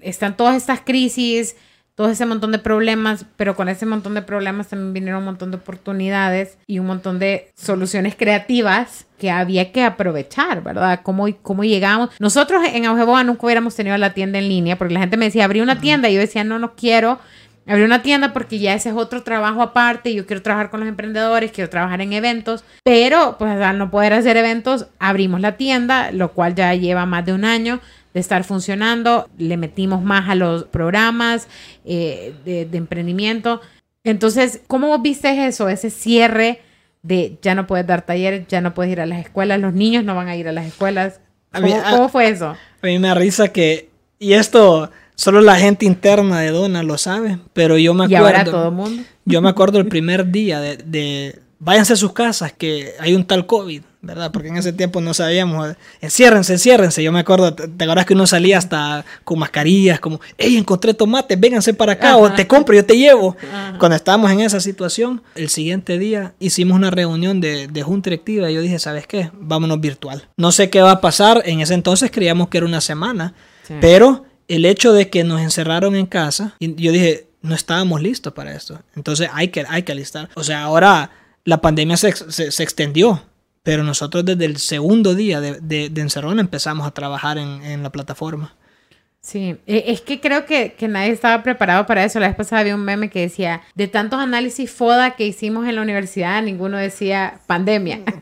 están 0.00 0.34
todas 0.34 0.56
estas 0.56 0.80
crisis, 0.80 1.56
todo 1.96 2.10
ese 2.10 2.26
montón 2.26 2.52
de 2.52 2.58
problemas, 2.58 3.24
pero 3.36 3.56
con 3.56 3.68
ese 3.68 3.86
montón 3.86 4.14
de 4.14 4.22
problemas 4.22 4.68
también 4.68 4.92
vinieron 4.92 5.20
un 5.20 5.24
montón 5.24 5.50
de 5.50 5.56
oportunidades 5.56 6.58
y 6.66 6.78
un 6.78 6.86
montón 6.86 7.18
de 7.18 7.50
soluciones 7.56 8.14
creativas 8.14 9.06
que 9.18 9.30
había 9.30 9.72
que 9.72 9.82
aprovechar, 9.82 10.62
¿verdad? 10.62 11.00
¿Cómo, 11.02 11.26
cómo 11.42 11.64
llegamos? 11.64 12.10
Nosotros 12.20 12.62
en 12.70 12.84
Aujeboa 12.84 13.24
nunca 13.24 13.46
hubiéramos 13.46 13.74
tenido 13.74 13.96
la 13.96 14.12
tienda 14.12 14.38
en 14.38 14.48
línea, 14.48 14.76
porque 14.76 14.92
la 14.92 15.00
gente 15.00 15.16
me 15.16 15.24
decía, 15.24 15.46
abrí 15.46 15.62
una 15.62 15.80
tienda, 15.80 16.10
y 16.10 16.14
yo 16.14 16.20
decía, 16.20 16.44
no, 16.44 16.58
no 16.58 16.76
quiero 16.76 17.18
abrí 17.66 17.82
una 17.82 18.02
tienda 18.02 18.32
porque 18.32 18.58
ya 18.58 18.74
ese 18.74 18.90
es 18.90 18.94
otro 18.94 19.22
trabajo 19.22 19.62
aparte. 19.62 20.14
Yo 20.14 20.26
quiero 20.26 20.42
trabajar 20.42 20.70
con 20.70 20.80
los 20.80 20.88
emprendedores, 20.88 21.50
quiero 21.50 21.68
trabajar 21.68 22.00
en 22.00 22.12
eventos, 22.12 22.64
pero 22.84 23.36
pues 23.38 23.60
al 23.60 23.78
no 23.78 23.90
poder 23.90 24.12
hacer 24.12 24.36
eventos, 24.36 24.86
abrimos 24.98 25.40
la 25.40 25.56
tienda, 25.56 26.12
lo 26.12 26.32
cual 26.32 26.54
ya 26.54 26.74
lleva 26.74 27.06
más 27.06 27.26
de 27.26 27.32
un 27.32 27.44
año 27.44 27.80
de 28.16 28.20
estar 28.20 28.44
funcionando. 28.44 29.28
Le 29.36 29.58
metimos 29.58 30.02
más 30.02 30.30
a 30.30 30.34
los 30.34 30.64
programas 30.64 31.48
eh, 31.84 32.32
de, 32.46 32.64
de, 32.64 32.78
emprendimiento. 32.78 33.60
Entonces, 34.04 34.62
¿cómo 34.68 34.88
vos 34.88 35.02
viste 35.02 35.46
eso, 35.46 35.68
ese 35.68 35.90
cierre 35.90 36.62
de 37.02 37.36
ya 37.42 37.54
no 37.54 37.66
puedes 37.66 37.86
dar 37.86 38.06
talleres, 38.06 38.46
ya 38.48 38.62
no 38.62 38.72
puedes 38.72 38.90
ir 38.90 39.02
a 39.02 39.06
las 39.06 39.20
escuelas, 39.20 39.60
los 39.60 39.74
niños 39.74 40.02
no 40.02 40.14
van 40.14 40.28
a 40.28 40.36
ir 40.36 40.48
a 40.48 40.52
las 40.52 40.64
escuelas? 40.64 41.20
¿Cómo, 41.52 41.66
mí, 41.66 41.74
a, 41.74 41.90
¿cómo 41.90 42.08
fue 42.08 42.30
eso? 42.30 42.56
A 42.80 42.86
mí 42.86 42.98
me 42.98 43.08
da 43.08 43.14
risa 43.16 43.48
que, 43.48 43.90
y 44.18 44.32
esto 44.32 44.90
Solo 45.14 45.40
la 45.40 45.56
gente 45.56 45.86
interna 45.86 46.40
de 46.40 46.50
Dona 46.50 46.82
lo 46.82 46.98
sabe, 46.98 47.38
pero 47.54 47.78
yo 47.78 47.94
me 47.94 48.04
acuerdo. 48.04 48.24
¿Y 48.24 48.26
ahora 48.26 48.44
todo 48.44 48.68
el 48.68 48.74
mundo? 48.74 49.02
Yo 49.24 49.40
me 49.40 49.48
acuerdo 49.48 49.78
el 49.78 49.86
primer 49.86 50.30
día 50.30 50.60
de, 50.60 50.76
de, 50.76 51.40
váyanse 51.58 51.94
a 51.94 51.96
sus 51.96 52.12
casas 52.12 52.52
que 52.52 52.94
hay 52.98 53.14
un 53.14 53.24
tal 53.24 53.46
COVID, 53.46 53.82
¿verdad? 54.02 54.30
Porque 54.30 54.48
en 54.48 54.56
ese 54.56 54.72
tiempo 54.72 55.00
no 55.00 55.14
sabíamos. 55.14 55.74
Enciérrense, 56.00 56.52
enciérrense. 56.52 57.02
Yo 57.02 57.12
me 57.12 57.20
acuerdo, 57.20 57.54
te 57.54 57.84
acuerdas 57.84 58.06
que 58.06 58.14
uno 58.14 58.26
salía 58.26 58.58
hasta 58.58 59.04
con 59.24 59.38
mascarillas, 59.38 59.98
como, 60.00 60.20
hey, 60.38 60.56
encontré 60.56 60.94
tomates, 60.94 61.38
vénganse 61.38 61.74
para 61.74 61.92
acá, 61.92 62.10
Ajá. 62.10 62.16
o 62.18 62.32
te 62.32 62.46
compro, 62.46 62.74
yo 62.74 62.84
te 62.84 62.96
llevo. 62.96 63.36
Ajá. 63.48 63.78
Cuando 63.78 63.96
estábamos 63.96 64.30
en 64.30 64.40
esa 64.40 64.60
situación, 64.60 65.22
el 65.34 65.48
siguiente 65.48 65.98
día 65.98 66.34
hicimos 66.38 66.76
una 66.76 66.90
reunión 66.90 67.40
de, 67.40 67.68
de 67.68 67.82
junta 67.82 68.10
directiva 68.10 68.50
y 68.50 68.54
yo 68.54 68.60
dije, 68.60 68.78
¿sabes 68.78 69.06
qué? 69.06 69.30
Vámonos 69.34 69.80
virtual. 69.80 70.28
No 70.36 70.52
sé 70.52 70.70
qué 70.70 70.82
va 70.82 70.92
a 70.92 71.00
pasar. 71.00 71.42
En 71.46 71.60
ese 71.60 71.74
entonces 71.74 72.10
creíamos 72.10 72.48
que 72.48 72.58
era 72.58 72.66
una 72.66 72.80
semana, 72.80 73.34
sí. 73.66 73.74
pero 73.80 74.24
el 74.48 74.64
hecho 74.64 74.92
de 74.92 75.10
que 75.10 75.24
nos 75.24 75.40
encerraron 75.40 75.96
en 75.96 76.06
casa, 76.06 76.54
y 76.60 76.74
yo 76.76 76.92
dije, 76.92 77.26
no 77.42 77.54
estábamos 77.54 78.02
listos 78.02 78.32
para 78.32 78.54
esto. 78.54 78.80
Entonces 78.94 79.28
hay 79.32 79.48
que, 79.48 79.64
hay 79.68 79.82
que 79.82 79.92
alistar. 79.92 80.28
O 80.34 80.44
sea, 80.44 80.62
ahora 80.62 81.10
la 81.46 81.62
pandemia 81.62 81.96
se, 81.96 82.12
se, 82.12 82.50
se 82.50 82.62
extendió, 82.62 83.22
pero 83.62 83.82
nosotros 83.82 84.24
desde 84.24 84.44
el 84.44 84.58
segundo 84.58 85.14
día 85.14 85.40
de, 85.40 85.60
de, 85.60 85.88
de 85.88 86.00
encerrón 86.02 86.38
empezamos 86.38 86.86
a 86.86 86.90
trabajar 86.90 87.38
en, 87.38 87.62
en, 87.64 87.82
la 87.82 87.90
plataforma. 87.90 88.54
Sí, 89.20 89.56
e, 89.66 89.84
es 89.86 90.00
que 90.00 90.20
creo 90.20 90.44
que, 90.44 90.74
que, 90.74 90.88
nadie 90.88 91.12
estaba 91.12 91.42
preparado 91.44 91.86
para 91.86 92.04
eso. 92.04 92.18
La 92.20 92.26
vez 92.26 92.36
pasada 92.36 92.60
había 92.60 92.74
un 92.74 92.84
meme 92.84 93.10
que 93.10 93.20
decía, 93.20 93.62
de 93.76 93.86
tantos 93.86 94.20
análisis 94.20 94.70
FODA 94.70 95.14
que 95.16 95.24
hicimos 95.26 95.68
en 95.68 95.76
la 95.76 95.82
universidad, 95.82 96.42
ninguno 96.42 96.76
decía 96.76 97.40
pandemia. 97.46 98.02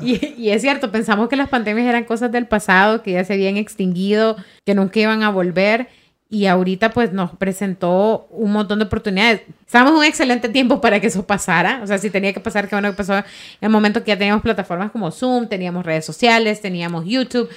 Y, 0.00 0.34
y, 0.36 0.50
es 0.50 0.60
cierto, 0.60 0.92
pensamos 0.92 1.28
que 1.30 1.36
las 1.36 1.48
pandemias 1.48 1.86
eran 1.86 2.04
cosas 2.04 2.30
del 2.30 2.46
pasado, 2.46 3.02
que 3.02 3.12
ya 3.12 3.24
se 3.24 3.32
habían 3.32 3.56
extinguido, 3.56 4.36
que 4.66 4.74
nunca 4.74 5.00
iban 5.00 5.22
a 5.22 5.30
volver. 5.30 5.88
Y 6.34 6.46
ahorita 6.46 6.90
pues 6.90 7.12
nos 7.12 7.30
presentó 7.36 8.26
un 8.30 8.52
montón 8.52 8.80
de 8.80 8.86
oportunidades. 8.86 9.42
Estábamos 9.64 9.98
un 9.98 10.04
excelente 10.04 10.48
tiempo 10.48 10.80
para 10.80 10.98
que 10.98 11.06
eso 11.06 11.24
pasara. 11.24 11.80
O 11.82 11.86
sea, 11.86 11.98
si 11.98 12.10
tenía 12.10 12.32
que 12.32 12.40
pasar, 12.40 12.68
que 12.68 12.74
bueno 12.74 12.90
que 12.90 12.96
pasó 12.96 13.14
en 13.18 13.24
el 13.60 13.70
momento 13.70 14.02
que 14.02 14.08
ya 14.08 14.18
teníamos 14.18 14.42
plataformas 14.42 14.90
como 14.90 15.12
Zoom, 15.12 15.48
teníamos 15.48 15.86
redes 15.86 16.04
sociales, 16.04 16.60
teníamos 16.60 17.04
YouTube 17.06 17.48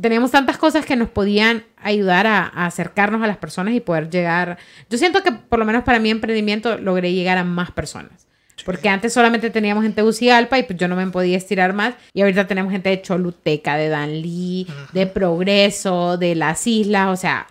teníamos 0.00 0.30
tantas 0.30 0.56
cosas 0.56 0.86
que 0.86 0.94
nos 0.94 1.08
podían 1.08 1.64
ayudar 1.76 2.24
a, 2.28 2.44
a, 2.44 2.66
acercarnos 2.66 3.24
a 3.24 3.26
las 3.26 3.38
personas 3.38 3.74
y 3.74 3.80
poder 3.80 4.08
llegar. 4.08 4.56
Yo 4.88 4.96
siento 4.96 5.24
que 5.24 5.32
por 5.32 5.58
lo 5.58 5.64
menos 5.64 5.82
para 5.82 5.98
mi 5.98 6.10
emprendimiento 6.10 6.78
logré 6.78 7.12
llegar 7.12 7.38
a 7.38 7.42
más 7.42 7.72
personas. 7.72 8.28
Porque 8.64 8.88
antes 8.88 9.12
solamente 9.12 9.50
teníamos 9.50 9.82
gente 9.82 9.96
de 9.96 10.02
Tegucigalpa 10.02 10.58
y 10.58 10.62
pues 10.62 10.78
yo 10.78 10.86
no 10.86 10.94
me 10.94 11.06
podía 11.08 11.36
estirar 11.36 11.72
más. 11.72 11.94
Y 12.12 12.20
ahorita 12.20 12.46
tenemos 12.46 12.70
gente 12.70 12.90
de 12.90 13.02
Choluteca, 13.02 13.76
de 13.76 13.88
Danlí, 13.88 14.66
de 14.92 15.06
Progreso, 15.06 16.16
de 16.16 16.34
las 16.34 16.66
islas. 16.66 17.08
O 17.08 17.16
sea, 17.16 17.48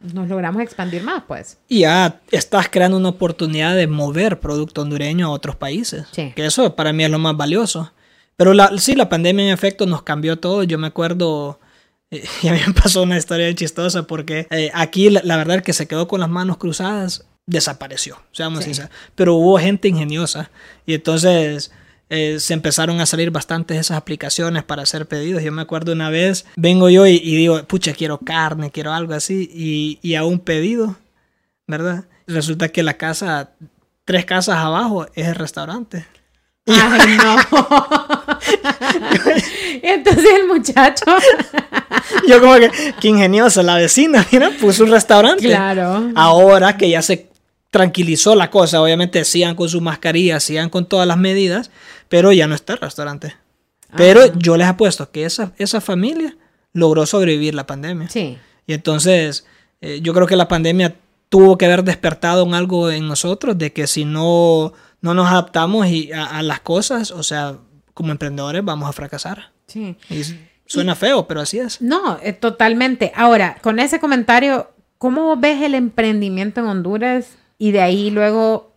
nos 0.00 0.28
logramos 0.28 0.62
expandir 0.62 1.02
más, 1.02 1.22
pues. 1.28 1.58
Y 1.68 1.80
ya 1.80 2.20
estás 2.30 2.68
creando 2.68 2.96
una 2.96 3.10
oportunidad 3.10 3.76
de 3.76 3.86
mover 3.86 4.40
producto 4.40 4.82
hondureño 4.82 5.26
a 5.26 5.30
otros 5.30 5.56
países. 5.56 6.06
Sí. 6.12 6.32
Que 6.34 6.46
eso 6.46 6.74
para 6.74 6.92
mí 6.92 7.04
es 7.04 7.10
lo 7.10 7.18
más 7.18 7.36
valioso. 7.36 7.92
Pero 8.36 8.54
la, 8.54 8.76
sí, 8.78 8.94
la 8.94 9.08
pandemia 9.08 9.44
en 9.44 9.52
efecto 9.52 9.86
nos 9.86 10.02
cambió 10.02 10.38
todo. 10.38 10.62
Yo 10.62 10.78
me 10.78 10.86
acuerdo 10.86 11.60
y 12.10 12.48
a 12.48 12.52
mí 12.52 12.60
me 12.66 12.72
pasó 12.72 13.02
una 13.02 13.18
historia 13.18 13.54
chistosa 13.54 14.06
porque 14.06 14.46
eh, 14.50 14.70
aquí 14.74 15.10
la, 15.10 15.20
la, 15.22 15.36
verdad 15.36 15.62
que 15.62 15.72
se 15.72 15.86
quedó 15.86 16.08
con 16.08 16.20
las 16.20 16.28
manos 16.28 16.56
cruzadas 16.56 17.26
desapareció, 17.46 18.16
seamos 18.32 18.60
sí. 18.60 18.66
sinceros. 18.66 18.90
Pero 19.14 19.34
hubo 19.34 19.58
gente 19.58 19.88
ingeniosa 19.88 20.50
y 20.86 20.94
entonces 20.94 21.72
eh, 22.10 22.38
se 22.40 22.54
empezaron 22.54 23.00
a 23.00 23.06
salir 23.06 23.30
bastantes 23.30 23.78
esas 23.78 23.96
aplicaciones 23.96 24.64
para 24.64 24.82
hacer 24.82 25.06
pedidos. 25.06 25.42
Yo 25.42 25.52
me 25.52 25.62
acuerdo 25.62 25.92
una 25.92 26.10
vez, 26.10 26.44
vengo 26.56 26.90
yo 26.90 27.06
y, 27.06 27.16
y 27.16 27.36
digo, 27.36 27.62
pucha, 27.64 27.92
quiero 27.92 28.18
carne, 28.18 28.70
quiero 28.70 28.92
algo 28.92 29.14
así 29.14 29.48
y, 29.54 29.98
y 30.02 30.16
a 30.16 30.24
un 30.24 30.40
pedido, 30.40 30.96
¿verdad? 31.66 32.04
Resulta 32.26 32.68
que 32.68 32.82
la 32.82 32.94
casa, 32.94 33.52
tres 34.04 34.24
casas 34.24 34.56
abajo, 34.56 35.06
es 35.14 35.28
el 35.28 35.36
restaurante. 35.36 36.04
Ay, 36.66 37.16
no. 37.16 37.36
Entonces 39.82 40.26
el 40.34 40.46
muchacho. 40.46 41.04
Yo 42.28 42.40
como 42.40 42.54
que, 42.56 42.70
qué 43.00 43.08
ingeniosa 43.08 43.62
la 43.62 43.76
vecina, 43.76 44.26
mira, 44.30 44.50
puso 44.60 44.84
un 44.84 44.90
restaurante. 44.90 45.46
Claro. 45.46 46.10
Ahora 46.14 46.76
que 46.76 46.90
ya 46.90 47.02
se 47.02 47.30
tranquilizó 47.70 48.34
la 48.34 48.50
cosa, 48.50 48.82
obviamente 48.82 49.24
sigan 49.24 49.54
con 49.54 49.68
su 49.68 49.80
mascarilla, 49.80 50.40
sigan 50.40 50.70
con 50.70 50.86
todas 50.86 51.06
las 51.06 51.16
medidas, 51.16 51.70
pero 52.10 52.32
ya 52.32 52.46
no 52.46 52.54
está 52.54 52.74
el 52.74 52.80
restaurante. 52.80 53.36
Pero 53.96 54.20
Ajá. 54.20 54.32
yo 54.36 54.58
les 54.58 54.66
apuesto 54.66 55.10
que 55.10 55.24
esa, 55.24 55.52
esa 55.56 55.80
familia 55.80 56.36
logró 56.74 57.06
sobrevivir 57.06 57.54
la 57.54 57.66
pandemia. 57.66 58.10
Sí. 58.10 58.36
Y 58.66 58.74
entonces 58.74 59.46
eh, 59.80 60.00
yo 60.02 60.12
creo 60.12 60.26
que 60.26 60.36
la 60.36 60.48
pandemia 60.48 60.96
tuvo 61.30 61.56
que 61.56 61.64
haber 61.64 61.84
despertado 61.84 62.44
en 62.44 62.52
algo 62.52 62.90
en 62.90 63.08
nosotros 63.08 63.56
de 63.56 63.72
que 63.72 63.86
si 63.86 64.04
no, 64.04 64.74
no 65.00 65.14
nos 65.14 65.28
adaptamos 65.28 65.86
y 65.86 66.12
a, 66.12 66.26
a 66.26 66.42
las 66.42 66.60
cosas, 66.60 67.12
o 67.12 67.22
sea, 67.22 67.56
como 67.94 68.10
emprendedores 68.12 68.64
vamos 68.64 68.88
a 68.88 68.92
fracasar. 68.92 69.52
Sí. 69.66 69.96
Y 70.10 70.22
suena 70.66 70.96
feo, 70.96 71.28
pero 71.28 71.40
así 71.40 71.58
es. 71.58 71.80
No, 71.80 72.18
eh, 72.22 72.32
totalmente. 72.32 73.12
Ahora, 73.14 73.58
con 73.62 73.78
ese 73.78 74.00
comentario, 74.00 74.70
¿cómo 74.98 75.36
ves 75.36 75.62
el 75.62 75.74
emprendimiento 75.76 76.60
en 76.60 76.66
Honduras 76.66 77.36
y 77.56 77.70
de 77.70 77.80
ahí 77.80 78.10
luego 78.10 78.74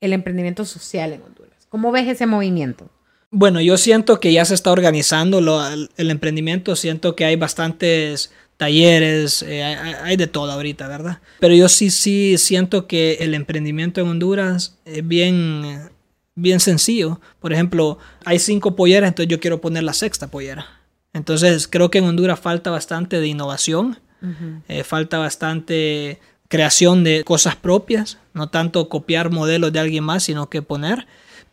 el 0.00 0.12
emprendimiento 0.12 0.64
social 0.64 1.12
en 1.12 1.22
Honduras? 1.22 1.35
¿Cómo 1.68 1.92
ves 1.92 2.08
ese 2.08 2.26
movimiento? 2.26 2.88
Bueno, 3.30 3.60
yo 3.60 3.76
siento 3.76 4.20
que 4.20 4.32
ya 4.32 4.44
se 4.44 4.54
está 4.54 4.70
organizando 4.70 5.40
lo, 5.40 5.66
el, 5.66 5.90
el, 5.96 6.10
emprendimiento, 6.10 6.76
siento 6.76 7.16
que 7.16 7.24
hay 7.24 7.36
bastantes 7.36 8.32
talleres, 8.56 9.42
eh, 9.42 9.62
hay, 9.62 9.94
hay, 10.02 10.16
de 10.16 10.26
todo 10.26 10.50
ahorita, 10.52 10.88
¿verdad? 10.88 11.20
Pero 11.40 11.54
yo 11.54 11.68
sí, 11.68 11.90
sí 11.90 12.36
siento 12.38 12.86
que 12.86 13.14
el 13.20 13.34
emprendimiento 13.34 14.00
en 14.00 14.08
Honduras 14.08 14.78
es 14.84 15.06
bien, 15.06 15.90
bien 16.34 16.60
sencillo. 16.60 17.20
Por 17.40 17.52
ejemplo, 17.52 17.98
hay 18.24 18.38
cinco 18.38 18.76
polleras, 18.76 19.08
entonces 19.08 19.30
yo 19.30 19.40
quiero 19.40 19.60
poner 19.60 19.82
la 19.82 19.92
sexta 19.92 20.28
pollera. 20.28 20.66
Entonces 21.12 21.68
creo 21.68 21.90
que 21.90 21.98
en 21.98 22.04
Honduras 22.04 22.40
falta 22.40 22.70
bastante 22.70 23.20
de 23.20 23.26
innovación, 23.26 23.98
uh 24.22 24.26
-huh. 24.26 24.62
eh, 24.68 24.84
falta 24.84 25.18
bastante 25.18 26.20
creación 26.48 27.04
de 27.04 27.24
cosas 27.24 27.56
propias, 27.56 28.18
no 28.34 28.48
tanto 28.48 28.88
copiar 28.88 29.30
modelos 29.30 29.72
de 29.72 29.80
alguien 29.80 30.04
más, 30.04 30.22
sino 30.24 30.48
que 30.48 30.62
poner. 30.62 31.06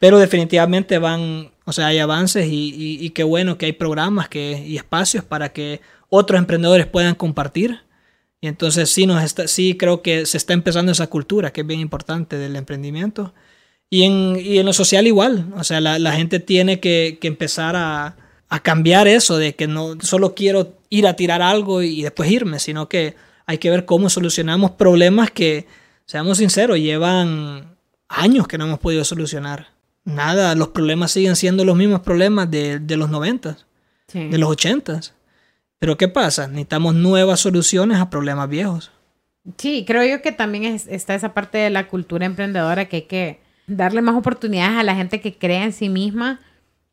Pero 0.04 0.20
definitivamente 0.20 0.98
van, 0.98 1.54
o 1.64 1.72
sea, 1.72 1.88
hay 1.88 2.00
avances 2.00 2.48
y, 2.48 2.76
y, 2.76 3.06
y 3.06 3.12
qué 3.12 3.24
bueno 3.24 3.58
que 3.58 3.68
hay 3.68 3.72
programas 3.72 4.28
que, 4.28 4.62
y 4.68 4.76
espacios 4.76 5.24
para 5.24 5.54
que 5.54 5.80
otros 6.10 6.40
emprendedores 6.40 6.88
puedan 6.88 7.16
compartir. 7.16 7.84
Y 8.42 8.48
entonces 8.48 8.90
sí, 8.90 9.08
nos 9.08 9.24
está, 9.24 9.48
sí 9.48 9.78
creo 9.78 10.02
que 10.02 10.26
se 10.26 10.36
está 10.36 10.52
empezando 10.52 10.92
esa 10.92 11.08
cultura 11.08 11.54
que 11.54 11.62
es 11.62 11.68
bien 11.68 11.80
importante 11.80 12.38
del 12.38 12.58
emprendimiento. 12.58 13.34
Y 13.90 14.04
en, 14.04 14.38
y 14.44 14.58
en 14.58 14.66
lo 14.66 14.74
social 14.74 15.08
igual, 15.08 15.54
o 15.56 15.64
sea, 15.64 15.80
la, 15.80 15.98
la 16.00 16.12
gente 16.12 16.42
tiene 16.42 16.82
que, 16.82 17.18
que 17.22 17.30
empezar 17.30 17.78
a, 17.78 18.18
a, 18.50 18.60
cambiar 18.60 19.08
eso 19.08 19.38
de 19.38 19.56
que 19.56 19.68
no 19.68 19.96
solo 20.02 20.36
quiero 20.36 20.74
ir 20.90 21.08
a 21.08 21.16
tirar 21.16 21.42
algo 21.42 21.82
y 21.82 22.02
después 22.02 22.30
irme, 22.30 22.60
sino 22.60 22.90
que 22.90 23.16
hay 23.46 23.58
que 23.58 23.70
ver 23.70 23.86
cómo 23.86 24.10
solucionamos 24.10 24.72
problemas 24.72 25.32
que, 25.32 25.66
seamos 26.06 26.40
sinceros, 26.40 26.78
llevan 26.78 27.78
años 28.10 28.50
que 28.50 28.58
no 28.58 28.66
hemos 28.66 28.80
podido 28.80 29.06
solucionar. 29.06 29.72
Nada, 30.06 30.56
los 30.56 30.70
problemas 30.70 31.12
siguen 31.12 31.36
siendo 31.36 31.64
los 31.64 31.76
mismos 31.76 32.02
problemas 32.02 32.52
de, 32.52 32.80
de 32.80 32.98
los 32.98 33.10
90, 33.10 33.58
sí. 34.08 34.28
de 34.28 34.38
los 34.38 34.50
80. 34.50 35.00
Pero 35.80 35.98
¿qué 35.98 36.08
pasa? 36.08 36.48
Necesitamos 36.48 36.96
nuevas 36.96 37.40
soluciones 37.40 38.00
a 38.00 38.10
problemas 38.10 38.50
viejos. 38.50 38.92
Sí, 39.58 39.84
creo 39.86 40.06
yo 40.06 40.22
que 40.22 40.32
también 40.32 40.64
es, 40.64 40.88
está 40.88 41.16
esa 41.16 41.34
parte 41.34 41.58
de 41.58 41.70
la 41.70 41.88
cultura 41.88 42.26
emprendedora 42.26 42.86
que 42.86 42.96
hay 42.98 43.02
que 43.04 43.40
darle 43.68 44.02
más 44.02 44.16
oportunidades 44.16 44.78
a 44.78 44.84
la 44.84 44.96
gente 44.96 45.20
que 45.20 45.38
crea 45.38 45.64
en 45.64 45.74
sí 45.74 45.90
misma, 45.90 46.40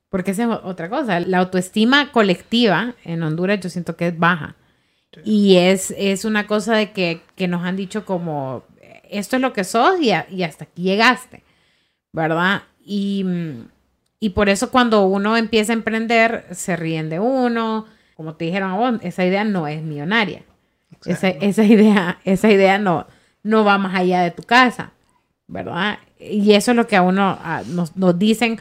porque 0.08 0.32
esa 0.32 0.42
es 0.42 0.58
otra 0.64 0.88
cosa. 0.88 1.20
La 1.20 1.38
autoestima 1.38 2.10
colectiva 2.10 2.94
en 3.04 3.22
Honduras 3.22 3.60
yo 3.60 3.70
siento 3.70 3.96
que 3.96 4.08
es 4.08 4.18
baja. 4.18 4.56
Sí. 5.12 5.20
Y 5.24 5.56
es, 5.56 5.94
es 5.96 6.24
una 6.24 6.46
cosa 6.46 6.74
de 6.74 6.92
que, 6.92 7.22
que, 7.36 7.48
nos 7.48 7.64
han 7.64 7.76
dicho 7.76 8.04
como, 8.04 8.64
esto 9.08 9.36
es 9.36 9.42
lo 9.42 9.52
que 9.52 9.64
sos 9.64 10.00
y, 10.00 10.10
a, 10.10 10.26
y 10.30 10.42
hasta 10.42 10.64
aquí 10.64 10.82
llegaste, 10.82 11.42
¿verdad? 12.12 12.62
Y, 12.84 13.24
y 14.18 14.30
por 14.30 14.48
eso 14.48 14.70
cuando 14.70 15.06
uno 15.06 15.36
empieza 15.36 15.72
a 15.72 15.76
emprender, 15.76 16.46
se 16.52 16.76
ríen 16.76 17.10
de 17.10 17.20
uno, 17.20 17.86
como 18.14 18.34
te 18.34 18.46
dijeron 18.46 18.70
a 18.70 18.76
vos, 18.76 19.00
esa 19.02 19.24
idea 19.24 19.44
no 19.44 19.66
es 19.66 19.82
millonaria. 19.82 20.42
Esa, 21.06 21.28
esa, 21.28 21.64
idea, 21.64 22.18
esa 22.24 22.50
idea 22.50 22.78
no, 22.78 23.06
no 23.42 23.64
va 23.64 23.78
más 23.78 23.94
allá 23.94 24.22
de 24.22 24.30
tu 24.30 24.42
casa, 24.42 24.92
¿verdad? 25.46 25.98
Y 26.18 26.52
eso 26.52 26.72
es 26.72 26.76
lo 26.76 26.86
que 26.86 26.96
a 26.96 27.02
uno 27.02 27.38
a, 27.42 27.62
nos, 27.66 27.96
nos 27.96 28.18
dicen 28.18 28.60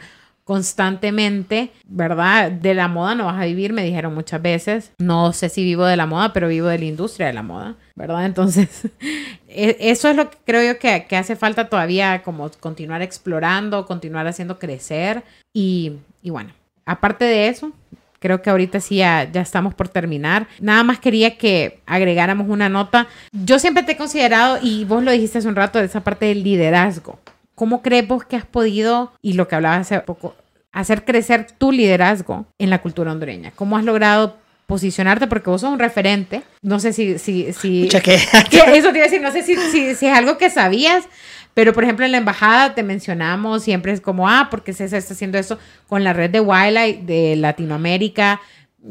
constantemente, 0.50 1.70
¿verdad? 1.86 2.50
De 2.50 2.74
la 2.74 2.88
moda 2.88 3.14
no 3.14 3.26
vas 3.26 3.40
a 3.40 3.44
vivir, 3.44 3.72
me 3.72 3.84
dijeron 3.84 4.12
muchas 4.12 4.42
veces. 4.42 4.90
No 4.98 5.32
sé 5.32 5.48
si 5.48 5.62
vivo 5.62 5.84
de 5.84 5.96
la 5.96 6.06
moda, 6.06 6.32
pero 6.32 6.48
vivo 6.48 6.66
de 6.66 6.76
la 6.76 6.86
industria 6.86 7.28
de 7.28 7.34
la 7.34 7.44
moda, 7.44 7.76
¿verdad? 7.94 8.26
Entonces, 8.26 8.88
eso 9.46 10.08
es 10.08 10.16
lo 10.16 10.28
que 10.28 10.38
creo 10.44 10.72
yo 10.72 10.80
que, 10.80 11.06
que 11.08 11.16
hace 11.16 11.36
falta 11.36 11.68
todavía, 11.68 12.24
como 12.24 12.50
continuar 12.58 13.00
explorando, 13.00 13.86
continuar 13.86 14.26
haciendo 14.26 14.58
crecer. 14.58 15.22
Y, 15.52 15.92
y 16.20 16.30
bueno, 16.30 16.52
aparte 16.84 17.24
de 17.26 17.46
eso, 17.46 17.72
Creo 18.18 18.42
que 18.42 18.50
ahorita 18.50 18.80
sí 18.80 18.96
ya, 18.96 19.30
ya, 19.32 19.40
estamos 19.40 19.72
por 19.72 19.88
terminar. 19.88 20.46
Nada 20.60 20.82
más 20.84 20.98
quería 20.98 21.38
que 21.38 21.80
agregáramos 21.86 22.50
una 22.50 22.68
nota. 22.68 23.06
Yo 23.32 23.58
siempre 23.58 23.82
te 23.82 23.92
he 23.92 23.96
considerado, 23.96 24.58
y 24.60 24.84
vos 24.84 25.02
lo 25.02 25.10
dijiste 25.10 25.38
hace 25.38 25.48
un 25.48 25.56
rato, 25.56 25.78
de 25.78 25.86
esa 25.86 26.02
parte 26.04 26.26
del 26.26 26.42
liderazgo. 26.42 27.18
¿Cómo 27.54 27.82
crees 27.82 28.08
vos 28.08 28.24
que 28.24 28.36
has 28.36 28.46
podido, 28.46 29.12
y 29.20 29.34
lo 29.34 29.46
que 29.46 29.54
hablabas 29.54 29.80
hace 29.80 30.00
poco, 30.00 30.34
hacer 30.72 31.04
crecer 31.04 31.46
tu 31.58 31.72
liderazgo 31.72 32.46
en 32.58 32.70
la 32.70 32.80
cultura 32.80 33.12
hondureña? 33.12 33.52
¿Cómo 33.54 33.76
has 33.76 33.84
logrado 33.84 34.36
posicionarte? 34.66 35.26
Porque 35.26 35.50
vos 35.50 35.60
sos 35.60 35.72
un 35.72 35.78
referente. 35.78 36.42
No 36.62 36.78
sé 36.80 36.92
si... 36.92 37.18
si, 37.18 37.52
si 37.52 37.88
que 37.88 38.14
eso 38.74 38.92
te 38.92 38.98
iba 38.98 39.04
a 39.04 39.08
decir, 39.08 39.20
no 39.20 39.32
sé 39.32 39.42
si, 39.42 39.56
si, 39.56 39.94
si 39.94 40.06
es 40.06 40.16
algo 40.16 40.38
que 40.38 40.50
sabías, 40.50 41.08
pero, 41.54 41.72
por 41.72 41.84
ejemplo, 41.84 42.06
en 42.06 42.12
la 42.12 42.18
embajada 42.18 42.74
te 42.74 42.82
mencionamos, 42.82 43.64
siempre 43.64 43.92
es 43.92 44.00
como, 44.00 44.28
ah, 44.28 44.48
porque 44.50 44.72
César 44.72 44.98
está 44.98 45.14
haciendo 45.14 45.38
eso 45.38 45.58
con 45.88 46.04
la 46.04 46.12
red 46.12 46.30
de 46.30 46.40
Wildlife 46.40 47.02
de 47.02 47.36
Latinoamérica. 47.36 48.40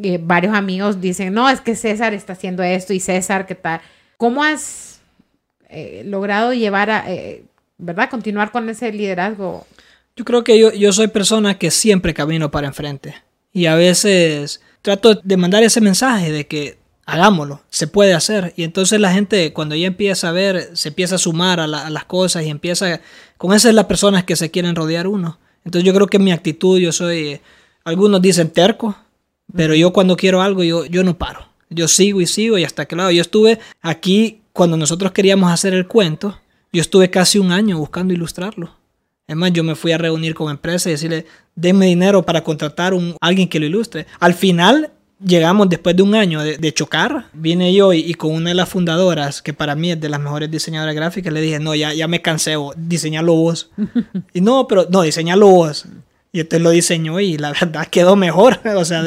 Eh, 0.04 0.20
varios 0.22 0.54
amigos 0.54 1.02
dicen, 1.02 1.34
no, 1.34 1.50
es 1.50 1.62
que 1.62 1.76
César 1.76 2.14
está 2.14 2.34
haciendo 2.34 2.62
esto 2.62 2.94
y 2.94 3.00
César, 3.00 3.46
¿qué 3.46 3.56
tal? 3.56 3.82
¿Cómo 4.18 4.44
has 4.44 5.00
eh, 5.70 6.04
logrado 6.06 6.54
llevar 6.54 6.90
a, 6.90 7.12
eh, 7.12 7.44
verdad, 7.78 8.10
continuar 8.10 8.52
con 8.52 8.70
ese 8.70 8.92
liderazgo? 8.92 9.66
Yo 10.20 10.26
creo 10.26 10.44
que 10.44 10.60
yo, 10.60 10.74
yo 10.74 10.92
soy 10.92 11.08
persona 11.08 11.58
que 11.58 11.72
siempre 11.72 12.14
camino 12.14 12.52
para 12.52 12.68
enfrente. 12.68 13.16
Y 13.54 13.68
a 13.68 13.76
veces 13.76 14.60
trato 14.82 15.16
de 15.16 15.38
mandar 15.38 15.64
ese 15.64 15.80
mensaje 15.80 16.30
de 16.30 16.46
que 16.46 16.78
hagámoslo, 17.06 17.62
se 17.70 17.88
puede 17.88 18.14
hacer. 18.14 18.54
Y 18.58 18.64
entonces 18.64 19.00
la 19.00 19.14
gente 19.14 19.54
cuando 19.54 19.76
ya 19.76 19.88
empieza 19.88 20.28
a 20.28 20.34
ver, 20.34 20.72
se 20.74 20.90
empieza 20.90 21.16
a 21.16 21.20
sumar 21.20 21.62
a, 21.62 21.68
la, 21.68 21.88
a, 21.88 21.90
las 21.90 22.04
cosas 22.04 22.44
y 22.44 22.50
empieza, 22.50 23.00
con 23.38 23.54
esas 23.54 23.74
las 23.74 23.86
personas 23.86 24.26
que 24.26 24.36
se 24.36 24.52
quieren 24.52 24.76
rodear 24.76 25.08
uno. 25.08 25.40
Entonces 25.64 25.86
yo 25.86 25.94
creo 25.94 26.08
que 26.08 26.20
mi 26.20 26.34
actitud, 26.34 26.80
yo 26.80 26.92
soy, 26.92 27.40
algunos 27.86 28.22
dicen 28.22 28.50
terco, 28.50 28.98
pero 29.56 29.74
yo 29.74 29.94
cuando 29.94 30.18
quiero 30.18 30.42
algo, 30.42 30.66
yo, 30.66 30.86
yo 30.86 31.06
no 31.06 31.18
paro. 31.18 31.46
Yo 31.70 31.88
sigo 31.88 32.20
y 32.20 32.28
sigo 32.28 32.58
y 32.58 32.66
hasta 32.66 32.86
que 32.86 32.98
lado. 32.98 33.12
Yo 33.12 33.22
estuve 33.22 33.58
aquí 33.82 34.42
cuando 34.52 34.76
nosotros 34.76 35.14
queríamos 35.14 35.50
hacer 35.50 35.74
el 35.74 35.88
cuento, 35.88 36.38
yo 36.74 36.82
estuve 36.82 37.10
casi 37.10 37.40
un 37.40 37.54
año 37.54 37.78
buscando 37.78 38.14
ilustrarlo. 38.14 38.79
Es 39.30 39.36
más, 39.36 39.54
yo 39.54 39.64
me 39.64 39.76
fui 39.76 39.92
a 39.92 40.00
reunir 40.00 40.34
con 40.34 40.50
empresas 40.50 40.88
y 40.88 40.90
decirle, 40.90 41.26
denme 41.54 41.86
dinero 41.86 42.26
para 42.26 42.44
contratar 42.44 42.94
a 42.96 42.98
alguien 43.22 43.48
que 43.48 43.60
lo 43.60 43.68
ilustre. 43.68 44.08
Al 44.20 44.34
final 44.34 44.90
llegamos 45.24 45.70
después 45.70 45.96
de 45.96 46.02
un 46.02 46.16
año 46.16 46.42
de, 46.42 46.74
chocar, 46.74 47.28
vine 47.34 47.72
yo 47.72 47.94
y, 47.94 48.12
con 48.16 48.34
una 48.34 48.50
de 48.50 48.56
las 48.56 48.70
fundadoras, 48.70 49.44
que 49.44 49.54
para 49.54 49.76
mí 49.76 49.92
es 49.92 50.02
de 50.02 50.10
las 50.10 50.20
mejores 50.20 50.50
diseñadoras 50.50 50.96
gráficas, 50.96 51.32
le 51.32 51.42
dije, 51.42 51.60
no, 51.60 51.76
ya, 51.76 51.94
ya 51.94 52.08
me 52.08 52.24
cansé, 52.24 52.56
diseñalo 52.76 53.36
vos. 53.36 53.70
y 54.34 54.42
no, 54.42 54.68
pero 54.68 54.88
no, 54.90 55.04
diseñalo 55.04 55.48
vos. 55.48 55.86
Y 56.32 56.40
entonces 56.40 56.64
lo 56.64 56.72
diseñó 56.72 57.20
y 57.20 57.38
la 57.38 57.52
verdad 57.62 57.86
quedó 57.88 58.16
mejor. 58.16 58.60
o 58.76 58.84
sea, 58.84 59.04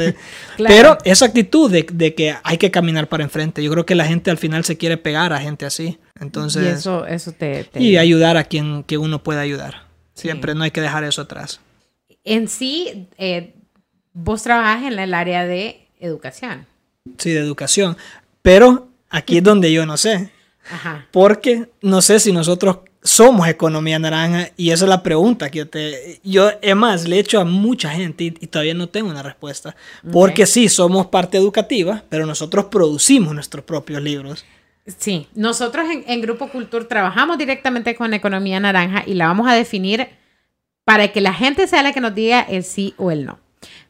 Pero 0.57 0.97
esa 1.03 1.25
actitud 1.25 1.69
de, 1.69 1.85
de, 1.91 2.15
que 2.15 2.33
hay 2.43 2.57
que 2.57 2.71
caminar 2.71 3.09
para 3.09 3.25
enfrente, 3.25 3.61
yo 3.61 3.69
creo 3.71 3.85
que 3.85 3.95
la 3.95 4.05
gente 4.05 4.31
al 4.31 4.37
final 4.37 4.63
se 4.63 4.77
quiere 4.77 4.95
pegar 4.95 5.33
a 5.33 5.39
gente 5.39 5.65
así. 5.65 5.97
Entonces, 6.17 6.63
y 6.63 6.67
eso, 6.67 7.05
eso 7.05 7.33
te, 7.33 7.67
Y 7.75 7.97
ayudar 7.97 8.37
a 8.37 8.45
quien 8.45 8.83
que 8.83 8.97
uno 8.97 9.21
pueda 9.21 9.41
ayudar. 9.41 9.92
Siempre 10.13 10.53
no 10.55 10.63
hay 10.63 10.71
que 10.71 10.81
dejar 10.81 11.03
eso 11.03 11.21
atrás. 11.21 11.59
En 12.23 12.47
sí, 12.47 13.07
eh, 13.17 13.55
vos 14.13 14.43
trabajás 14.43 14.83
en 14.83 14.97
el 14.99 15.13
área 15.13 15.45
de 15.45 15.87
educación. 15.99 16.65
Sí, 17.17 17.31
de 17.31 17.39
educación. 17.39 17.97
Pero 18.41 18.89
aquí 19.09 19.37
es 19.37 19.43
donde 19.43 19.71
yo 19.71 19.85
no 19.85 19.97
sé. 19.97 20.31
Ajá. 20.69 21.07
Porque 21.11 21.69
no 21.81 22.01
sé 22.01 22.19
si 22.19 22.31
nosotros 22.31 22.79
somos 23.03 23.47
economía 23.47 23.99
naranja 23.99 24.49
y 24.55 24.71
esa 24.71 24.85
es 24.85 24.89
la 24.89 25.03
pregunta 25.03 25.51
que 25.51 25.59
yo 25.59 25.69
te... 25.69 26.21
Yo, 26.23 26.51
es 26.61 26.75
más, 26.75 27.07
le 27.07 27.17
he 27.17 27.19
hecho 27.19 27.39
a 27.39 27.45
mucha 27.45 27.89
gente 27.89 28.23
y, 28.23 28.31
todavía 28.47 28.73
no 28.73 28.87
tengo 28.87 29.09
una 29.09 29.23
respuesta. 29.23 29.75
Porque 30.11 30.45
sí, 30.45 30.69
somos 30.69 31.07
parte 31.07 31.37
educativa, 31.37 32.03
pero 32.09 32.25
nosotros 32.25 32.65
producimos 32.65 33.33
nuestros 33.33 33.65
propios 33.65 34.01
libros. 34.01 34.45
Sí, 34.85 35.27
nosotros 35.33 35.89
en, 35.89 36.03
en 36.07 36.21
Grupo 36.21 36.49
Cultura 36.49 36.87
trabajamos 36.87 37.37
directamente 37.37 37.95
con 37.95 38.13
economía 38.13 38.59
naranja 38.59 39.03
y 39.05 39.13
la 39.13 39.27
vamos 39.27 39.47
a 39.47 39.53
definir 39.53 40.09
para 40.83 41.09
que 41.09 41.21
la 41.21 41.33
gente 41.33 41.67
sea 41.67 41.83
la 41.83 41.93
que 41.93 42.01
nos 42.01 42.13
diga 42.13 42.41
el 42.41 42.63
sí 42.63 42.93
o 42.97 43.11
el 43.11 43.25
no. 43.25 43.39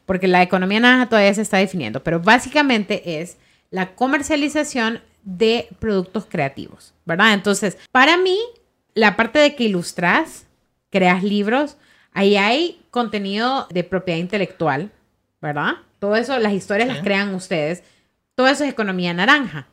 Porque 0.06 0.28
la 0.28 0.42
economía 0.42 0.80
naranja 0.80 1.08
todavía 1.08 1.34
se 1.34 1.42
está 1.42 1.56
definiendo, 1.56 2.02
pero 2.02 2.20
básicamente 2.20 3.20
es 3.20 3.38
la 3.70 3.94
comercialización 3.94 5.00
de 5.24 5.68
productos 5.80 6.26
creativos, 6.26 6.94
¿verdad? 7.04 7.32
Entonces, 7.32 7.78
para 7.90 8.16
mí, 8.16 8.38
la 8.94 9.16
parte 9.16 9.38
de 9.38 9.56
que 9.56 9.64
ilustras, 9.64 10.46
creas 10.90 11.24
libros, 11.24 11.76
ahí 12.12 12.36
hay 12.36 12.80
contenido 12.90 13.66
de 13.70 13.82
propiedad 13.82 14.20
intelectual, 14.20 14.92
¿verdad? 15.40 15.74
Todo 15.98 16.16
eso, 16.16 16.38
las 16.38 16.52
historias 16.52 16.88
las 16.88 17.00
crean 17.00 17.34
ustedes. 17.34 17.82
Todo 18.34 18.46
eso 18.46 18.64
es 18.64 18.70
economía 18.70 19.14
naranja. 19.14 19.66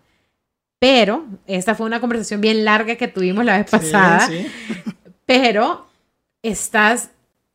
Pero, 0.81 1.27
esta 1.45 1.75
fue 1.75 1.85
una 1.85 2.01
conversación 2.01 2.41
bien 2.41 2.65
larga 2.65 2.95
que 2.95 3.07
tuvimos 3.07 3.45
la 3.45 3.59
vez 3.59 3.69
pasada. 3.69 4.27
Pero 5.27 5.85
estás 6.41 7.11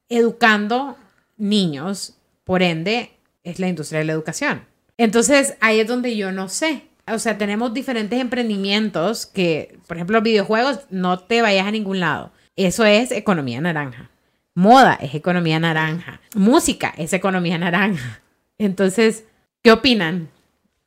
educando 0.09 0.97
niños, 1.37 2.17
por 2.45 2.63
ende, 2.63 3.11
es 3.43 3.59
la 3.59 3.67
industria 3.67 3.99
de 3.99 4.05
la 4.05 4.13
educación. 4.13 4.65
Entonces, 4.97 5.57
ahí 5.61 5.81
es 5.81 5.89
donde 5.89 6.17
yo 6.17 6.31
no 6.31 6.49
sé. 6.49 6.85
O 7.13 7.19
sea, 7.19 7.37
tenemos 7.37 7.75
diferentes 7.75 8.21
emprendimientos 8.21 9.27
que, 9.27 9.77
por 9.89 9.97
ejemplo, 9.97 10.19
los 10.19 10.23
videojuegos, 10.23 10.83
no 10.91 11.19
te 11.19 11.43
vayas 11.43 11.67
a 11.67 11.73
ningún 11.73 11.99
lado. 11.99 12.31
Eso 12.55 12.85
es 12.85 13.11
economía 13.11 13.61
naranja. 13.61 14.09
Moda 14.55 15.01
es 15.03 15.17
economía 15.17 15.59
naranja. 15.59 16.21
Música 16.37 16.95
es 16.97 17.13
economía 17.13 17.59
naranja. 17.59 18.21
Entonces, 18.57 19.25
¿qué 19.63 19.73
opinan? 19.73 20.29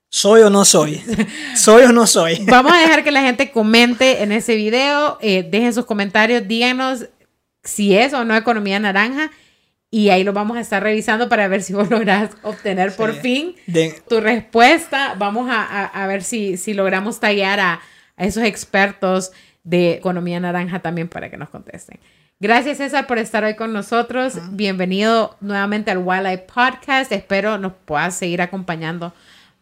¿Soy 0.10 0.41
o 0.41 0.49
no 0.49 0.66
soy? 0.66 1.01
¿Soy 1.55 1.84
o 1.84 1.91
no 1.91 2.07
soy? 2.07 2.43
Vamos 2.47 2.74
a 2.74 2.80
dejar 2.80 3.03
que 3.03 3.12
la 3.12 3.22
gente 3.22 3.51
comente 3.51 4.24
en 4.24 4.32
ese 4.32 4.55
video, 4.55 5.20
eh, 5.22 5.43
dejen 5.43 5.74
sus 5.74 5.86
comentarios, 5.86 6.47
díganos 6.47 7.05
si 7.64 7.95
es 7.95 8.14
o 8.14 8.26
no 8.26 8.36
economía 8.36 8.80
naranja 8.80 9.30
y 9.91 10.10
ahí 10.10 10.24
lo 10.24 10.34
vamos 10.34 10.55
a 10.57 10.62
estar 10.62 10.82
revisando 10.82 11.30
para 11.30 11.47
ver 11.47 11.62
si 11.62 11.74
vos 11.74 11.89
lográs 11.91 12.32
obtener 12.43 12.95
por 12.95 13.14
fin 13.14 13.55
tu 14.07 14.20
respuesta. 14.20 15.16
Vamos 15.18 15.47
a, 15.51 16.07
ver 16.07 16.24
si, 16.24 16.57
si, 16.57 16.74
logramos 16.74 17.20
tallar 17.20 17.60
a, 17.60 17.82
esos 18.18 18.43
expertos 18.43 19.32
de 19.64 19.93
economía 19.93 20.39
naranja 20.39 20.80
también 20.80 21.07
para 21.07 21.30
que 21.30 21.38
nos 21.38 21.49
contesten. 21.49 21.99
Gracias 22.39 22.78
César 22.78 23.07
por 23.07 23.18
estar 23.18 23.43
hoy 23.43 23.55
con 23.55 23.74
nosotros. 23.74 24.34
Bienvenido 24.51 25.38
nuevamente 25.41 25.91
al 25.91 25.99
Wildlife 25.99 26.45
Podcast. 26.53 27.12
Espero 27.12 27.57
nos 27.57 27.74
puedas 27.86 28.16
seguir 28.16 28.41
acompañando 28.41 29.14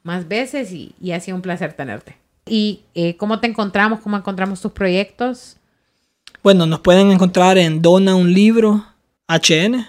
más 0.03 0.27
veces 0.27 0.71
y, 0.71 0.93
ha 1.11 1.19
sido 1.19 1.35
un 1.35 1.41
placer 1.41 1.73
tenerte. 1.73 2.17
¿Y 2.45 2.81
eh, 2.95 3.17
cómo 3.17 3.39
te 3.39 3.47
encontramos? 3.47 3.99
¿Cómo 3.99 4.17
encontramos 4.17 4.61
tus 4.61 4.71
proyectos? 4.71 5.57
Bueno, 6.43 6.65
nos 6.65 6.79
pueden 6.79 7.11
encontrar 7.11 7.57
en 7.57 7.81
Dona 7.81 8.15
un 8.15 8.33
libro 8.33 8.85
HN. 9.27 9.85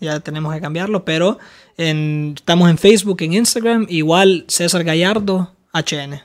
Ya 0.00 0.20
tenemos 0.20 0.54
que 0.54 0.60
cambiarlo, 0.60 1.04
pero 1.04 1.38
estamos 1.76 2.70
en 2.70 2.78
Facebook, 2.78 3.22
en 3.22 3.32
Instagram, 3.32 3.86
igual 3.88 4.44
César 4.48 4.84
Gallardo 4.84 5.54
HN. 5.72 6.20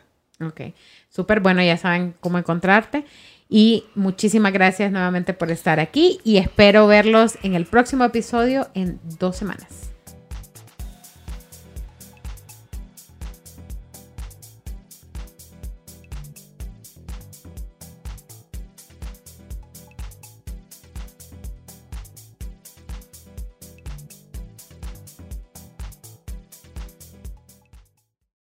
Ok, 0.46 0.74
súper 1.10 1.40
bueno, 1.40 1.64
ya 1.64 1.78
saben 1.78 2.14
cómo 2.20 2.38
encontrarte. 2.38 3.06
Y 3.54 3.84
muchísimas 3.96 4.54
gracias 4.54 4.94
nuevamente 4.94 5.34
por 5.34 5.52
estar 5.52 5.82
aquí 5.82 6.20
y 6.24 6.38
espero 6.38 6.88
verlos 6.88 7.38
en 7.44 7.54
el 7.54 7.66
próximo 7.66 8.06
episodio 8.06 8.70
en 8.74 9.00
dos 9.20 9.36
semanas. 9.36 9.91